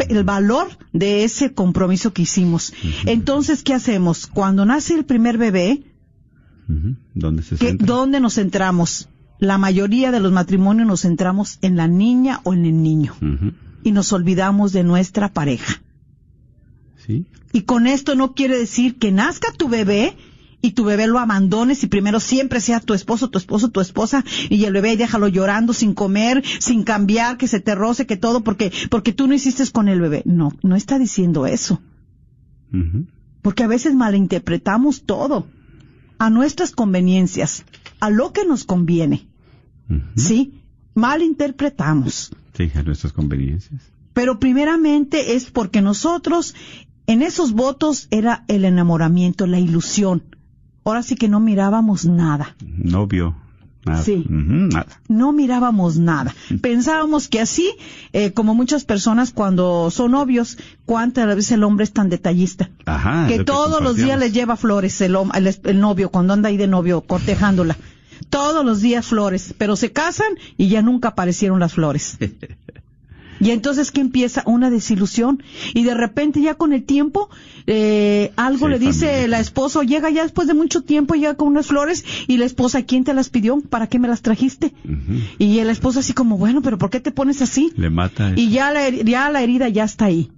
el, 0.09 0.23
valor. 0.23 0.69
de 0.93 1.23
ese 1.23 1.53
compromiso 1.53 2.13
que 2.13 2.21
hicimos. 2.21 2.73
Entonces, 3.05 3.63
¿qué 3.63 3.73
hacemos? 3.73 4.04
Cuando 4.33 4.65
nace 4.65 4.93
el 4.93 5.05
primer 5.05 5.37
bebé, 5.37 5.83
¿dónde, 7.13 8.19
nos 8.19 8.35
centramos? 8.35 9.09
La 9.39 9.57
mayoría 9.57 10.11
de 10.11 10.19
los 10.19 10.31
matrimonios 10.31 10.87
nos 10.87 11.01
centramos 11.01 11.59
en 11.61 11.75
la 11.75 11.87
niña 11.87 12.41
o 12.43 12.53
en 12.53 12.65
el 12.65 12.81
niño. 12.81 13.13
Y 13.83 13.91
nos 13.91 14.13
olvidamos 14.13 14.71
de 14.71 14.83
nuestra 14.83 15.31
pareja. 15.33 15.81
¿Sí? 17.05 17.25
Y 17.51 17.61
con 17.61 17.87
esto 17.87 18.15
no 18.15 18.33
quiere 18.33 18.57
decir 18.57 18.97
que 18.97 19.11
nazca 19.11 19.51
tu 19.51 19.69
bebé 19.69 20.15
y 20.65 20.71
tu 20.71 20.83
bebé 20.83 21.05
lo 21.05 21.19
abandones 21.19 21.83
y 21.83 21.87
primero 21.87 22.19
siempre 22.19 22.59
sea 22.59 22.79
tu 22.79 22.93
esposo, 22.95 23.29
tu 23.29 23.37
esposo, 23.37 23.69
tu 23.69 23.81
esposa 23.81 24.25
y 24.49 24.65
el 24.65 24.73
bebé 24.73 24.97
déjalo 24.97 25.27
llorando 25.27 25.73
sin 25.73 25.93
comer, 25.93 26.43
sin 26.59 26.83
cambiar, 26.83 27.37
que 27.37 27.47
se 27.47 27.59
te 27.59 27.75
roce, 27.75 28.07
que 28.07 28.17
todo 28.17 28.43
porque 28.43 28.71
porque 28.89 29.13
tú 29.13 29.27
no 29.27 29.35
hiciste 29.35 29.63
con 29.71 29.87
el 29.87 30.01
bebé. 30.01 30.23
No, 30.25 30.51
no 30.63 30.75
está 30.75 30.97
diciendo 30.97 31.45
eso. 31.45 31.81
Porque 33.45 33.63
a 33.63 33.67
veces 33.67 33.93
malinterpretamos 33.93 35.03
todo 35.03 35.45
a 36.17 36.31
nuestras 36.31 36.71
conveniencias, 36.71 37.63
a 37.99 38.09
lo 38.09 38.33
que 38.33 38.43
nos 38.43 38.63
conviene. 38.63 39.27
¿Sí? 40.15 40.63
Malinterpretamos. 40.95 42.31
Sí, 42.57 42.71
a 42.73 42.81
nuestras 42.81 43.13
conveniencias. 43.13 43.83
Pero 44.15 44.39
primeramente 44.39 45.35
es 45.35 45.51
porque 45.51 45.83
nosotros 45.83 46.55
en 47.05 47.21
esos 47.21 47.51
votos 47.51 48.07
era 48.09 48.45
el 48.47 48.65
enamoramiento, 48.65 49.45
la 49.45 49.59
ilusión 49.59 50.23
ahora 50.83 51.03
sí 51.03 51.15
que 51.15 51.27
no 51.27 51.39
mirábamos 51.39 52.05
nada. 52.05 52.55
No 52.65 53.05
vio. 53.05 53.35
Nada. 53.85 54.03
Sí. 54.03 54.25
nada. 54.27 54.87
No 55.07 55.31
mirábamos 55.31 55.97
nada. 55.97 56.33
Pensábamos 56.61 57.27
que 57.27 57.39
así, 57.39 57.71
eh, 58.13 58.31
como 58.31 58.55
muchas 58.55 58.83
personas 58.83 59.31
cuando 59.31 59.91
son 59.91 60.11
novios, 60.11 60.57
cuántas 60.85 61.27
veces 61.27 61.51
el 61.51 61.63
hombre 61.63 61.83
es 61.83 61.93
tan 61.93 62.09
detallista. 62.09 62.71
Ajá, 62.85 63.27
que 63.27 63.43
todos 63.43 63.81
los 63.83 63.95
días 63.95 64.19
le 64.19 64.31
lleva 64.31 64.55
flores 64.55 64.99
el, 65.01 65.15
el, 65.33 65.55
el 65.63 65.79
novio, 65.79 66.09
cuando 66.09 66.33
anda 66.33 66.49
ahí 66.49 66.57
de 66.57 66.67
novio, 66.67 67.01
cortejándola. 67.01 67.77
Todos 68.29 68.65
los 68.65 68.81
días 68.81 69.05
flores, 69.05 69.53
pero 69.57 69.75
se 69.75 69.91
casan 69.91 70.33
y 70.57 70.67
ya 70.69 70.81
nunca 70.81 71.09
aparecieron 71.09 71.59
las 71.59 71.73
flores. 71.73 72.17
Y 73.39 73.51
entonces 73.51 73.91
que 73.91 74.01
empieza 74.01 74.43
una 74.45 74.69
desilusión 74.69 75.43
y 75.73 75.83
de 75.83 75.93
repente 75.93 76.41
ya 76.41 76.55
con 76.55 76.73
el 76.73 76.83
tiempo 76.83 77.29
eh, 77.67 78.31
algo 78.35 78.67
le 78.67 78.79
dice 78.79 79.27
la 79.27 79.39
esposa, 79.39 79.81
llega 79.83 80.09
ya 80.09 80.23
después 80.23 80.47
de 80.47 80.53
mucho 80.53 80.81
tiempo, 80.83 81.15
llega 81.15 81.35
con 81.35 81.47
unas 81.47 81.67
flores 81.67 82.05
y 82.27 82.37
la 82.37 82.45
esposa, 82.45 82.83
¿quién 82.83 83.03
te 83.03 83.13
las 83.13 83.29
pidió? 83.29 83.59
¿Para 83.61 83.87
qué 83.87 83.99
me 83.99 84.07
las 84.07 84.21
trajiste? 84.21 84.73
Y 85.39 85.59
el 85.59 85.69
esposo 85.69 85.99
así 85.99 86.13
como, 86.13 86.37
bueno, 86.37 86.61
pero 86.61 86.77
¿por 86.77 86.89
qué 86.89 86.99
te 86.99 87.11
pones 87.11 87.41
así? 87.41 87.71
Le 87.75 87.89
mata. 87.89 88.33
Y 88.35 88.49
ya 88.49 88.71
la, 88.71 88.89
ya 88.89 89.29
la 89.29 89.41
herida 89.41 89.67
ya 89.69 89.83
está 89.83 90.05
ahí. 90.05 90.31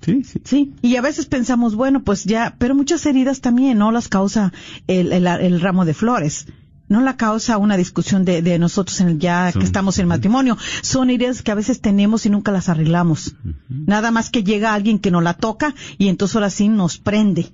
Sí, 0.00 0.22
sí. 0.24 0.40
Sí, 0.44 0.72
y 0.82 0.96
a 0.96 1.00
veces 1.00 1.26
pensamos, 1.26 1.74
bueno, 1.74 2.02
pues 2.02 2.24
ya, 2.24 2.56
pero 2.58 2.74
muchas 2.74 3.06
heridas 3.06 3.40
también 3.40 3.78
no 3.78 3.90
las 3.90 4.08
causa 4.08 4.52
el, 4.86 5.12
el 5.12 5.60
ramo 5.60 5.84
de 5.84 5.94
flores 5.94 6.46
no 6.88 7.00
la 7.00 7.16
causa 7.16 7.58
una 7.58 7.76
discusión 7.76 8.24
de, 8.24 8.42
de 8.42 8.58
nosotros 8.58 9.00
en 9.00 9.08
el 9.08 9.18
ya 9.18 9.52
que 9.52 9.64
estamos 9.64 9.98
en 9.98 10.08
matrimonio. 10.08 10.56
Son 10.82 11.10
ideas 11.10 11.42
que 11.42 11.50
a 11.50 11.54
veces 11.54 11.80
tenemos 11.80 12.26
y 12.26 12.30
nunca 12.30 12.52
las 12.52 12.68
arreglamos. 12.68 13.34
Nada 13.68 14.10
más 14.10 14.30
que 14.30 14.44
llega 14.44 14.74
alguien 14.74 14.98
que 14.98 15.10
nos 15.10 15.22
la 15.22 15.34
toca 15.34 15.74
y 15.98 16.08
entonces 16.08 16.36
ahora 16.36 16.50
sí 16.50 16.68
nos 16.68 16.98
prende. 16.98 17.52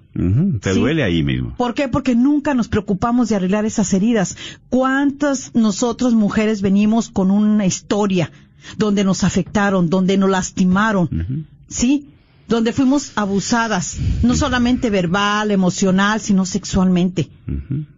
Te 0.61 0.75
duele 0.75 1.03
ahí 1.03 1.23
mismo. 1.23 1.55
¿Por 1.57 1.75
qué? 1.75 1.89
Porque 1.89 2.15
nunca 2.15 2.55
nos 2.55 2.69
preocupamos 2.69 3.29
de 3.29 3.37
arreglar 3.37 3.65
esas 3.65 3.93
heridas. 3.95 4.37
¿Cuántas 4.69 5.55
nosotros 5.55 6.15
mujeres 6.15 6.63
venimos 6.63 7.11
con 7.11 7.31
una 7.31 7.67
historia 7.67 8.31
donde 8.77 9.05
nos 9.05 9.25
afectaron, 9.25 9.89
donde 9.89 10.17
nos 10.17 10.31
lastimaron? 10.31 11.47
¿Sí? 11.69 12.09
Donde 12.51 12.73
fuimos 12.73 13.13
abusadas, 13.15 13.97
no 14.25 14.35
solamente 14.35 14.91
verbal, 14.91 15.53
emocional, 15.53 16.19
sino 16.21 16.45
sexualmente. 16.45 17.31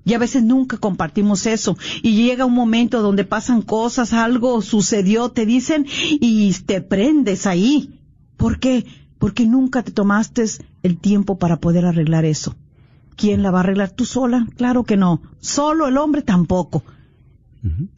Y 0.05 0.13
a 0.13 0.19
veces 0.19 0.45
nunca 0.45 0.77
compartimos 0.77 1.47
eso. 1.47 1.79
Y 2.03 2.17
llega 2.17 2.45
un 2.45 2.53
momento 2.53 3.01
donde 3.01 3.25
pasan 3.25 3.63
cosas, 3.63 4.13
algo 4.13 4.61
sucedió, 4.61 5.31
te 5.31 5.47
dicen, 5.47 5.87
y 6.21 6.53
te 6.67 6.83
prendes 6.83 7.47
ahí. 7.47 7.99
¿Por 8.37 8.61
qué? 8.61 8.85
Porque 9.19 9.47
nunca 9.47 9.83
te 9.83 9.91
tomaste 9.91 10.45
el 10.83 10.99
tiempo 10.99 11.39
para 11.39 11.57
poder 11.57 11.87
arreglar 11.87 12.27
eso. 12.27 12.55
¿Quién 13.17 13.43
la 13.43 13.53
va 13.53 13.61
a 13.61 13.63
arreglar? 13.63 13.93
¿Tú 13.93 14.05
sola? 14.05 14.47
Claro 14.59 14.85
que 14.85 14.99
no. 14.99 15.23
Solo 15.41 15.89
el 15.89 15.97
hombre 15.97 16.21
tampoco. 16.21 16.85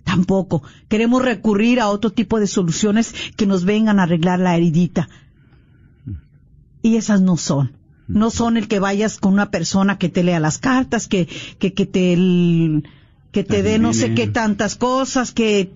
Tampoco. 0.04 0.62
Queremos 0.86 1.24
recurrir 1.24 1.80
a 1.80 1.88
otro 1.88 2.12
tipo 2.12 2.38
de 2.38 2.46
soluciones 2.46 3.12
que 3.34 3.46
nos 3.46 3.64
vengan 3.64 3.98
a 3.98 4.04
arreglar 4.04 4.38
la 4.38 4.56
heridita 4.56 5.08
y 6.84 6.98
esas 6.98 7.22
no 7.22 7.38
son. 7.38 7.72
No 8.06 8.30
son 8.30 8.58
el 8.58 8.68
que 8.68 8.78
vayas 8.78 9.18
con 9.18 9.32
una 9.32 9.50
persona 9.50 9.96
que 9.96 10.10
te 10.10 10.22
lea 10.22 10.38
las 10.38 10.58
cartas, 10.58 11.08
que, 11.08 11.26
que, 11.58 11.72
que 11.72 11.86
te, 11.86 12.14
que 13.32 13.42
te 13.42 13.62
dé 13.62 13.78
no 13.78 13.94
sé 13.94 14.14
qué 14.14 14.26
tantas 14.26 14.76
cosas, 14.76 15.32
que, 15.32 15.72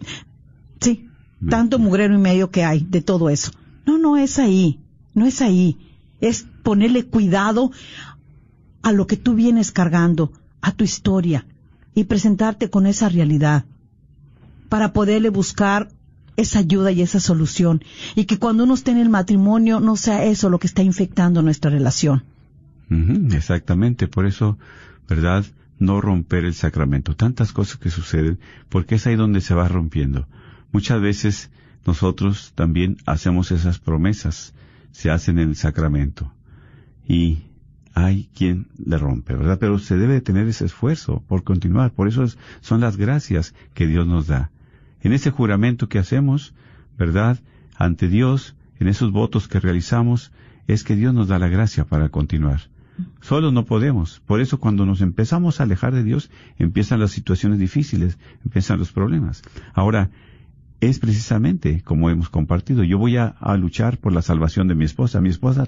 sí, 0.83 1.09
tanto 1.49 1.79
mugrero 1.79 2.15
y 2.15 2.19
medio 2.19 2.51
que 2.51 2.63
hay 2.63 2.81
de 2.81 3.01
todo 3.01 3.31
eso. 3.31 3.53
No, 3.87 3.97
no 3.97 4.19
es 4.19 4.39
ahí, 4.39 4.81
no 5.15 5.25
es 5.25 5.41
ahí. 5.41 5.79
Es 6.21 6.47
ponerle 6.63 7.07
cuidado 7.07 7.73
a 8.83 8.93
lo 8.93 9.07
que 9.07 9.17
tú 9.17 9.35
vienes 9.35 9.73
cargando, 9.73 10.31
a 10.61 10.73
tu 10.73 10.85
historia, 10.85 11.47
y 11.95 12.05
presentarte 12.05 12.69
con 12.69 12.87
esa 12.87 13.09
realidad, 13.09 13.65
para 14.69 14.93
poderle 14.93 15.31
buscar 15.31 15.89
esa 16.39 16.61
ayuda 16.61 16.91
y 16.91 17.03
esa 17.03 17.21
solución. 17.21 17.85
Y 18.15 18.25
que 18.25 18.39
cuando 18.39 18.65
uno 18.65 18.75
esté 18.75 18.93
en 18.93 18.99
el 18.99 19.11
matrimonio 19.11 19.81
no 19.81 19.97
sea 19.97 20.25
eso 20.25 20.49
lo 20.49 20.59
que 20.59 20.67
está 20.67 20.83
infectando 20.83 21.43
nuestra 21.43 21.71
relación. 21.71 22.25
exactamente, 23.33 24.09
por 24.09 24.25
eso, 24.25 24.57
¿verdad? 25.07 25.45
no 25.79 26.01
romper 26.01 26.45
el 26.45 26.55
sacramento. 26.55 27.15
Tantas 27.15 27.53
cosas 27.53 27.79
que 27.79 27.91
suceden, 27.91 28.39
porque 28.69 28.97
es 28.97 29.07
ahí 29.07 29.17
donde 29.17 29.41
se 29.41 29.55
va 29.55 29.69
rompiendo. 29.69 30.27
Muchas 30.73 31.01
veces 31.01 31.51
nosotros 31.87 32.53
también 32.55 32.99
hacemos 33.07 33.51
esas 33.53 33.79
promesas, 33.79 34.55
se 34.93 35.11
hacen 35.11 35.39
en 35.39 35.51
el 35.51 35.57
sacramento. 35.57 36.33
Y 37.07 37.39
hay 37.95 38.29
quien 38.35 38.69
le 38.85 38.99
rompe, 38.99 39.35
¿verdad? 39.35 39.59
Pero 39.59 39.79
se 39.79 39.97
debe 39.97 40.21
tener 40.21 40.47
ese 40.49 40.67
esfuerzo 40.67 41.23
por 41.27 41.45
continuar. 41.45 41.93
Por 41.93 42.09
eso 42.09 42.25
son 42.61 42.81
las 42.81 42.97
gracias 42.97 43.55
que 43.75 43.87
Dios 43.87 44.07
nos 44.07 44.27
da. 44.27 44.51
En 45.03 45.13
ese 45.13 45.31
juramento 45.31 45.89
que 45.89 45.99
hacemos, 45.99 46.55
¿verdad? 46.97 47.39
Ante 47.77 48.09
Dios, 48.09 48.57
en 48.79 48.89
esos 48.89 49.13
votos 49.13 49.49
que 49.49 49.61
realizamos, 49.61 50.33
es 50.67 50.85
que 50.85 50.97
Dios 50.97 51.15
nos 51.15 51.29
da 51.29 51.39
la 51.39 51.49
gracia 51.49 51.85
para 51.85 52.09
continuar. 52.09 52.63
Solos 53.21 53.53
no 53.53 53.65
podemos. 53.65 54.21
Por 54.27 54.41
eso 54.41 54.59
cuando 54.59 54.85
nos 54.85 55.01
empezamos 55.01 55.61
a 55.61 55.63
alejar 55.63 55.95
de 55.95 56.03
Dios, 56.03 56.31
empiezan 56.59 57.01
las 57.01 57.13
situaciones 57.13 57.59
difíciles, 57.59 58.19
empiezan 58.45 58.79
los 58.79 58.93
problemas. 58.93 59.43
Ahora, 59.73 60.11
es 60.81 60.99
precisamente 60.99 61.83
como 61.83 62.11
hemos 62.11 62.29
compartido. 62.29 62.85
Yo 62.85 62.99
voy 62.99 63.17
a, 63.17 63.35
luchar 63.57 63.99
por 63.99 64.13
la 64.13 64.23
salvación 64.23 64.69
de 64.69 64.75
mi 64.75 64.85
esposa, 64.85 65.21
mi 65.21 65.29
esposa 65.29 65.67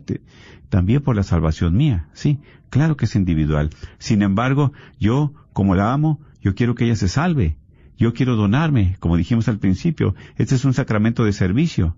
también 0.68 1.02
por 1.02 1.16
la 1.16 1.22
salvación 1.22 1.76
mía. 1.76 2.08
Sí, 2.12 2.38
claro 2.68 2.96
que 2.96 3.06
es 3.06 3.16
individual. 3.16 3.70
Sin 3.98 4.22
embargo, 4.22 4.72
yo, 4.98 5.32
como 5.52 5.74
la 5.74 5.92
amo, 5.92 6.20
yo 6.40 6.54
quiero 6.54 6.74
que 6.74 6.84
ella 6.84 6.96
se 6.96 7.08
salve. 7.08 7.56
Yo 8.00 8.12
quiero 8.12 8.34
donarme, 8.34 8.96
como 8.98 9.16
dijimos 9.16 9.46
al 9.46 9.58
principio. 9.58 10.16
Este 10.36 10.56
es 10.56 10.64
un 10.64 10.74
sacramento 10.74 11.24
de 11.24 11.32
servicio. 11.32 11.96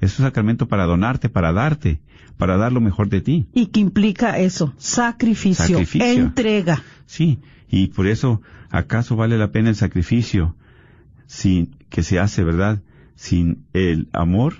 Es 0.00 0.18
un 0.18 0.24
sacramento 0.24 0.66
para 0.66 0.86
donarte, 0.86 1.28
para 1.28 1.52
darte, 1.52 2.00
para 2.36 2.56
dar 2.56 2.72
lo 2.72 2.80
mejor 2.80 3.08
de 3.08 3.20
ti. 3.20 3.46
Y 3.54 3.66
que 3.66 3.78
implica 3.78 4.38
eso, 4.38 4.74
sacrificio, 4.78 5.76
sacrificio. 5.76 6.08
entrega. 6.08 6.82
Sí, 7.06 7.38
y 7.70 7.86
por 7.88 8.08
eso, 8.08 8.42
¿acaso 8.70 9.14
vale 9.14 9.38
la 9.38 9.52
pena 9.52 9.68
el 9.68 9.76
sacrificio? 9.76 10.56
sin 11.32 11.76
que 11.88 12.02
se 12.02 12.20
hace, 12.20 12.44
¿verdad? 12.44 12.82
Sin 13.14 13.64
el 13.72 14.10
amor, 14.12 14.54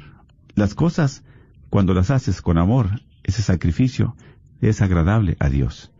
las 0.55 0.74
cosas, 0.74 1.22
cuando 1.68 1.93
las 1.93 2.11
haces 2.11 2.40
con 2.40 2.57
amor, 2.57 3.03
ese 3.24 3.43
sacrificio 3.43 4.16
es 4.62 4.80
agradable 4.80 5.36
a 5.38 5.51
Dios. 5.51 5.93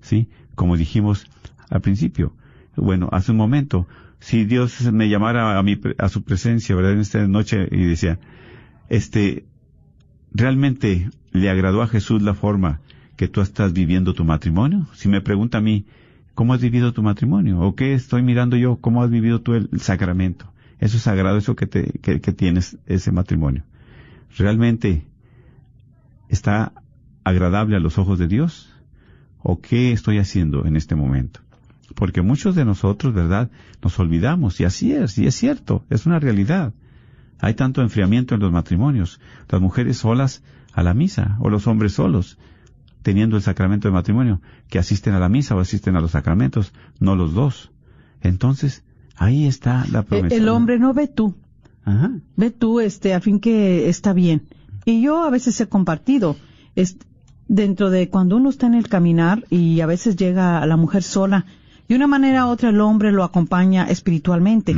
¿Sí? 0.00 0.30
Como 0.54 0.78
dijimos 0.78 1.26
al 1.68 1.82
principio. 1.82 2.34
Bueno, 2.74 3.10
hace 3.12 3.32
un 3.32 3.36
momento, 3.36 3.86
si 4.24 4.44
Dios 4.44 4.80
me 4.90 5.08
llamara 5.08 5.58
a, 5.58 5.62
mi, 5.62 5.78
a 5.98 6.08
su 6.08 6.22
presencia, 6.22 6.74
¿verdad? 6.74 6.92
En 6.92 7.00
esta 7.00 7.28
noche 7.28 7.68
y 7.70 7.84
decía, 7.84 8.18
este, 8.88 9.44
¿realmente 10.32 11.10
le 11.32 11.50
agradó 11.50 11.82
a 11.82 11.88
Jesús 11.88 12.22
la 12.22 12.32
forma 12.32 12.80
que 13.16 13.28
tú 13.28 13.42
estás 13.42 13.74
viviendo 13.74 14.14
tu 14.14 14.24
matrimonio? 14.24 14.86
Si 14.94 15.08
me 15.08 15.20
pregunta 15.20 15.58
a 15.58 15.60
mí, 15.60 15.84
¿Cómo 16.34 16.52
has 16.52 16.60
vivido 16.60 16.92
tu 16.92 17.02
matrimonio? 17.02 17.60
¿O 17.60 17.76
qué 17.76 17.94
estoy 17.94 18.22
mirando 18.22 18.56
yo? 18.56 18.76
¿Cómo 18.76 19.02
has 19.02 19.10
vivido 19.10 19.40
tú 19.40 19.54
el, 19.54 19.68
sacramento? 19.80 20.52
Eso 20.80 20.96
es 20.96 21.04
sagrado, 21.04 21.38
eso 21.38 21.54
que, 21.54 21.66
te, 21.66 21.84
que, 22.00 22.18
tienes, 22.32 22.76
ese 22.86 23.12
matrimonio. 23.12 23.62
¿Realmente 24.36 25.06
está 26.28 26.72
agradable 27.22 27.76
a 27.76 27.80
los 27.80 27.98
ojos 27.98 28.18
de 28.18 28.26
Dios? 28.26 28.74
¿O 29.38 29.60
qué 29.60 29.92
estoy 29.92 30.18
haciendo 30.18 30.66
en 30.66 30.74
este 30.74 30.96
momento? 30.96 31.40
Porque 31.94 32.22
muchos 32.22 32.54
de 32.54 32.64
nosotros, 32.64 33.14
¿verdad? 33.14 33.50
Nos 33.82 33.98
olvidamos, 33.98 34.60
y 34.60 34.64
así 34.64 34.92
es, 34.92 35.18
y 35.18 35.26
es 35.26 35.34
cierto, 35.34 35.84
es 35.90 36.06
una 36.06 36.18
realidad. 36.18 36.72
Hay 37.40 37.54
tanto 37.54 37.82
enfriamiento 37.82 38.34
en 38.34 38.40
los 38.40 38.52
matrimonios, 38.52 39.20
las 39.48 39.60
mujeres 39.60 39.98
solas 39.98 40.42
a 40.72 40.82
la 40.82 40.94
misa, 40.94 41.36
o 41.40 41.50
los 41.50 41.66
hombres 41.66 41.92
solos, 41.92 42.38
teniendo 43.02 43.36
el 43.36 43.42
sacramento 43.42 43.88
de 43.88 43.92
matrimonio, 43.92 44.40
que 44.68 44.78
asisten 44.78 45.14
a 45.14 45.20
la 45.20 45.28
misa 45.28 45.54
o 45.54 45.60
asisten 45.60 45.94
a 45.96 46.00
los 46.00 46.12
sacramentos, 46.12 46.72
no 47.00 47.16
los 47.16 47.34
dos. 47.34 47.70
Entonces, 48.22 48.82
ahí 49.14 49.46
está 49.46 49.84
la 49.92 50.02
promesa. 50.02 50.34
El 50.34 50.48
hombre 50.48 50.78
no 50.78 50.94
ve 50.94 51.06
tú. 51.06 51.34
Ajá. 51.84 52.12
Ve 52.36 52.50
tú, 52.50 52.80
este, 52.80 53.12
a 53.12 53.20
fin 53.20 53.40
que 53.40 53.88
está 53.90 54.14
bien. 54.14 54.42
Y 54.86 55.02
yo 55.02 55.24
a 55.24 55.30
veces 55.30 55.60
he 55.60 55.68
compartido, 55.68 56.36
es, 56.74 56.96
dentro 57.46 57.90
de 57.90 58.08
cuando 58.08 58.36
uno 58.36 58.50
está 58.50 58.66
en 58.66 58.74
el 58.74 58.88
caminar 58.88 59.44
y 59.50 59.80
a 59.80 59.86
veces 59.86 60.16
llega 60.16 60.64
la 60.66 60.76
mujer 60.76 61.02
sola, 61.02 61.46
de 61.88 61.94
una 61.94 62.06
manera 62.06 62.46
u 62.46 62.48
otra 62.48 62.70
el 62.70 62.80
hombre 62.80 63.12
lo 63.12 63.24
acompaña 63.24 63.84
espiritualmente. 63.84 64.76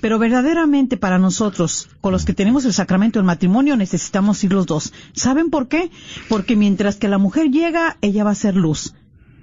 Pero 0.00 0.18
verdaderamente 0.18 0.96
para 0.96 1.18
nosotros, 1.18 1.88
con 2.00 2.12
los 2.12 2.24
que 2.24 2.34
tenemos 2.34 2.64
el 2.64 2.72
sacramento 2.72 3.18
del 3.18 3.26
matrimonio, 3.26 3.76
necesitamos 3.76 4.42
ir 4.44 4.52
los 4.52 4.66
dos. 4.66 4.92
¿Saben 5.12 5.50
por 5.50 5.68
qué? 5.68 5.90
Porque 6.28 6.56
mientras 6.56 6.96
que 6.96 7.08
la 7.08 7.18
mujer 7.18 7.50
llega, 7.50 7.98
ella 8.00 8.24
va 8.24 8.30
a 8.30 8.34
ser 8.34 8.56
luz. 8.56 8.94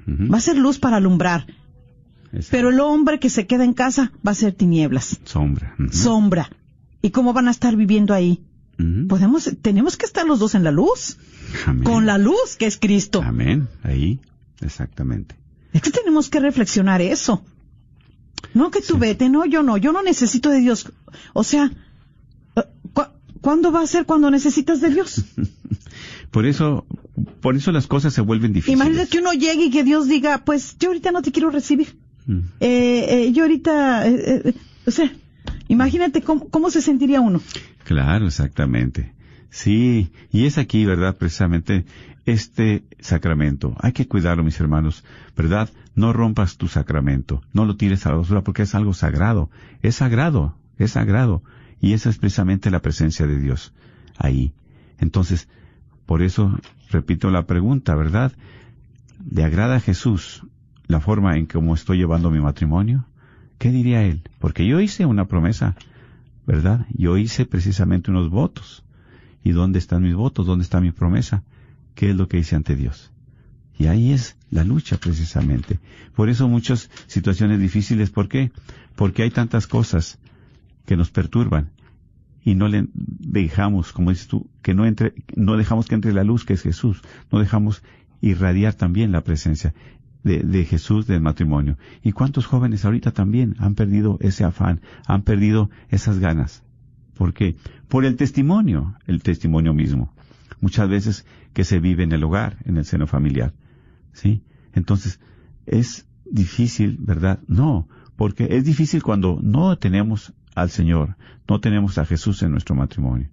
Va 0.07 0.38
a 0.38 0.41
ser 0.41 0.57
luz 0.57 0.80
para 0.80 0.97
alumbrar. 0.97 1.45
Pero 2.49 2.70
el 2.70 2.80
hombre 2.80 3.20
que 3.20 3.30
se 3.30 3.45
queda 3.45 3.64
en 3.64 3.74
casa 3.74 4.11
va 4.26 4.32
a 4.32 4.36
ser 4.36 4.53
tinieblas. 4.53 5.20
Sombra. 5.24 5.76
Sombra. 5.91 6.49
¿Y 7.01 7.11
cómo 7.11 7.34
van 7.34 7.47
a 7.47 7.51
estar 7.51 7.76
viviendo 7.76 8.14
ahí? 8.14 8.43
Podemos, 9.07 9.49
tenemos 9.61 9.97
que 9.97 10.05
estar 10.05 10.26
los 10.26 10.39
dos 10.39 10.55
en 10.55 10.64
la 10.64 10.72
luz. 10.72 11.18
Con 11.84 12.05
la 12.07 12.18
luz 12.18 12.55
que 12.57 12.66
es 12.66 12.78
Cristo. 12.78 13.22
Amén. 13.22 13.68
Ahí, 13.84 14.20
exactamente. 14.61 15.36
Es 15.74 15.82
que 15.82 15.91
tenemos 15.91 16.30
que 16.30 16.39
reflexionar 16.39 17.01
eso. 17.01 17.43
No 18.53 18.69
que 18.69 18.82
tú 18.82 18.97
vete, 18.97 19.30
no, 19.30 19.45
yo 19.45 19.63
no, 19.63 19.78
yo 19.78 19.91
no 19.91 20.03
necesito 20.03 20.49
de 20.49 20.59
Dios. 20.59 20.91
O 21.34 21.43
sea, 21.43 21.71
eh, 22.55 22.61
¿cuándo 23.41 23.71
va 23.71 23.82
a 23.82 23.88
ser 23.88 24.05
cuando 24.05 24.30
necesitas 24.30 24.80
de 24.82 24.89
Dios? 24.91 25.26
por 26.32 26.45
eso, 26.45 26.86
por 27.41 27.55
eso 27.55 27.71
las 27.71 27.88
cosas 27.88 28.13
se 28.13 28.21
vuelven 28.21 28.53
difíciles. 28.53 28.80
Imagínate 28.80 29.09
que 29.09 29.19
uno 29.19 29.34
llegue 29.34 29.65
y 29.65 29.71
que 29.71 29.84
Dios 29.84 30.07
diga, 30.07 30.45
pues 30.45 30.78
yo 30.80 30.89
ahorita 30.89 31.11
no 31.11 31.24
te 31.24 31.32
quiero 31.32 31.49
recibir. 31.49 31.97
Mm. 32.28 32.39
Eh, 32.59 33.05
eh, 33.09 33.32
yo 33.34 33.43
ahorita, 33.43 34.05
o 34.86 34.91
sea, 34.91 35.11
imagínate 35.67 36.21
cómo, 36.21 36.47
cómo 36.49 36.69
se 36.69 36.82
sentiría 36.82 37.21
uno. 37.21 37.41
Claro, 37.86 38.28
exactamente. 38.28 39.13
Sí, 39.49 40.09
y 40.32 40.45
es 40.45 40.57
aquí, 40.57 40.86
¿verdad? 40.86 41.15
Precisamente 41.15 41.86
este 42.26 42.84
sacramento. 42.99 43.76
Hay 43.80 43.91
que 43.91 44.07
cuidarlo, 44.07 44.43
mis 44.43 44.59
hermanos, 44.59 45.03
¿verdad? 45.36 45.69
No 45.95 46.13
rompas 46.13 46.57
tu 46.57 46.67
sacramento, 46.67 47.41
no 47.53 47.65
lo 47.65 47.76
tires 47.76 48.05
a 48.05 48.11
la 48.11 48.17
basura 48.17 48.41
porque 48.41 48.63
es 48.63 48.76
algo 48.76 48.93
sagrado. 48.93 49.49
Es 49.82 49.95
sagrado, 49.95 50.55
es 50.78 50.91
sagrado. 50.91 51.43
Y 51.82 51.93
esa 51.93 52.09
es 52.09 52.17
precisamente 52.17 52.71
la 52.71 52.82
presencia 52.82 53.28
de 53.28 53.39
Dios 53.39 53.74
ahí. 54.17 54.53
Entonces, 54.99 55.49
por 56.05 56.21
eso 56.21 56.57
repito 56.89 57.30
la 57.30 57.45
pregunta, 57.45 57.95
¿verdad? 57.95 58.32
¿Le 59.30 59.43
agrada 59.43 59.76
a 59.76 59.82
Jesús 59.82 60.45
la 60.88 60.99
forma 60.99 61.38
en 61.38 61.45
cómo 61.45 61.74
estoy 61.74 61.97
llevando 61.97 62.32
mi 62.32 62.39
matrimonio? 62.39 63.05
¿Qué 63.57 63.71
diría 63.71 64.03
él? 64.03 64.21
Porque 64.39 64.65
yo 64.65 64.80
hice 64.80 65.05
una 65.05 65.26
promesa, 65.26 65.76
¿verdad? 66.45 66.86
Yo 66.93 67.17
hice 67.17 67.45
precisamente 67.45 68.11
unos 68.11 68.30
votos. 68.30 68.84
¿Y 69.43 69.51
dónde 69.51 69.80
están 69.80 70.03
mis 70.03 70.15
votos? 70.15 70.45
¿Dónde 70.45 70.63
está 70.63 70.80
mi 70.80 70.91
promesa? 70.91 71.43
Qué 71.95 72.09
es 72.09 72.15
lo 72.15 72.27
que 72.27 72.37
hice 72.37 72.55
ante 72.55 72.75
Dios. 72.75 73.11
Y 73.77 73.87
ahí 73.87 74.11
es 74.11 74.37
la 74.49 74.63
lucha 74.63 74.97
precisamente. 74.97 75.79
Por 76.15 76.29
eso 76.29 76.47
muchas 76.47 76.89
situaciones 77.07 77.59
difíciles, 77.59 78.11
¿por 78.11 78.29
qué? 78.29 78.51
Porque 78.95 79.23
hay 79.23 79.31
tantas 79.31 79.67
cosas 79.67 80.19
que 80.85 80.95
nos 80.95 81.09
perturban 81.09 81.71
y 82.45 82.55
no 82.55 82.67
le 82.67 82.87
dejamos, 82.93 83.93
como 83.93 84.11
dices 84.11 84.27
tú, 84.27 84.49
que 84.61 84.73
no 84.73 84.85
entre, 84.85 85.13
no 85.35 85.57
dejamos 85.57 85.87
que 85.87 85.95
entre 85.95 86.13
la 86.13 86.23
luz 86.23 86.45
que 86.45 86.53
es 86.53 86.61
Jesús, 86.61 87.01
no 87.31 87.39
dejamos 87.39 87.83
irradiar 88.21 88.73
también 88.73 89.11
la 89.11 89.23
presencia 89.23 89.73
de, 90.23 90.39
de, 90.39 90.65
Jesús 90.65 91.07
del 91.07 91.21
matrimonio. 91.21 91.77
¿Y 92.03 92.11
cuántos 92.11 92.45
jóvenes 92.45 92.85
ahorita 92.85 93.11
también 93.11 93.55
han 93.59 93.75
perdido 93.75 94.17
ese 94.21 94.43
afán, 94.43 94.81
han 95.07 95.23
perdido 95.23 95.69
esas 95.89 96.19
ganas? 96.19 96.63
¿Por 97.15 97.33
qué? 97.33 97.55
Por 97.87 98.05
el 98.05 98.17
testimonio, 98.17 98.95
el 99.07 99.21
testimonio 99.23 99.73
mismo 99.73 100.12
muchas 100.64 100.88
veces 100.88 101.26
que 101.51 101.66
se 101.66 101.80
vive 101.80 102.03
en 102.03 102.14
el 102.14 102.24
hogar, 102.24 102.57
en 102.64 102.78
el 102.78 102.86
seno 102.86 103.05
familiar. 103.05 103.53
¿Sí? 104.14 104.43
Entonces, 104.72 105.20
es 105.66 106.07
difícil, 106.24 106.97
¿verdad? 107.01 107.39
No, 107.47 107.89
porque 108.16 108.47
es 108.49 108.64
difícil 108.64 109.03
cuando 109.03 109.39
no 109.41 109.78
tenemos 109.78 110.34
al 110.55 110.70
Señor, 110.70 111.18
no 111.49 111.59
tenemos 111.59 111.97
a 111.97 112.05
Jesús 112.05 112.41
en 112.43 112.51
nuestro 112.51 112.76
matrimonio. 112.76 113.28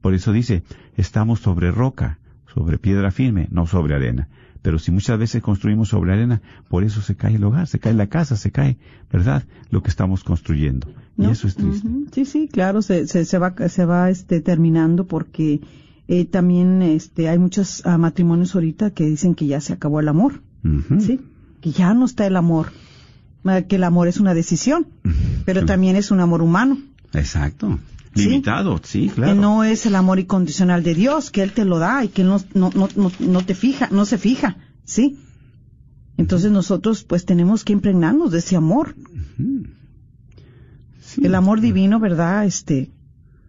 Por 0.00 0.14
eso 0.14 0.32
dice, 0.32 0.64
estamos 0.96 1.38
sobre 1.38 1.70
roca, 1.70 2.18
sobre 2.52 2.78
piedra 2.78 3.12
firme, 3.12 3.46
no 3.52 3.66
sobre 3.66 3.94
arena. 3.94 4.28
Pero 4.60 4.80
si 4.80 4.90
muchas 4.90 5.16
veces 5.18 5.42
construimos 5.42 5.90
sobre 5.90 6.12
arena, 6.12 6.42
por 6.68 6.82
eso 6.82 7.02
se 7.02 7.14
cae 7.14 7.36
el 7.36 7.44
hogar, 7.44 7.68
se 7.68 7.78
cae 7.78 7.94
la 7.94 8.08
casa, 8.08 8.34
se 8.34 8.50
cae, 8.50 8.78
¿verdad? 9.12 9.44
Lo 9.70 9.82
que 9.82 9.90
estamos 9.90 10.24
construyendo. 10.24 10.88
Y 11.16 11.26
eso 11.26 11.46
es 11.46 11.54
triste. 11.54 11.88
Sí, 12.12 12.24
sí, 12.24 12.48
claro, 12.48 12.82
se, 12.82 13.06
se, 13.06 13.24
se 13.26 13.38
va, 13.38 13.54
se 13.68 13.84
va 13.84 14.10
este, 14.10 14.40
terminando 14.40 15.06
porque 15.06 15.60
eh, 16.06 16.24
también 16.26 16.82
este, 16.82 17.28
hay 17.28 17.38
muchos 17.38 17.84
ah, 17.86 17.96
matrimonios 17.96 18.54
ahorita 18.54 18.90
que 18.90 19.04
dicen 19.04 19.34
que 19.34 19.46
ya 19.46 19.60
se 19.60 19.72
acabó 19.72 20.00
el 20.00 20.08
amor, 20.08 20.42
¿sí? 21.00 21.20
Que 21.60 21.70
ya 21.70 21.94
no 21.94 22.04
está 22.04 22.26
el 22.26 22.36
amor, 22.36 22.72
ah, 23.44 23.62
que 23.62 23.76
el 23.76 23.84
amor 23.84 24.08
es 24.08 24.20
una 24.20 24.34
decisión, 24.34 24.86
pero 25.46 25.64
también 25.64 25.96
es 25.96 26.10
un 26.10 26.20
amor 26.20 26.42
humano. 26.42 26.78
Exacto. 27.14 27.78
Limitado, 28.14 28.80
sí, 28.84 29.10
claro. 29.12 29.32
Que 29.32 29.40
no 29.40 29.64
es 29.64 29.86
el 29.86 29.94
amor 29.96 30.20
incondicional 30.20 30.82
de 30.82 30.94
Dios, 30.94 31.30
que 31.30 31.42
Él 31.42 31.52
te 31.52 31.64
lo 31.64 31.78
da 31.78 32.04
y 32.04 32.08
que 32.08 32.22
no, 32.22 32.40
no, 32.54 32.70
no, 32.74 33.10
no, 33.18 33.44
te 33.44 33.54
fija, 33.54 33.88
no 33.90 34.04
se 34.04 34.18
fija, 34.18 34.58
¿sí? 34.84 35.18
Entonces 36.16 36.52
nosotros 36.52 37.02
pues 37.02 37.24
tenemos 37.24 37.64
que 37.64 37.72
impregnarnos 37.72 38.30
de 38.30 38.38
ese 38.38 38.56
amor. 38.56 38.94
el 41.20 41.34
amor 41.34 41.60
divino, 41.60 41.98
¿verdad? 41.98 42.44
Este, 42.44 42.92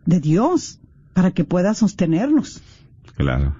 de 0.05 0.19
Dios, 0.19 0.79
para 1.15 1.31
que 1.31 1.45
pueda 1.45 1.73
sostenernos. 1.73 2.61
Claro. 3.15 3.55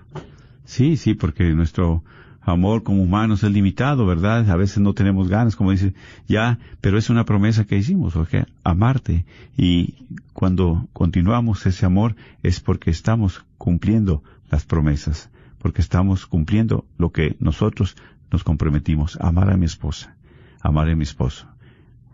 Sí, 0.66 0.98
sí, 0.98 1.14
porque 1.14 1.54
nuestro 1.54 2.04
amor 2.42 2.84
como 2.84 3.02
humanos 3.02 3.44
es 3.44 3.52
limitado, 3.52 4.06
¿verdad? 4.06 4.50
A 4.50 4.58
veces 4.58 4.80
no 4.80 4.94
tenemos 4.94 5.30
ganas, 5.30 5.56
como 5.56 5.72
dice, 5.72 5.94
ya, 6.28 6.60
pero 6.82 6.98
es 6.98 7.10
una 7.10 7.24
promesa 7.24 7.64
que 7.64 7.78
hicimos, 7.78 8.18
¿ok? 8.18 8.46
Amarte. 8.66 9.26
Y 9.56 9.96
cuando 10.34 10.90
continuamos 10.92 11.66
ese 11.66 11.86
amor 11.86 12.18
es 12.44 12.60
porque 12.60 12.92
estamos 12.92 13.46
cumpliendo 13.58 14.22
las 14.52 14.66
promesas, 14.66 15.30
porque 15.60 15.82
estamos 15.82 16.26
cumpliendo 16.26 16.84
lo 16.98 17.14
que 17.14 17.38
nosotros 17.40 17.96
nos 18.32 18.44
comprometimos, 18.44 19.18
amar 19.22 19.50
a 19.50 19.56
mi 19.56 19.66
esposa, 19.66 20.18
amar 20.62 20.90
a 20.90 20.96
mi 20.96 21.04
esposo. 21.04 21.48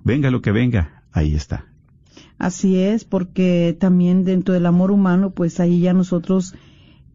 Venga 0.04 0.30
lo 0.30 0.44
que 0.44 0.52
venga, 0.52 1.02
ahí 1.12 1.34
está. 1.34 1.66
Así 2.38 2.78
es, 2.78 3.06
porque 3.06 3.76
también 3.80 4.24
dentro 4.24 4.54
del 4.54 4.66
amor 4.66 4.92
humano, 4.92 5.32
pues 5.32 5.60
ahí 5.60 5.82
ya 5.82 5.94
nosotros 5.94 6.56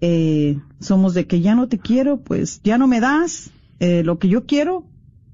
eh, 0.00 0.58
somos 0.80 1.14
de 1.14 1.26
que 1.26 1.40
ya 1.40 1.54
no 1.54 1.68
te 1.68 1.78
quiero, 1.78 2.20
pues 2.20 2.60
ya 2.62 2.78
no 2.78 2.86
me 2.86 3.00
das 3.00 3.50
eh, 3.80 4.02
lo 4.04 4.18
que 4.18 4.28
yo 4.28 4.46
quiero, 4.46 4.86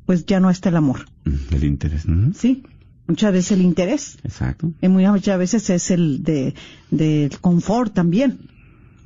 pues 0.06 0.26
ya 0.26 0.40
no 0.40 0.50
está 0.50 0.68
el 0.68 0.76
amor. 0.76 1.06
Mm, 1.24 1.54
el 1.54 1.64
interés. 1.64 2.04
Sí, 2.34 2.62
muchas 3.06 3.32
veces 3.32 3.52
el 3.52 3.62
interés. 3.62 4.18
Exacto. 4.24 4.72
Y 4.80 4.88
muchas 4.88 5.38
veces 5.38 5.68
es 5.70 5.90
el 5.90 6.22
de, 6.22 6.54
de 6.90 7.30
confort 7.40 7.92
también. 7.92 8.38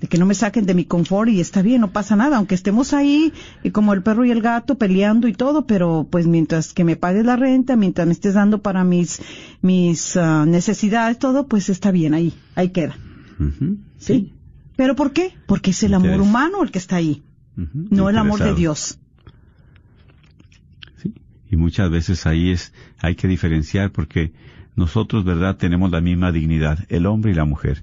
De 0.00 0.08
que 0.08 0.18
no 0.18 0.26
me 0.26 0.34
saquen 0.34 0.66
de 0.66 0.74
mi 0.74 0.84
confort 0.84 1.30
y 1.30 1.40
está 1.40 1.62
bien, 1.62 1.80
no 1.80 1.90
pasa 1.90 2.16
nada, 2.16 2.36
aunque 2.36 2.54
estemos 2.54 2.92
ahí 2.92 3.32
y 3.62 3.70
como 3.70 3.94
el 3.94 4.02
perro 4.02 4.26
y 4.26 4.30
el 4.30 4.42
gato 4.42 4.76
peleando 4.76 5.26
y 5.26 5.32
todo, 5.32 5.66
pero 5.66 6.06
pues 6.10 6.26
mientras 6.26 6.74
que 6.74 6.84
me 6.84 6.96
pagues 6.96 7.24
la 7.24 7.36
renta, 7.36 7.76
mientras 7.76 8.06
me 8.06 8.12
estés 8.12 8.34
dando 8.34 8.60
para 8.60 8.84
mis, 8.84 9.22
mis 9.62 10.16
ah, 10.18 10.44
necesidades, 10.46 11.18
todo, 11.18 11.46
pues 11.48 11.70
está 11.70 11.92
bien 11.92 12.12
ahí, 12.12 12.34
ahí 12.56 12.70
queda. 12.70 12.98
¿Sí? 13.98 14.34
¿Pero 14.76 14.94
por 14.96 15.12
qué? 15.12 15.32
Porque 15.46 15.70
es 15.70 15.82
el 15.82 15.94
amor 15.94 16.20
humano 16.20 16.62
el 16.62 16.70
que 16.70 16.78
está 16.78 16.96
ahí, 16.96 17.22
no 17.54 18.10
el 18.10 18.18
amor 18.18 18.40
de 18.40 18.54
Dios. 18.54 18.98
Sí, 21.02 21.14
y 21.50 21.56
muchas 21.56 21.90
veces 21.90 22.26
ahí 22.26 22.50
es, 22.50 22.74
hay 22.98 23.14
que 23.14 23.28
diferenciar 23.28 23.92
porque 23.92 24.34
nosotros, 24.74 25.24
¿verdad?, 25.24 25.56
tenemos 25.56 25.90
la 25.90 26.02
misma 26.02 26.32
dignidad, 26.32 26.80
el 26.90 27.06
hombre 27.06 27.32
y 27.32 27.34
la 27.34 27.46
mujer. 27.46 27.82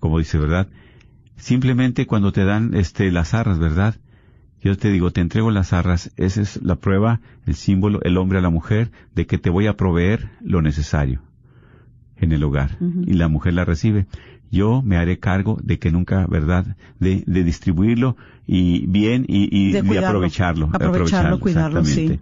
Como 0.00 0.18
dice, 0.18 0.36
¿verdad? 0.38 0.68
Simplemente 1.42 2.06
cuando 2.06 2.32
te 2.32 2.44
dan 2.44 2.74
este 2.74 3.10
las 3.10 3.34
arras, 3.34 3.58
¿verdad? 3.58 3.96
Yo 4.62 4.76
te 4.76 4.90
digo, 4.90 5.10
te 5.10 5.20
entrego 5.20 5.50
las 5.50 5.72
arras, 5.72 6.12
esa 6.16 6.40
es 6.40 6.62
la 6.62 6.76
prueba, 6.76 7.20
el 7.46 7.56
símbolo, 7.56 8.00
el 8.02 8.16
hombre 8.16 8.38
a 8.38 8.42
la 8.42 8.50
mujer, 8.50 8.92
de 9.14 9.26
que 9.26 9.38
te 9.38 9.50
voy 9.50 9.66
a 9.66 9.76
proveer 9.76 10.30
lo 10.40 10.62
necesario 10.62 11.20
en 12.16 12.30
el 12.30 12.44
hogar. 12.44 12.78
Y 12.80 13.14
la 13.14 13.26
mujer 13.26 13.54
la 13.54 13.64
recibe 13.64 14.06
yo 14.52 14.82
me 14.82 14.98
haré 14.98 15.18
cargo 15.18 15.58
de 15.62 15.78
que 15.78 15.90
nunca, 15.90 16.26
¿verdad?, 16.26 16.76
de, 17.00 17.24
de 17.26 17.42
distribuirlo 17.42 18.18
y 18.46 18.86
bien 18.86 19.24
y, 19.26 19.72
de, 19.72 19.98
aprovecharlo. 19.98 20.68
Aprovecharlo, 20.74 21.40
cuidarlo, 21.40 21.84
sí. 21.86 22.20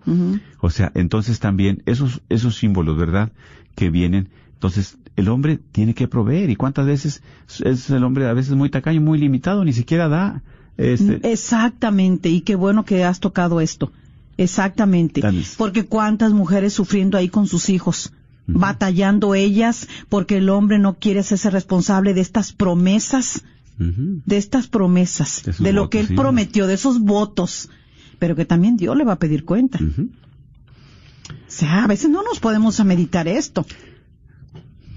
O 0.61 0.71
sea, 0.71 0.93
entonces 0.95 1.41
también 1.41 1.83
esos, 1.87 2.23
esos 2.29 2.57
símbolos, 2.57 2.97
¿verdad?, 2.97 3.33
que 3.75 3.91
vienen, 3.91 4.29
entonces 4.55 4.97
el 5.17 5.29
hombre 5.29 5.59
tiene 5.73 5.95
que 5.95 6.09
proveer 6.09 6.51
y 6.51 6.57
cuántas 6.57 6.87
veces 6.87 7.23
es 7.65 7.91
el 7.91 8.05
hombre 8.05 8.27
a 8.27 8.33
veces 8.33 8.55
muy 8.55 8.71
tacaño, 8.71 9.01
muy 9.01 9.19
limitado, 9.19 9.65
ni 9.65 9.73
siquiera 9.73 10.09
da. 10.09 10.43
Este... 10.77 11.21
Exactamente, 11.31 12.29
y 12.29 12.41
qué 12.41 12.55
bueno 12.55 12.85
que 12.85 13.05
has 13.05 13.21
tocado 13.21 13.61
esto. 13.61 13.93
Exactamente. 14.37 15.21
Porque 15.59 15.85
cuántas 15.85 16.33
mujeres 16.33 16.73
sufriendo 16.73 17.19
ahí 17.19 17.29
con 17.29 17.47
sus 17.47 17.69
hijos 17.69 18.13
batallando 18.53 19.35
ellas 19.35 19.89
porque 20.09 20.39
el 20.39 20.49
hombre 20.49 20.79
no 20.79 20.95
quiere 20.99 21.21
hacerse 21.21 21.51
responsable 21.51 22.15
de 22.15 22.21
estas 22.21 22.53
promesas, 22.53 23.45
de 23.79 24.37
estas 24.37 24.67
promesas, 24.67 25.43
de, 25.59 25.73
lo 25.73 25.89
que 25.89 26.01
él 26.01 26.09
prometió, 26.15 26.67
de 26.67 26.75
esos 26.75 27.01
votos, 27.01 27.71
pero 28.19 28.37
que 28.37 28.45
también 28.45 28.77
Dios 28.77 28.97
le 28.97 29.05
va 29.05 29.15
a 29.15 29.19
pedir 29.19 29.45
cuenta. 29.45 29.79
O 29.79 31.53
sea, 31.53 31.85
a 31.85 31.87
veces 31.87 32.11
no 32.11 32.23
nos 32.23 32.41
podemos 32.41 32.79
a 32.81 32.85
meditar 32.85 33.27
esto. 33.27 33.67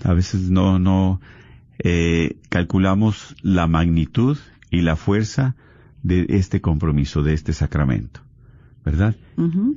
A 0.04 0.14
veces 0.14 0.50
no, 0.50 0.80
no 0.80 1.22
eh, 1.80 2.38
calculamos 2.50 3.36
la 3.42 3.68
magnitud 3.68 4.38
y 4.70 4.82
la 4.82 4.96
fuerza 4.96 5.56
de 6.04 6.26
este 6.30 6.62
compromiso, 6.62 7.24
de 7.24 7.34
este 7.34 7.54
sacramento, 7.54 8.22
¿verdad? 8.84 9.16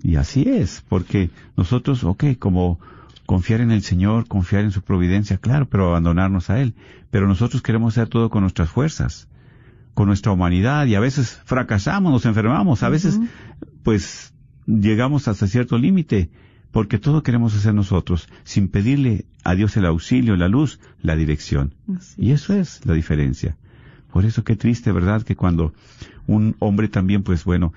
Y 0.02 0.16
así 0.16 0.42
es, 0.42 0.84
porque 0.88 1.30
nosotros, 1.56 2.02
ok, 2.04 2.24
como 2.38 2.80
confiar 3.26 3.60
en 3.60 3.70
el 3.70 3.82
Señor, 3.82 4.26
confiar 4.26 4.64
en 4.64 4.70
su 4.70 4.82
providencia, 4.82 5.38
claro, 5.38 5.68
pero 5.68 5.88
abandonarnos 5.88 6.48
a 6.50 6.60
Él. 6.60 6.74
Pero 7.10 7.26
nosotros 7.26 7.62
queremos 7.62 7.94
hacer 7.94 8.08
todo 8.08 8.30
con 8.30 8.42
nuestras 8.42 8.70
fuerzas, 8.70 9.28
con 9.94 10.06
nuestra 10.06 10.32
humanidad, 10.32 10.86
y 10.86 10.94
a 10.94 11.00
veces 11.00 11.40
fracasamos, 11.44 12.12
nos 12.12 12.26
enfermamos, 12.26 12.82
a 12.82 12.88
veces, 12.88 13.20
pues, 13.82 14.32
llegamos 14.66 15.28
hasta 15.28 15.46
cierto 15.46 15.78
límite, 15.78 16.30
porque 16.76 16.98
todo 16.98 17.22
queremos 17.22 17.56
hacer 17.56 17.72
nosotros, 17.72 18.28
sin 18.44 18.68
pedirle 18.68 19.24
a 19.44 19.54
Dios 19.54 19.78
el 19.78 19.86
auxilio, 19.86 20.36
la 20.36 20.46
luz, 20.46 20.78
la 21.00 21.16
dirección. 21.16 21.72
y 22.18 22.32
eso 22.32 22.52
es 22.52 22.84
la 22.84 22.92
diferencia. 22.92 23.56
Por 24.12 24.26
eso 24.26 24.44
qué 24.44 24.56
triste, 24.56 24.92
¿verdad? 24.92 25.22
Que 25.22 25.36
cuando 25.36 25.72
un 26.26 26.54
hombre 26.58 26.88
también, 26.88 27.22
pues 27.22 27.44
bueno, 27.44 27.72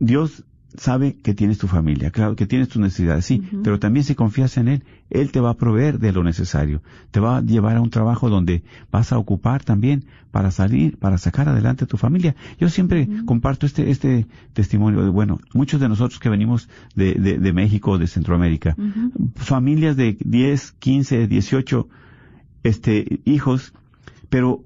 Dios 0.00 0.42
sabe 0.78 1.16
que 1.22 1.34
tienes 1.34 1.58
tu 1.58 1.66
familia, 1.66 2.10
claro, 2.10 2.36
que 2.36 2.46
tienes 2.46 2.68
tus 2.68 2.80
necesidades, 2.80 3.24
sí, 3.24 3.42
pero 3.62 3.78
también 3.78 4.04
si 4.04 4.14
confías 4.14 4.56
en 4.56 4.68
Él, 4.68 4.84
Él 5.10 5.32
te 5.32 5.40
va 5.40 5.50
a 5.50 5.54
proveer 5.54 5.98
de 5.98 6.12
lo 6.12 6.22
necesario, 6.22 6.82
te 7.10 7.20
va 7.20 7.38
a 7.38 7.40
llevar 7.42 7.76
a 7.76 7.80
un 7.80 7.90
trabajo 7.90 8.30
donde 8.30 8.62
vas 8.90 9.12
a 9.12 9.18
ocupar 9.18 9.64
también 9.64 10.04
para 10.30 10.50
salir, 10.50 10.98
para 10.98 11.18
sacar 11.18 11.48
adelante 11.48 11.84
a 11.84 11.86
tu 11.86 11.96
familia. 11.96 12.36
Yo 12.58 12.68
siempre 12.68 13.08
comparto 13.24 13.66
este, 13.66 13.90
este 13.90 14.26
testimonio 14.52 15.02
de, 15.02 15.10
bueno, 15.10 15.38
muchos 15.54 15.80
de 15.80 15.88
nosotros 15.88 16.20
que 16.20 16.28
venimos 16.28 16.68
de, 16.94 17.14
de, 17.14 17.38
de 17.38 17.52
México, 17.52 17.98
de 17.98 18.06
Centroamérica, 18.06 18.76
familias 19.34 19.96
de 19.96 20.16
10, 20.20 20.72
15, 20.72 21.26
18, 21.26 21.88
este, 22.64 23.20
hijos, 23.24 23.72
pero 24.28 24.60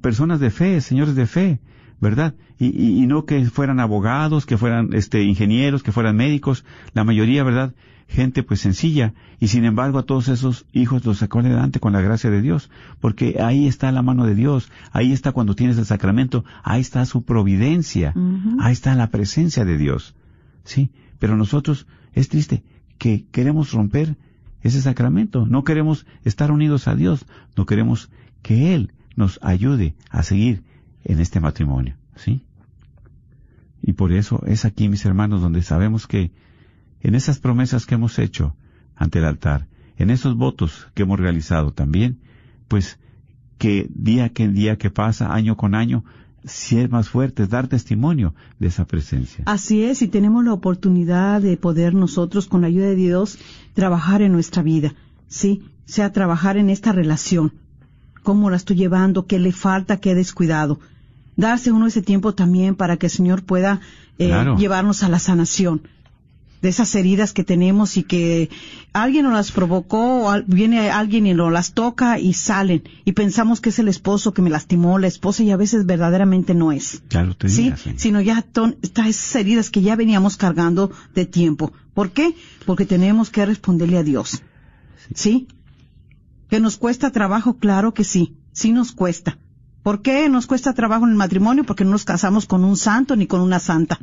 personas 0.00 0.40
de 0.40 0.50
fe, 0.50 0.80
señores 0.80 1.14
de 1.14 1.26
fe, 1.26 1.60
¿verdad? 2.00 2.34
Y, 2.58 2.66
y, 3.02 3.06
no 3.06 3.24
que 3.24 3.44
fueran 3.46 3.80
abogados, 3.80 4.46
que 4.46 4.58
fueran 4.58 4.92
este, 4.92 5.22
ingenieros, 5.22 5.82
que 5.82 5.92
fueran 5.92 6.16
médicos, 6.16 6.64
la 6.94 7.04
mayoría, 7.04 7.42
¿verdad? 7.42 7.74
Gente 8.08 8.42
pues 8.42 8.60
sencilla, 8.60 9.14
y 9.40 9.48
sin 9.48 9.64
embargo 9.64 9.98
a 9.98 10.04
todos 10.04 10.28
esos 10.28 10.66
hijos 10.72 11.04
los 11.04 11.18
sacó 11.18 11.40
adelante 11.40 11.80
con 11.80 11.92
la 11.92 12.00
gracia 12.00 12.30
de 12.30 12.40
Dios, 12.40 12.70
porque 13.00 13.38
ahí 13.40 13.66
está 13.66 13.90
la 13.90 14.02
mano 14.02 14.26
de 14.26 14.34
Dios, 14.34 14.70
ahí 14.92 15.12
está 15.12 15.32
cuando 15.32 15.56
tienes 15.56 15.76
el 15.78 15.86
sacramento, 15.86 16.44
ahí 16.62 16.80
está 16.80 17.04
su 17.04 17.24
providencia, 17.24 18.14
ahí 18.60 18.72
está 18.72 18.94
la 18.94 19.10
presencia 19.10 19.64
de 19.64 19.76
Dios, 19.76 20.14
¿sí? 20.62 20.90
Pero 21.18 21.36
nosotros, 21.36 21.86
es 22.12 22.28
triste, 22.28 22.62
que 22.98 23.26
queremos 23.32 23.72
romper 23.72 24.16
ese 24.62 24.80
sacramento, 24.80 25.46
no 25.46 25.64
queremos 25.64 26.06
estar 26.24 26.52
unidos 26.52 26.86
a 26.88 26.94
Dios, 26.94 27.26
no 27.56 27.66
queremos 27.66 28.10
que 28.42 28.74
Él 28.74 28.92
nos 29.16 29.40
ayude 29.42 29.94
a 30.10 30.22
seguir 30.22 30.62
en 31.06 31.20
este 31.20 31.40
matrimonio, 31.40 31.96
¿sí? 32.16 32.44
Y 33.82 33.92
por 33.92 34.12
eso 34.12 34.42
es 34.46 34.64
aquí, 34.64 34.88
mis 34.88 35.04
hermanos, 35.04 35.40
donde 35.40 35.62
sabemos 35.62 36.06
que 36.06 36.32
en 37.00 37.14
esas 37.14 37.38
promesas 37.38 37.86
que 37.86 37.94
hemos 37.94 38.18
hecho 38.18 38.56
ante 38.96 39.20
el 39.20 39.24
altar, 39.24 39.68
en 39.96 40.10
esos 40.10 40.36
votos 40.36 40.88
que 40.94 41.02
hemos 41.02 41.18
realizado 41.18 41.72
también, 41.72 42.18
pues 42.68 42.98
que 43.58 43.86
día 43.90 44.30
que 44.30 44.48
día 44.48 44.76
que 44.76 44.90
pasa, 44.90 45.32
año 45.32 45.56
con 45.56 45.74
año, 45.74 46.04
si 46.44 46.78
es 46.78 46.90
más 46.90 47.08
fuerte, 47.08 47.46
dar 47.46 47.68
testimonio 47.68 48.34
de 48.58 48.68
esa 48.68 48.84
presencia. 48.84 49.44
Así 49.46 49.84
es, 49.84 50.02
y 50.02 50.08
tenemos 50.08 50.44
la 50.44 50.52
oportunidad 50.52 51.40
de 51.40 51.56
poder 51.56 51.94
nosotros, 51.94 52.46
con 52.46 52.60
la 52.60 52.66
ayuda 52.66 52.86
de 52.86 52.96
Dios, 52.96 53.38
trabajar 53.74 54.22
en 54.22 54.32
nuestra 54.32 54.62
vida, 54.62 54.94
¿sí? 55.28 55.62
sea, 55.86 56.12
trabajar 56.12 56.56
en 56.56 56.68
esta 56.68 56.92
relación. 56.92 57.52
¿Cómo 58.22 58.50
la 58.50 58.56
estoy 58.56 58.76
llevando? 58.76 59.26
¿Qué 59.26 59.38
le 59.38 59.52
falta? 59.52 59.98
¿Qué 59.98 60.10
he 60.10 60.14
descuidado? 60.14 60.80
Darse 61.36 61.72
uno 61.72 61.86
ese 61.86 62.02
tiempo 62.02 62.34
también 62.34 62.74
para 62.74 62.96
que 62.96 63.06
el 63.06 63.12
Señor 63.12 63.44
pueda 63.44 63.80
eh, 64.18 64.32
llevarnos 64.58 65.02
a 65.02 65.08
la 65.08 65.18
sanación 65.18 65.82
de 66.62 66.70
esas 66.70 66.94
heridas 66.94 67.32
que 67.32 67.44
tenemos 67.44 67.96
y 67.96 68.02
que 68.02 68.50
alguien 68.92 69.24
nos 69.24 69.34
las 69.34 69.52
provocó, 69.52 70.28
o 70.28 70.42
viene 70.46 70.90
alguien 70.90 71.26
y 71.26 71.34
nos 71.34 71.52
las 71.52 71.72
toca 71.72 72.18
y 72.18 72.32
salen 72.32 72.82
y 73.04 73.12
pensamos 73.12 73.60
que 73.60 73.68
es 73.68 73.78
el 73.78 73.88
esposo 73.88 74.32
que 74.32 74.42
me 74.42 74.50
lastimó, 74.50 74.98
la 74.98 75.06
esposa 75.06 75.42
y 75.42 75.50
a 75.50 75.56
veces 75.56 75.86
verdaderamente 75.86 76.54
no 76.54 76.72
es. 76.72 77.02
Claro, 77.08 77.36
te 77.36 77.48
¿Sí? 77.48 77.72
Sino 77.96 78.20
ya 78.20 78.38
están 78.38 78.76
esas 78.82 79.36
heridas 79.36 79.70
que 79.70 79.82
ya 79.82 79.96
veníamos 79.96 80.36
cargando 80.36 80.90
de 81.14 81.26
tiempo. 81.26 81.72
¿Por 81.94 82.10
qué? 82.10 82.34
Porque 82.64 82.86
tenemos 82.86 83.30
que 83.30 83.44
responderle 83.44 83.98
a 83.98 84.02
Dios. 84.02 84.42
¿Sí? 85.14 85.48
¿Que 86.48 86.60
nos 86.60 86.78
cuesta 86.78 87.10
trabajo? 87.10 87.58
Claro 87.58 87.92
que 87.92 88.04
sí, 88.04 88.36
sí 88.52 88.72
nos 88.72 88.92
cuesta. 88.92 89.38
¿Por 89.86 90.02
qué 90.02 90.28
nos 90.28 90.48
cuesta 90.48 90.72
trabajo 90.74 91.04
en 91.04 91.12
el 91.12 91.16
matrimonio? 91.16 91.62
Porque 91.62 91.84
no 91.84 91.92
nos 91.92 92.04
casamos 92.04 92.46
con 92.46 92.64
un 92.64 92.76
santo 92.76 93.14
ni 93.14 93.28
con 93.28 93.40
una 93.40 93.60
santa. 93.60 94.00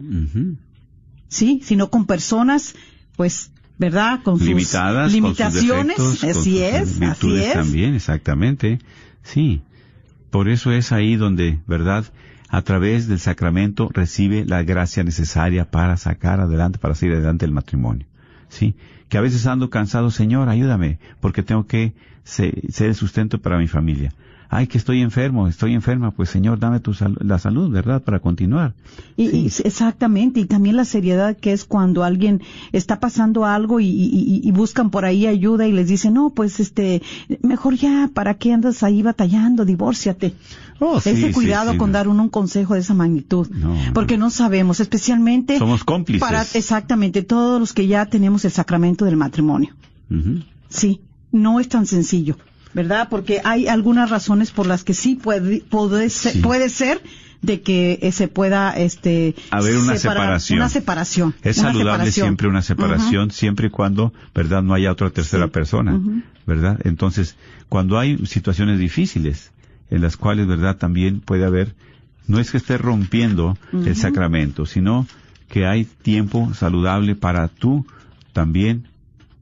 sí, 1.28 1.60
sino 1.62 1.90
con 1.90 2.06
personas, 2.06 2.74
pues, 3.18 3.52
¿verdad? 3.78 4.22
Con 4.24 4.40
sus 4.40 4.48
limitadas, 4.48 5.12
limitaciones, 5.12 5.98
con 5.98 6.06
sus 6.06 6.22
defectos, 6.22 6.42
así 6.42 6.52
con 6.52 6.88
sus 6.88 7.02
es, 7.02 7.10
así 7.10 7.36
es. 7.44 7.54
también, 7.54 7.96
exactamente. 7.96 8.80
Sí. 9.24 9.62
Por 10.30 10.48
eso 10.48 10.72
es 10.72 10.94
ahí 10.94 11.18
donde, 11.18 11.60
¿verdad? 11.68 12.06
A 12.48 12.62
través 12.62 13.10
del 13.10 13.20
sacramento 13.20 13.90
recibe 13.92 14.46
la 14.46 14.64
gracia 14.64 15.04
necesaria 15.04 15.70
para 15.70 15.98
sacar 15.98 16.40
adelante, 16.40 16.80
para 16.80 16.96
seguir 16.96 17.16
adelante 17.16 17.44
el 17.44 17.52
matrimonio. 17.52 18.08
Sí. 18.48 18.76
Que 19.10 19.18
a 19.18 19.22
veces 19.22 19.46
ando 19.48 19.70
cansado, 19.70 20.12
Señor, 20.12 20.48
ayúdame, 20.48 21.00
porque 21.20 21.44
tengo 21.44 21.68
que 21.68 21.94
se- 22.24 22.72
ser 22.72 22.88
el 22.88 22.96
sustento 22.96 23.42
para 23.42 23.58
mi 23.58 23.68
familia. 23.68 24.14
Ay, 24.50 24.68
que 24.68 24.78
estoy 24.78 25.02
enfermo, 25.02 25.48
estoy 25.48 25.74
enferma, 25.74 26.12
pues 26.12 26.30
Señor, 26.30 26.60
dame 26.60 26.80
tu 26.80 26.94
sal- 26.94 27.18
la 27.22 27.40
salud, 27.40 27.72
¿verdad? 27.72 28.02
Para 28.04 28.20
continuar. 28.20 28.74
Y, 29.18 29.24
y- 29.36 29.46
exactamente, 29.64 30.40
y 30.40 30.46
también 30.46 30.76
la 30.76 30.86
seriedad 30.86 31.36
que 31.36 31.54
es 31.54 31.66
cuando 31.66 32.04
alguien 32.04 32.42
está 32.72 33.00
pasando 33.00 33.46
algo 33.46 33.80
y, 33.80 33.86
y- 33.88 34.10
y- 34.14 34.42
y 34.48 34.52
buscan 34.52 34.90
por 34.92 35.06
ahí 35.06 35.26
ayuda 35.26 35.68
y 35.68 35.72
les 35.72 35.88
dicen, 35.88 36.14
no, 36.14 36.30
pues 36.30 36.60
este, 36.60 37.02
mejor 37.42 37.76
ya, 37.76 38.10
¿para 38.14 38.36
qué 38.36 38.54
andas 38.54 38.84
ahí 38.84 39.02
batallando? 39.02 39.66
Divórciate. 39.66 40.36
Oh, 40.80 41.00
sí, 41.00 41.12
Ese 41.12 41.32
cuidado 41.32 41.72
sí, 41.72 41.78
con 41.78 41.92
no. 41.92 41.94
dar 41.94 42.08
uno 42.08 42.24
un 42.24 42.30
consejo 42.30 42.74
de 42.74 42.82
esa 42.82 42.94
magnitud. 42.94 43.48
No, 43.50 43.76
porque 43.94 44.18
no 44.18 44.30
sabemos, 44.30 44.80
especialmente 44.80 45.58
Somos 45.58 45.84
cómplices. 45.84 46.20
para 46.22 46.42
exactamente 46.54 47.24
todos 47.24 47.60
los 47.60 47.74
que 47.74 47.88
ya 47.88 48.06
tenemos 48.08 48.44
el 48.46 48.52
sacramento 48.52 49.06
del 49.06 49.16
matrimonio. 49.18 49.74
Sí, 50.70 51.02
no 51.32 51.60
es 51.60 51.70
tan 51.70 51.86
sencillo, 51.86 52.38
¿verdad? 52.74 53.08
Porque 53.10 53.42
hay 53.44 53.68
algunas 53.68 54.10
razones 54.10 54.52
por 54.52 54.68
las 54.68 54.84
que 54.84 54.94
sí 54.94 55.16
puede, 55.16 55.62
puede, 55.62 56.10
ser, 56.10 56.34
Sí. 56.34 56.40
puede 56.40 56.70
ser 56.70 57.02
de 57.42 57.62
que 57.62 58.00
eh, 58.02 58.12
se 58.14 58.28
pueda 58.30 58.72
este 58.72 59.36
haber 59.52 59.76
una 59.78 59.96
separar- 59.98 60.00
separación. 60.40 60.60
una 60.60 60.70
separación 60.70 61.36
Es 61.44 61.58
una 61.58 61.68
saludable 61.70 61.92
separación. 62.06 62.26
siempre 62.28 62.48
una 62.48 62.62
separación, 62.62 63.32
siempre 63.32 63.68
y 63.68 63.70
cuando, 63.70 64.14
¿verdad? 64.34 64.64
No 64.64 64.74
haya 64.74 64.92
otra 64.92 65.10
tercera 65.10 65.46
Sí. 65.46 65.52
persona. 65.52 66.00
¿verdad? 66.46 66.80
Entonces, 66.84 67.36
cuando 67.70 67.98
hay 68.00 68.26
situaciones 68.26 68.78
difíciles, 68.80 69.52
en 69.90 70.02
las 70.02 70.18
cuales, 70.18 70.46
¿verdad? 70.48 70.76
También 70.78 71.22
puede 71.22 71.46
haber, 71.46 71.74
no 72.28 72.40
es 72.40 72.52
que 72.52 72.58
esté 72.58 72.78
rompiendo 72.78 73.58
el 73.72 73.96
sacramento, 73.96 74.66
sino 74.66 75.08
que 75.50 75.66
hay 75.68 75.86
tiempo 75.86 76.54
saludable 76.54 77.16
para 77.16 77.48
tú 77.48 77.86
también 78.34 78.88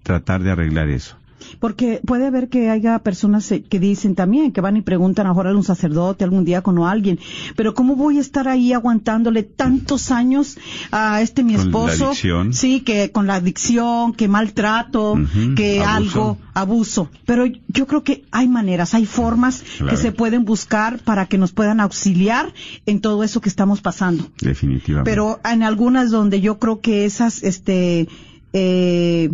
tratar 0.04 0.44
de 0.44 0.52
arreglar 0.52 0.90
eso. 0.90 1.16
Porque 1.60 2.02
puede 2.06 2.28
haber 2.28 2.50
que 2.50 2.70
haya 2.70 3.00
personas 3.00 3.52
eh, 3.52 3.64
que 3.64 3.80
dicen 3.80 4.16
también, 4.16 4.52
que 4.52 4.62
van 4.62 4.78
y 4.78 4.82
preguntan 4.82 5.26
a 5.26 5.30
lo 5.30 5.36
mejor 5.36 5.48
a 5.48 5.56
un 5.56 5.64
sacerdote, 5.64 6.24
algún 6.24 6.46
diácono, 6.46 6.88
a 6.88 6.92
alguien, 6.92 7.20
pero 7.56 7.74
¿cómo 7.74 7.96
voy 7.96 8.18
a 8.18 8.22
estar 8.22 8.48
ahí 8.48 8.74
aguantándole 8.74 9.44
tantos 9.44 10.12
años 10.12 10.58
a 10.92 11.22
este 11.22 11.44
mi 11.44 11.56
esposo? 11.56 12.14
Sí, 12.52 12.82
que 12.82 13.12
con 13.12 13.28
la 13.28 13.36
adicción, 13.36 14.14
que 14.14 14.28
maltrato, 14.28 15.16
que 15.56 15.82
abuso. 15.82 15.90
algo, 15.92 16.38
abuso. 16.54 17.10
Pero 17.26 17.46
yo 17.68 17.88
creo 17.88 18.04
que 18.04 18.24
hay 18.32 18.48
maneras, 18.48 18.94
hay 18.94 19.06
formas 19.06 19.64
Claro. 19.78 19.92
que 19.96 20.02
se 20.02 20.12
pueden 20.12 20.46
buscar 20.46 21.00
para 21.00 21.26
que 21.26 21.38
nos 21.38 21.52
puedan 21.52 21.80
auxiliar 21.80 22.54
en 22.86 23.02
todo 23.02 23.24
eso 23.24 23.42
que 23.42 23.50
estamos 23.50 23.82
pasando. 23.82 24.28
Definitivamente. 24.42 25.10
Pero 25.10 25.40
en 25.44 25.64
algunas 25.64 26.12
donde 26.12 26.42
yo 26.42 26.60
creo 26.60 26.82
que 26.82 27.06
esas, 27.06 27.44
este, 27.44 28.08
eh, 28.54 29.32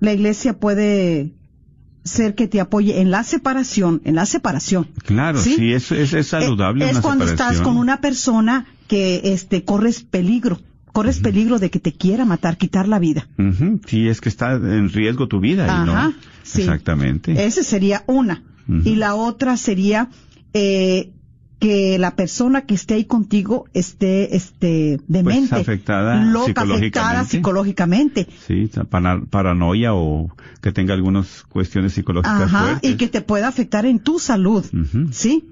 la 0.00 0.12
iglesia 0.12 0.58
puede 0.58 1.32
ser 2.08 2.34
que 2.34 2.48
te 2.48 2.60
apoye 2.60 3.00
en 3.00 3.10
la 3.10 3.22
separación, 3.22 4.00
en 4.04 4.14
la 4.14 4.26
separación. 4.26 4.88
Claro, 5.04 5.38
sí, 5.40 5.72
es, 5.72 5.92
es, 5.92 6.12
es 6.12 6.26
saludable 6.28 6.86
Es 6.86 6.92
una 6.92 7.02
cuando 7.02 7.26
separación. 7.26 7.52
estás 7.52 7.66
con 7.66 7.76
una 7.76 8.00
persona 8.00 8.66
que, 8.88 9.20
este, 9.24 9.64
corres 9.64 10.02
peligro, 10.02 10.60
corres 10.92 11.20
peligro 11.20 11.58
de 11.58 11.70
que 11.70 11.78
te 11.78 11.92
quiera 11.92 12.24
matar, 12.24 12.56
quitar 12.56 12.88
la 12.88 12.98
vida. 12.98 13.28
Sí, 13.86 14.08
es 14.08 14.20
que 14.20 14.28
está 14.28 14.52
en 14.54 14.90
riesgo 14.90 15.28
tu 15.28 15.38
vida, 15.40 15.82
y 15.82 15.86
¿no? 15.86 16.14
sí. 16.42 16.62
Exactamente. 16.62 17.44
Esa 17.44 17.62
sería 17.62 18.02
una. 18.06 18.42
Y 18.84 18.96
la 18.96 19.14
otra 19.14 19.56
sería 19.56 20.10
eh, 20.52 21.12
que 21.58 21.98
la 21.98 22.14
persona 22.14 22.62
que 22.62 22.74
esté 22.74 22.94
ahí 22.94 23.04
contigo 23.04 23.66
esté 23.74 24.36
este 24.36 25.00
demente, 25.08 25.48
Pues, 25.50 25.62
afectada 25.62 26.24
loca, 26.24 26.62
afectada 26.62 27.24
psicológicamente. 27.24 28.28
Sí, 28.46 28.70
paranoia 29.30 29.94
o 29.94 30.30
que 30.60 30.72
tenga 30.72 30.94
algunas 30.94 31.42
cuestiones 31.48 31.92
psicológicas 31.94 32.42
Ajá, 32.42 32.64
fuertes. 32.64 32.90
y 32.90 32.96
que 32.96 33.08
te 33.08 33.20
pueda 33.22 33.48
afectar 33.48 33.86
en 33.86 33.98
tu 33.98 34.18
salud. 34.18 34.64
¿sí? 35.10 35.48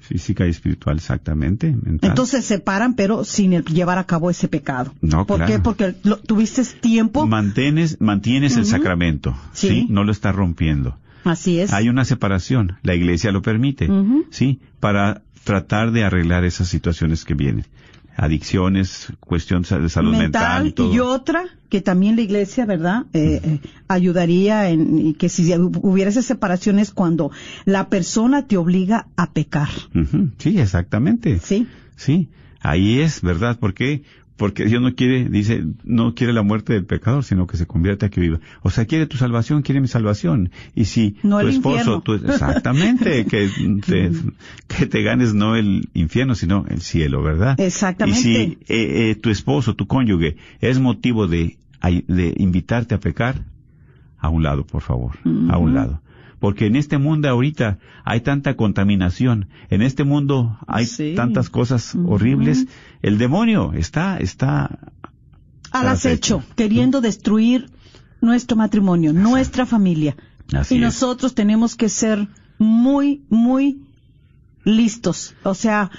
Física 0.00 0.46
y 0.46 0.50
espiritual, 0.50 0.96
exactamente. 0.96 1.70
mental. 1.72 2.10
Entonces 2.10 2.44
se 2.44 2.54
separan, 2.56 2.94
pero 2.94 3.24
sin 3.24 3.52
el 3.54 3.64
llevar 3.64 3.98
a 3.98 4.04
cabo 4.04 4.30
ese 4.30 4.46
pecado. 4.48 4.92
No, 5.00 5.26
¿Por 5.26 5.38
claro. 5.38 5.52
qué? 5.52 5.58
Porque 5.58 5.94
lo- 6.04 6.18
tuviste 6.18 6.62
tiempo, 6.80 7.26
Mantienes, 7.26 8.00
mantienes 8.00 8.56
el 8.56 8.66
sacramento, 8.66 9.34
Sí. 9.52 9.68
sí. 9.68 9.86
No 9.88 10.04
lo 10.04 10.12
estás 10.12 10.34
rompiendo. 10.34 10.96
así 11.24 11.58
es. 11.58 11.72
Hay 11.72 11.88
una 11.88 12.04
separación, 12.04 12.76
la 12.82 12.94
iglesia 12.94 13.32
lo 13.32 13.42
permite, 13.42 13.88
sí, 14.30 14.60
para 14.78 15.22
tratar 15.46 15.92
de 15.92 16.02
arreglar 16.02 16.44
esas 16.44 16.68
situaciones 16.68 17.24
que 17.24 17.34
vienen. 17.34 17.64
Adicciones, 18.16 19.12
cuestiones 19.20 19.68
de 19.70 19.88
salud 19.88 20.16
mental, 20.16 20.72
todo. 20.74 20.92
y 20.92 21.00
otra 21.00 21.44
que 21.68 21.82
también 21.82 22.16
la 22.16 22.22
iglesia, 22.22 22.64
¿verdad? 22.66 23.04
Eh, 23.12 23.40
eh, 23.44 23.60
ayudaría 23.88 24.68
en 24.70 24.98
y 24.98 25.14
que 25.14 25.28
si 25.28 25.54
hubiera 25.54 26.10
esas 26.10 26.24
separaciones 26.24 26.90
cuando 26.90 27.30
la 27.64 27.88
persona 27.88 28.46
te 28.46 28.56
obliga 28.56 29.06
a 29.16 29.32
pecar, 29.32 29.68
Sí, 30.38 30.58
exactamente. 30.58 31.38
¿sí? 31.40 31.66
Sí, 31.94 32.28
ahí 32.60 33.00
es, 33.00 33.20
¿verdad? 33.22 33.58
¿Por 33.58 33.74
qué? 33.74 34.02
Porque 34.36 34.66
Dios 34.66 34.82
no 34.82 34.94
quiere, 34.94 35.28
dice, 35.30 35.64
no 35.84 36.14
quiere 36.14 36.32
la 36.34 36.42
muerte 36.42 36.74
del 36.74 36.84
pecador, 36.84 37.24
sino 37.24 37.46
que 37.46 37.56
se 37.56 37.66
convierta 37.66 38.06
a 38.06 38.08
que 38.10 38.20
viva. 38.20 38.38
O 38.62 38.68
sea, 38.70 38.84
quiere 38.84 39.06
tu 39.06 39.16
salvación, 39.16 39.62
quiere 39.62 39.80
mi 39.80 39.88
salvación. 39.88 40.50
Y 40.74 40.84
si 40.84 41.16
No 41.22 41.40
tu 41.40 41.48
esposo, 41.48 42.00
tu- 42.02 42.14
exactamente, 42.14 43.24
que 43.30 43.48
te, 43.86 44.12
que 44.68 44.86
te 44.86 45.02
ganes 45.02 45.32
no 45.34 45.56
el 45.56 45.88
infierno, 45.94 46.34
sino 46.34 46.66
el 46.68 46.82
cielo, 46.82 47.22
¿verdad? 47.22 47.58
Exactamente. 47.58 48.20
Y 48.20 48.22
si 48.22 48.34
eh, 48.68 49.10
eh, 49.10 49.14
tu 49.14 49.30
esposo, 49.30 49.74
tu 49.74 49.86
cónyuge, 49.86 50.36
es 50.60 50.78
motivo 50.80 51.26
de, 51.28 51.56
de 52.06 52.34
invitarte 52.36 52.94
a 52.94 53.00
pecar, 53.00 53.44
a 54.18 54.28
un 54.28 54.42
lado, 54.42 54.66
por 54.66 54.82
favor, 54.82 55.12
a 55.50 55.56
un 55.58 55.74
lado. 55.74 56.02
Porque 56.38 56.66
en 56.66 56.76
este 56.76 56.98
mundo 56.98 57.28
ahorita 57.28 57.78
hay 58.04 58.20
tanta 58.20 58.54
contaminación, 58.56 59.48
en 59.70 59.80
este 59.82 60.04
mundo 60.04 60.58
hay 60.66 60.84
Sí. 60.86 61.14
tantas 61.16 61.48
cosas 61.50 61.94
horribles. 61.94 62.66
El 63.02 63.16
demonio 63.18 63.72
está, 63.72 64.18
está 64.18 64.78
Al 65.70 65.88
acecho, 65.88 66.38
acecho. 66.38 66.54
queriendo 66.56 67.00
destruir 67.00 67.70
nuestro 68.20 68.56
matrimonio, 68.56 69.12
nuestra 69.12 69.64
familia. 69.66 70.14
Así 70.52 70.74
y 70.74 70.78
es. 70.78 70.84
nosotros 70.84 71.34
tenemos 71.34 71.74
que 71.74 71.88
ser 71.88 72.28
muy, 72.58 73.22
muy 73.30 73.80
listos. 74.64 75.34
O 75.42 75.54
sea, 75.54 75.90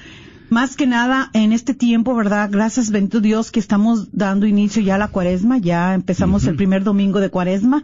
más 0.49 0.75
que 0.75 0.87
nada 0.87 1.29
en 1.33 1.51
este 1.51 1.73
tiempo, 1.73 2.15
¿verdad? 2.15 2.49
Gracias, 2.51 2.89
bendito 2.89 3.19
Dios, 3.19 3.51
que 3.51 3.59
estamos 3.59 4.09
dando 4.11 4.45
inicio 4.45 4.81
ya 4.81 4.95
a 4.95 4.97
la 4.97 5.09
cuaresma, 5.09 5.57
ya 5.57 5.93
empezamos 5.93 6.45
el 6.45 6.55
primer 6.55 6.83
domingo 6.83 7.19
de 7.19 7.29
cuaresma. 7.29 7.83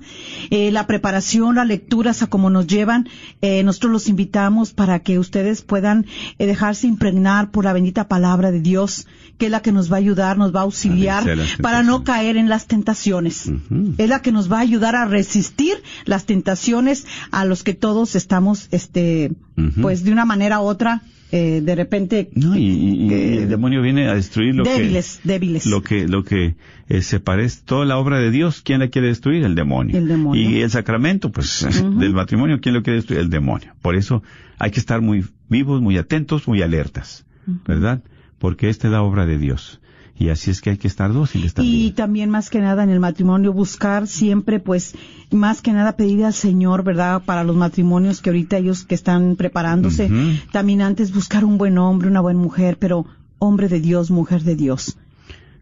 Eh, 0.50 0.72
la 0.72 0.88
preparación, 0.88 1.56
las 1.56 1.68
lecturas 1.68 2.24
a 2.24 2.28
cómo 2.28 2.50
nos 2.50 2.68
llevan, 2.68 3.10
eh, 3.42 3.64
nosotros 3.64 3.92
los 3.92 4.08
invitamos 4.08 4.74
para 4.74 5.00
que 5.00 5.20
ustedes 5.20 5.62
puedan 5.62 6.06
eh, 6.38 6.46
dejarse 6.46 6.88
impregnar 6.88 7.52
por 7.52 7.66
la 7.66 7.74
bendita 7.74 8.08
palabra 8.08 8.52
de 8.52 8.62
Dios, 8.62 9.08
que 9.38 9.46
es 9.46 9.52
la 9.52 9.62
que 9.62 9.72
nos 9.72 9.92
va 9.92 9.98
a 9.98 10.00
ayudar, 10.00 10.38
nos 10.38 10.56
va 10.56 10.62
a 10.62 10.64
auxiliar 10.64 11.26
las 11.26 11.58
para 11.58 11.84
no 11.84 12.04
caer 12.04 12.38
en 12.38 12.50
las 12.50 12.68
tentaciones. 12.68 13.52
Es 13.98 14.10
la 14.10 14.22
que 14.22 14.32
nos 14.32 14.52
va 14.52 14.58
a 14.58 14.62
ayudar 14.62 14.96
a 14.96 15.06
resistir 15.06 15.76
las 16.06 16.26
tentaciones 16.26 17.06
a 17.32 17.44
los 17.46 17.64
que 17.64 17.74
todos 17.74 18.16
estamos, 18.16 18.68
este, 18.72 19.34
pues 19.82 20.04
de 20.04 20.12
una 20.12 20.26
manera 20.26 20.62
u 20.62 20.64
otra, 20.64 21.02
eh, 21.36 21.62
de 21.62 21.76
repente 21.76 22.30
No, 22.36 22.56
y, 22.56 22.62
y- 22.62 23.06
y 23.06 23.10
Que- 23.10 23.38
el 23.44 23.50
demonio 23.50 23.82
viene 23.82 24.08
a 24.08 24.14
destruir 24.16 24.54
lo 24.56 24.64
débiles, 24.64 25.20
que 25.24 25.28
débiles. 25.30 25.66
lo 25.66 25.82
que 25.82 26.08
lo 26.08 26.24
que 26.24 26.56
eh, 26.90 27.02
se 27.02 27.20
parece 27.20 27.62
toda 27.66 27.86
la 27.86 27.98
obra 27.98 28.20
de 28.20 28.30
Dios. 28.30 28.62
¿Quién 28.64 28.80
la 28.82 28.90
quiere 28.90 29.08
destruir? 29.08 29.44
El 29.44 29.56
demonio. 29.56 29.98
El 29.98 30.08
demonio. 30.08 30.42
Y 30.50 30.62
el 30.62 30.70
sacramento, 30.70 31.32
pues 31.32 31.66
del 32.00 32.14
matrimonio, 32.14 32.60
¿quién 32.62 32.76
lo 32.76 32.84
quiere 32.84 32.98
destruir? 32.98 33.22
El 33.22 33.30
demonio. 33.30 33.74
Por 33.82 33.96
eso 33.96 34.22
hay 34.60 34.72
que 34.72 34.80
estar 34.80 35.02
muy 35.02 35.26
vivos, 35.50 35.82
muy 35.82 35.98
atentos, 35.98 36.48
muy 36.48 36.62
alertas, 36.62 37.26
¿verdad? 37.68 38.04
Porque 38.38 38.70
esta 38.70 38.88
es 38.88 38.92
la 38.92 39.02
obra 39.02 39.26
de 39.26 39.38
Dios. 39.38 39.80
Y 40.18 40.30
así 40.30 40.52
es 40.52 40.62
que 40.62 40.70
hay 40.70 40.78
que 40.78 40.88
estar 40.88 41.12
dóciles 41.12 41.52
Y 41.52 41.56
también. 41.56 41.96
también 41.96 42.30
más 42.30 42.50
que 42.50 42.60
nada 42.60 42.84
en 42.84 42.90
el 42.92 43.00
matrimonio 43.00 43.52
buscar 43.52 44.08
siempre 44.08 44.60
pues 44.60 44.94
más 45.32 45.62
que 45.62 45.74
nada 45.74 45.98
pedir 45.98 46.24
al 46.24 46.34
Señor, 46.34 46.84
¿verdad? 46.84 47.24
Para 47.26 47.44
los 47.44 47.56
matrimonios 47.56 48.22
que 48.22 48.30
ahorita 48.30 48.58
ellos 48.58 48.84
que 48.84 48.96
están 48.96 49.36
preparándose, 49.36 50.10
también 50.52 50.82
antes 50.82 51.14
buscar 51.14 51.44
un 51.44 51.58
buen 51.58 51.78
hombre, 51.80 52.08
una 52.10 52.22
buena 52.22 52.40
mujer, 52.40 52.78
pero 52.80 53.06
hombre 53.40 53.68
de 53.70 53.80
Dios, 53.80 54.12
mujer 54.12 54.44
de 54.44 54.56
Dios. 54.56 54.98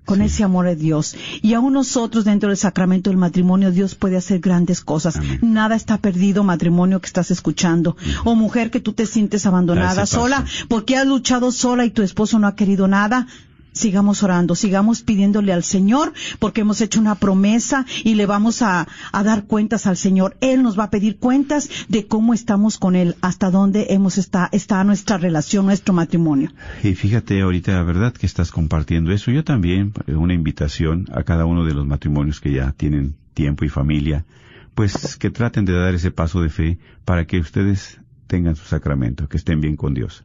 Con 0.04 0.18
Sí. 0.18 0.26
ese 0.26 0.43
amor 0.43 0.66
de 0.66 0.76
Dios. 0.76 1.16
Y 1.43 1.54
aún 1.54 1.74
nosotros 1.74 2.26
dentro 2.26 2.49
del 2.49 2.58
sacramento 2.58 3.12
del 3.12 3.18
matrimonio, 3.18 3.72
Dios 3.72 3.93
puede 3.95 4.18
hacer 4.18 4.39
grandes 4.39 4.82
cosas. 4.82 5.16
Amén. 5.18 5.39
Nada 5.43 5.76
está 5.76 5.99
perdido, 5.99 6.43
matrimonio 6.43 6.99
que 6.99 7.06
estás 7.06 7.30
escuchando. 7.30 7.95
O 8.26 8.34
mujer 8.36 8.72
que 8.72 8.80
tú 8.80 8.93
te 8.93 9.06
sientes 9.06 9.45
abandonada, 9.45 10.06
sola, 10.08 10.43
porque 10.68 10.97
has 10.97 11.06
luchado 11.08 11.52
sola 11.52 11.86
y 11.86 11.91
tu 11.91 12.02
esposo 12.02 12.39
no 12.39 12.47
ha 12.47 12.56
querido 12.56 12.88
nada. 12.88 13.28
Sigamos 13.74 14.24
orando, 14.24 14.55
sigamos 14.55 15.01
pidiéndole 15.01 15.53
al 15.53 15.63
Señor, 15.63 16.13
porque 16.39 16.61
hemos 16.61 16.82
hecho 16.82 16.99
una 16.99 17.15
promesa 17.15 17.86
y 18.03 18.15
le 18.15 18.26
vamos 18.26 18.61
a, 18.61 18.88
dar 19.11 19.45
cuentas 19.45 19.88
al 19.88 19.97
Señor. 19.97 20.36
Él 20.41 20.63
nos 20.63 20.78
va 20.78 20.86
a 20.86 20.89
pedir 20.89 21.17
cuentas 21.17 21.69
de 21.88 22.07
cómo 22.07 22.34
estamos 22.34 22.78
con 22.78 22.95
Él, 22.95 23.15
hasta 23.22 23.51
dónde 23.51 23.88
hemos 23.89 24.17
está, 24.17 24.49
está 24.51 24.84
nuestra 24.84 25.17
relación, 25.17 25.65
nuestro 25.65 25.93
matrimonio. 25.93 26.51
Y 26.84 26.95
fíjate 26.95 27.41
ahorita, 27.41 27.74
la 27.74 27.84
verdad 27.84 28.13
que 28.13 28.26
estás 28.26 28.51
compartiendo 28.51 29.11
eso. 29.11 29.32
Yo 29.32 29.43
también, 29.43 29.93
eh, 30.07 30.15
una 30.15 30.34
invitación 30.34 31.07
a 31.13 31.24
cada 31.24 31.45
uno 31.45 31.65
de 31.65 31.74
los 31.74 31.86
matrimonios 31.86 32.39
que 32.39 32.51
ya 32.51 32.72
tienen 32.74 33.15
tiempo 33.34 33.65
y 33.65 33.69
familia, 33.69 34.26
pues 34.76 35.17
que 35.17 35.30
traten 35.30 35.65
de 35.65 35.74
dar 35.74 35.93
ese 35.93 36.11
paso 36.11 36.41
de 36.41 36.49
fe 36.49 36.80
para 37.05 37.26
que 37.26 37.39
ustedes 37.39 37.99
tengan 38.28 38.55
su 38.55 38.65
sacramento, 38.65 39.28
que 39.28 39.38
estén 39.38 39.61
bien 39.61 39.76
con 39.76 39.93
Dios. 39.93 40.24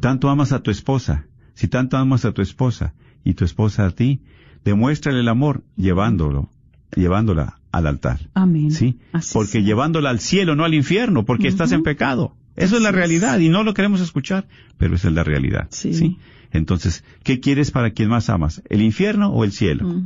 Tanto 0.00 0.28
amas 0.28 0.52
a 0.52 0.62
tu 0.62 0.70
esposa, 0.70 1.24
si 1.56 1.68
tanto 1.68 1.96
amas 1.96 2.24
a 2.24 2.32
tu 2.32 2.42
esposa 2.42 2.92
y 3.24 3.34
tu 3.34 3.44
esposa 3.44 3.86
a 3.86 3.90
ti, 3.90 4.20
demuéstrale 4.64 5.20
el 5.20 5.28
amor 5.28 5.64
llevándolo, 5.74 6.50
llevándola 6.94 7.58
al 7.72 7.86
altar. 7.86 8.20
Amén. 8.34 8.70
¿Sí? 8.70 8.98
porque 9.32 9.62
llevándola 9.62 10.10
al 10.10 10.20
cielo, 10.20 10.54
no 10.54 10.64
al 10.64 10.74
infierno, 10.74 11.24
porque 11.24 11.48
estás 11.48 11.72
en 11.72 11.82
pecado. 11.82 12.36
Eso 12.56 12.76
es 12.76 12.82
la 12.82 12.92
realidad 12.92 13.38
y 13.38 13.48
no 13.48 13.64
lo 13.64 13.74
queremos 13.74 14.00
escuchar, 14.00 14.46
pero 14.76 14.94
esa 14.94 15.08
es 15.08 15.14
la 15.14 15.24
realidad. 15.24 15.66
Sí. 15.70 16.18
Entonces, 16.52 17.04
¿qué 17.22 17.40
quieres 17.40 17.70
para 17.70 17.90
quien 17.90 18.10
más 18.10 18.28
amas? 18.30 18.62
¿El 18.68 18.82
infierno 18.82 19.30
o 19.30 19.42
el 19.42 19.52
cielo? 19.52 20.02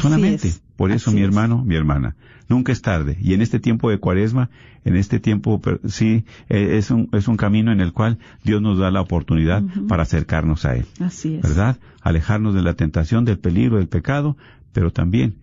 Solamente. 0.00 0.54
Por 0.76 0.90
eso, 0.90 1.12
mi 1.12 1.22
hermano, 1.22 1.64
mi 1.64 1.76
hermana, 1.76 2.16
nunca 2.48 2.72
es 2.72 2.82
tarde. 2.82 3.16
Y 3.20 3.34
en 3.34 3.42
este 3.42 3.60
tiempo 3.60 3.90
de 3.90 3.98
cuaresma, 3.98 4.50
en 4.84 4.96
este 4.96 5.20
tiempo, 5.20 5.60
sí, 5.86 6.24
eh, 6.48 6.76
es 6.78 6.90
un, 6.90 7.08
es 7.12 7.28
un 7.28 7.36
camino 7.36 7.72
en 7.72 7.80
el 7.80 7.92
cual 7.92 8.18
Dios 8.42 8.60
nos 8.60 8.78
da 8.78 8.90
la 8.90 9.00
oportunidad 9.00 9.62
para 9.88 10.02
acercarnos 10.02 10.64
a 10.64 10.76
Él. 10.76 10.86
Así 11.00 11.36
es. 11.36 11.42
¿Verdad? 11.42 11.78
Alejarnos 12.02 12.54
de 12.54 12.62
la 12.62 12.74
tentación, 12.74 13.24
del 13.24 13.38
peligro, 13.38 13.78
del 13.78 13.88
pecado, 13.88 14.36
pero 14.72 14.92
también 14.92 15.36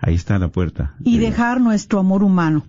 ahí 0.00 0.14
está 0.14 0.38
la 0.38 0.48
puerta. 0.48 0.94
Y 1.02 1.18
dejar 1.18 1.60
nuestro 1.60 1.98
amor 1.98 2.22
humano. 2.22 2.66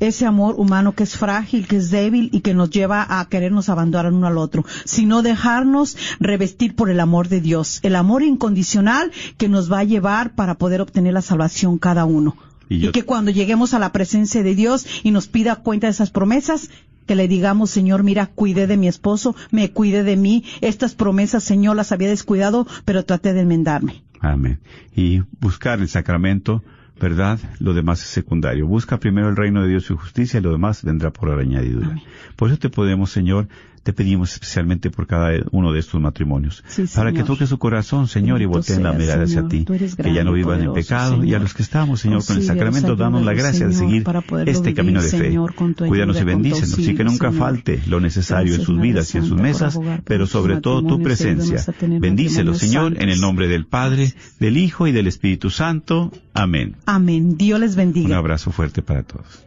Ese 0.00 0.26
amor 0.26 0.56
humano 0.58 0.92
que 0.92 1.04
es 1.04 1.16
frágil, 1.16 1.66
que 1.66 1.76
es 1.76 1.90
débil 1.90 2.28
y 2.32 2.40
que 2.40 2.52
nos 2.52 2.68
lleva 2.68 3.06
a 3.18 3.26
querernos 3.28 3.70
abandonar 3.70 4.12
uno 4.12 4.26
al 4.26 4.36
otro. 4.36 4.64
Sino 4.84 5.22
dejarnos 5.22 5.96
revestir 6.20 6.74
por 6.74 6.90
el 6.90 7.00
amor 7.00 7.28
de 7.28 7.40
Dios. 7.40 7.80
El 7.82 7.96
amor 7.96 8.22
incondicional 8.22 9.12
que 9.38 9.48
nos 9.48 9.72
va 9.72 9.78
a 9.78 9.84
llevar 9.84 10.34
para 10.34 10.56
poder 10.56 10.82
obtener 10.82 11.14
la 11.14 11.22
salvación 11.22 11.78
cada 11.78 12.04
uno. 12.04 12.36
Y, 12.68 12.90
que 12.90 13.04
cuando 13.04 13.30
lleguemos 13.30 13.74
a 13.74 13.78
la 13.78 13.92
presencia 13.92 14.42
de 14.42 14.54
Dios 14.54 14.86
y 15.02 15.10
nos 15.10 15.28
pida 15.28 15.56
cuenta 15.56 15.86
de 15.86 15.92
esas 15.92 16.10
promesas, 16.10 16.68
que 17.06 17.14
le 17.14 17.28
digamos, 17.28 17.70
Señor, 17.70 18.02
mira, 18.02 18.26
cuide 18.26 18.66
de 18.66 18.76
mi 18.76 18.88
esposo, 18.88 19.34
me 19.50 19.70
cuide 19.70 20.02
de 20.02 20.16
mí, 20.16 20.44
estas 20.60 20.94
promesas, 20.94 21.44
Señor, 21.44 21.76
las 21.76 21.92
había 21.92 22.08
descuidado, 22.08 22.66
pero 22.84 23.04
traté 23.04 23.32
de 23.32 23.40
enmendarme. 23.42 24.02
Amén. 24.20 24.60
Y 24.94 25.22
buscar 25.40 25.80
el 25.80 25.88
sacramento, 25.88 26.62
¿verdad? 27.00 27.38
Lo 27.58 27.74
demás 27.74 28.02
es 28.02 28.08
secundario. 28.08 28.66
Busca 28.66 28.98
primero 28.98 29.28
el 29.28 29.36
reino 29.36 29.62
de 29.62 29.68
Dios 29.68 29.84
y 29.84 29.86
su 29.88 29.96
justicia 29.96 30.40
y 30.40 30.42
lo 30.42 30.52
demás 30.52 30.82
vendrá 30.82 31.12
por 31.12 31.38
añadidura. 31.38 31.96
Por 32.36 32.48
eso 32.48 32.58
te 32.58 32.70
podemos, 32.70 33.10
Señor, 33.10 33.48
te 33.86 33.92
pedimos 33.92 34.32
especialmente 34.32 34.90
por 34.90 35.06
cada 35.06 35.30
uno 35.52 35.72
de 35.72 35.78
estos 35.78 36.00
matrimonios, 36.00 36.64
para 36.96 37.12
que 37.12 37.22
toque 37.22 37.46
su 37.46 37.56
corazón, 37.56 38.08
Señor, 38.08 38.42
y 38.42 38.44
volteen 38.44 38.82
la 38.82 38.92
mirada 38.92 39.22
hacia 39.22 39.46
ti, 39.46 39.64
que 39.64 40.12
ya 40.12 40.24
no 40.24 40.32
vivan 40.32 40.60
en 40.60 40.72
pecado, 40.72 41.22
y 41.22 41.34
a 41.34 41.38
los 41.38 41.54
que 41.54 41.62
estamos, 41.62 42.00
Señor, 42.00 42.26
con 42.26 42.36
el 42.36 42.42
sacramento, 42.42 42.96
danos 42.96 43.24
la 43.24 43.32
gracia 43.32 43.68
de 43.68 43.74
seguir 43.74 44.04
este 44.46 44.74
camino 44.74 45.00
de 45.00 45.08
fe. 45.08 45.38
Cuídanos 45.86 46.20
y 46.20 46.24
bendícenos, 46.24 46.80
y 46.80 46.96
que 46.96 47.04
nunca 47.04 47.30
falte 47.30 47.80
lo 47.86 48.00
necesario 48.00 48.56
en 48.56 48.62
sus 48.62 48.80
vidas 48.80 49.14
y 49.14 49.18
en 49.18 49.24
sus 49.24 49.40
mesas, 49.40 49.78
pero 50.04 50.26
sobre 50.26 50.60
todo 50.60 50.82
tu 50.82 51.00
presencia. 51.00 51.64
Bendícelos, 51.80 52.58
Señor, 52.58 53.00
en 53.00 53.08
el 53.08 53.20
nombre 53.20 53.46
del 53.46 53.66
Padre, 53.66 54.14
del 54.40 54.56
Hijo 54.56 54.88
y 54.88 54.92
del 54.92 55.06
Espíritu 55.06 55.50
Santo. 55.50 56.10
Amén. 56.34 56.74
Amén. 56.86 57.36
Dios 57.38 57.60
les 57.60 57.76
bendiga. 57.76 58.08
Un 58.08 58.14
abrazo 58.14 58.50
fuerte 58.50 58.82
para 58.82 59.04
todos. 59.04 59.46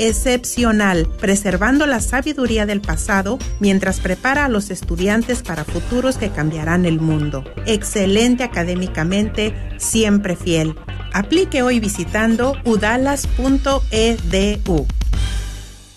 excepcional, 0.00 1.06
preservando 1.20 1.86
la 1.86 2.00
sabiduría 2.00 2.64
del 2.64 2.80
pasado 2.80 3.38
mientras 3.60 4.00
prepara 4.00 4.46
a 4.46 4.48
los 4.48 4.70
estudiantes 4.70 5.42
para 5.42 5.64
futuros 5.64 6.16
que 6.16 6.30
cambiarán 6.30 6.86
el 6.86 7.00
mundo. 7.00 7.44
Excelente 7.66 8.42
académicamente, 8.42 9.54
siempre 9.76 10.36
fiel. 10.36 10.74
Aplique 11.12 11.62
hoy 11.62 11.80
visitando 11.80 12.56
udalas.edu. 12.64 13.26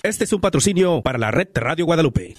Este 0.04 0.24
es 0.26 0.34
un 0.34 0.42
patrocinio 0.42 1.02
para 1.02 1.18
la 1.18 1.32
red 1.32 1.48
Radio 1.56 1.86
Guadalupe. 1.86 2.36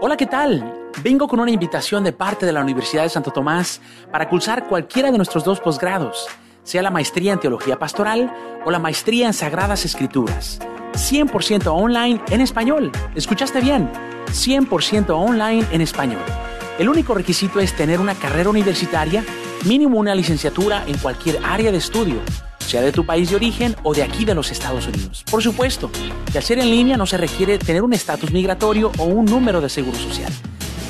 Hola, 0.00 0.16
¿qué 0.16 0.26
tal? 0.26 0.90
Vengo 1.02 1.26
con 1.26 1.40
una 1.40 1.50
invitación 1.50 2.04
de 2.04 2.12
parte 2.12 2.46
de 2.46 2.52
la 2.52 2.60
Universidad 2.60 3.02
de 3.02 3.08
Santo 3.08 3.32
Tomás 3.32 3.80
para 4.12 4.28
cursar 4.28 4.68
cualquiera 4.68 5.10
de 5.10 5.16
nuestros 5.16 5.42
dos 5.42 5.58
posgrados 5.58 6.28
sea 6.66 6.82
la 6.82 6.90
maestría 6.90 7.32
en 7.32 7.40
teología 7.40 7.78
pastoral 7.78 8.30
o 8.66 8.70
la 8.70 8.78
maestría 8.78 9.26
en 9.26 9.32
sagradas 9.32 9.86
escrituras. 9.86 10.58
100% 10.92 11.66
online 11.68 12.20
en 12.28 12.42
español. 12.42 12.92
¿Escuchaste 13.14 13.62
bien? 13.62 13.90
100% 14.26 15.08
online 15.08 15.64
en 15.70 15.80
español. 15.80 16.22
El 16.78 16.90
único 16.90 17.14
requisito 17.14 17.60
es 17.60 17.74
tener 17.74 18.00
una 18.00 18.14
carrera 18.14 18.50
universitaria 18.50 19.24
Mínimo 19.64 19.98
una 19.98 20.14
licenciatura 20.14 20.84
en 20.86 20.96
cualquier 20.98 21.40
área 21.42 21.72
de 21.72 21.78
estudio, 21.78 22.20
sea 22.58 22.82
de 22.82 22.92
tu 22.92 23.04
país 23.04 23.30
de 23.30 23.36
origen 23.36 23.74
o 23.82 23.94
de 23.94 24.04
aquí 24.04 24.24
de 24.24 24.34
los 24.34 24.52
Estados 24.52 24.86
Unidos. 24.86 25.24
Por 25.28 25.42
supuesto, 25.42 25.90
al 26.32 26.42
ser 26.42 26.60
en 26.60 26.70
línea 26.70 26.96
no 26.96 27.04
se 27.06 27.16
requiere 27.16 27.58
tener 27.58 27.82
un 27.82 27.92
estatus 27.92 28.30
migratorio 28.30 28.92
o 28.98 29.04
un 29.04 29.24
número 29.24 29.60
de 29.60 29.68
seguro 29.68 29.98
social. 29.98 30.32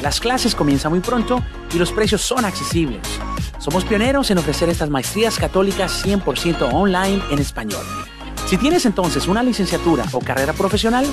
Las 0.06 0.20
clases 0.20 0.54
comienzan 0.54 0.92
muy 0.92 1.00
pronto 1.00 1.42
y 1.74 1.78
los 1.78 1.90
precios 1.90 2.22
son 2.22 2.44
accesibles. 2.44 3.00
Somos 3.58 3.84
pioneros 3.84 4.30
en 4.30 4.38
ofrecer 4.38 4.68
estas 4.68 4.88
maestrías 4.88 5.36
católicas 5.36 6.06
100% 6.06 6.72
online 6.72 7.20
en 7.32 7.40
español. 7.40 7.84
Si 8.46 8.56
tienes 8.56 8.86
entonces 8.86 9.26
una 9.26 9.42
licenciatura 9.42 10.04
o 10.12 10.20
carrera 10.20 10.52
profesional, 10.52 11.04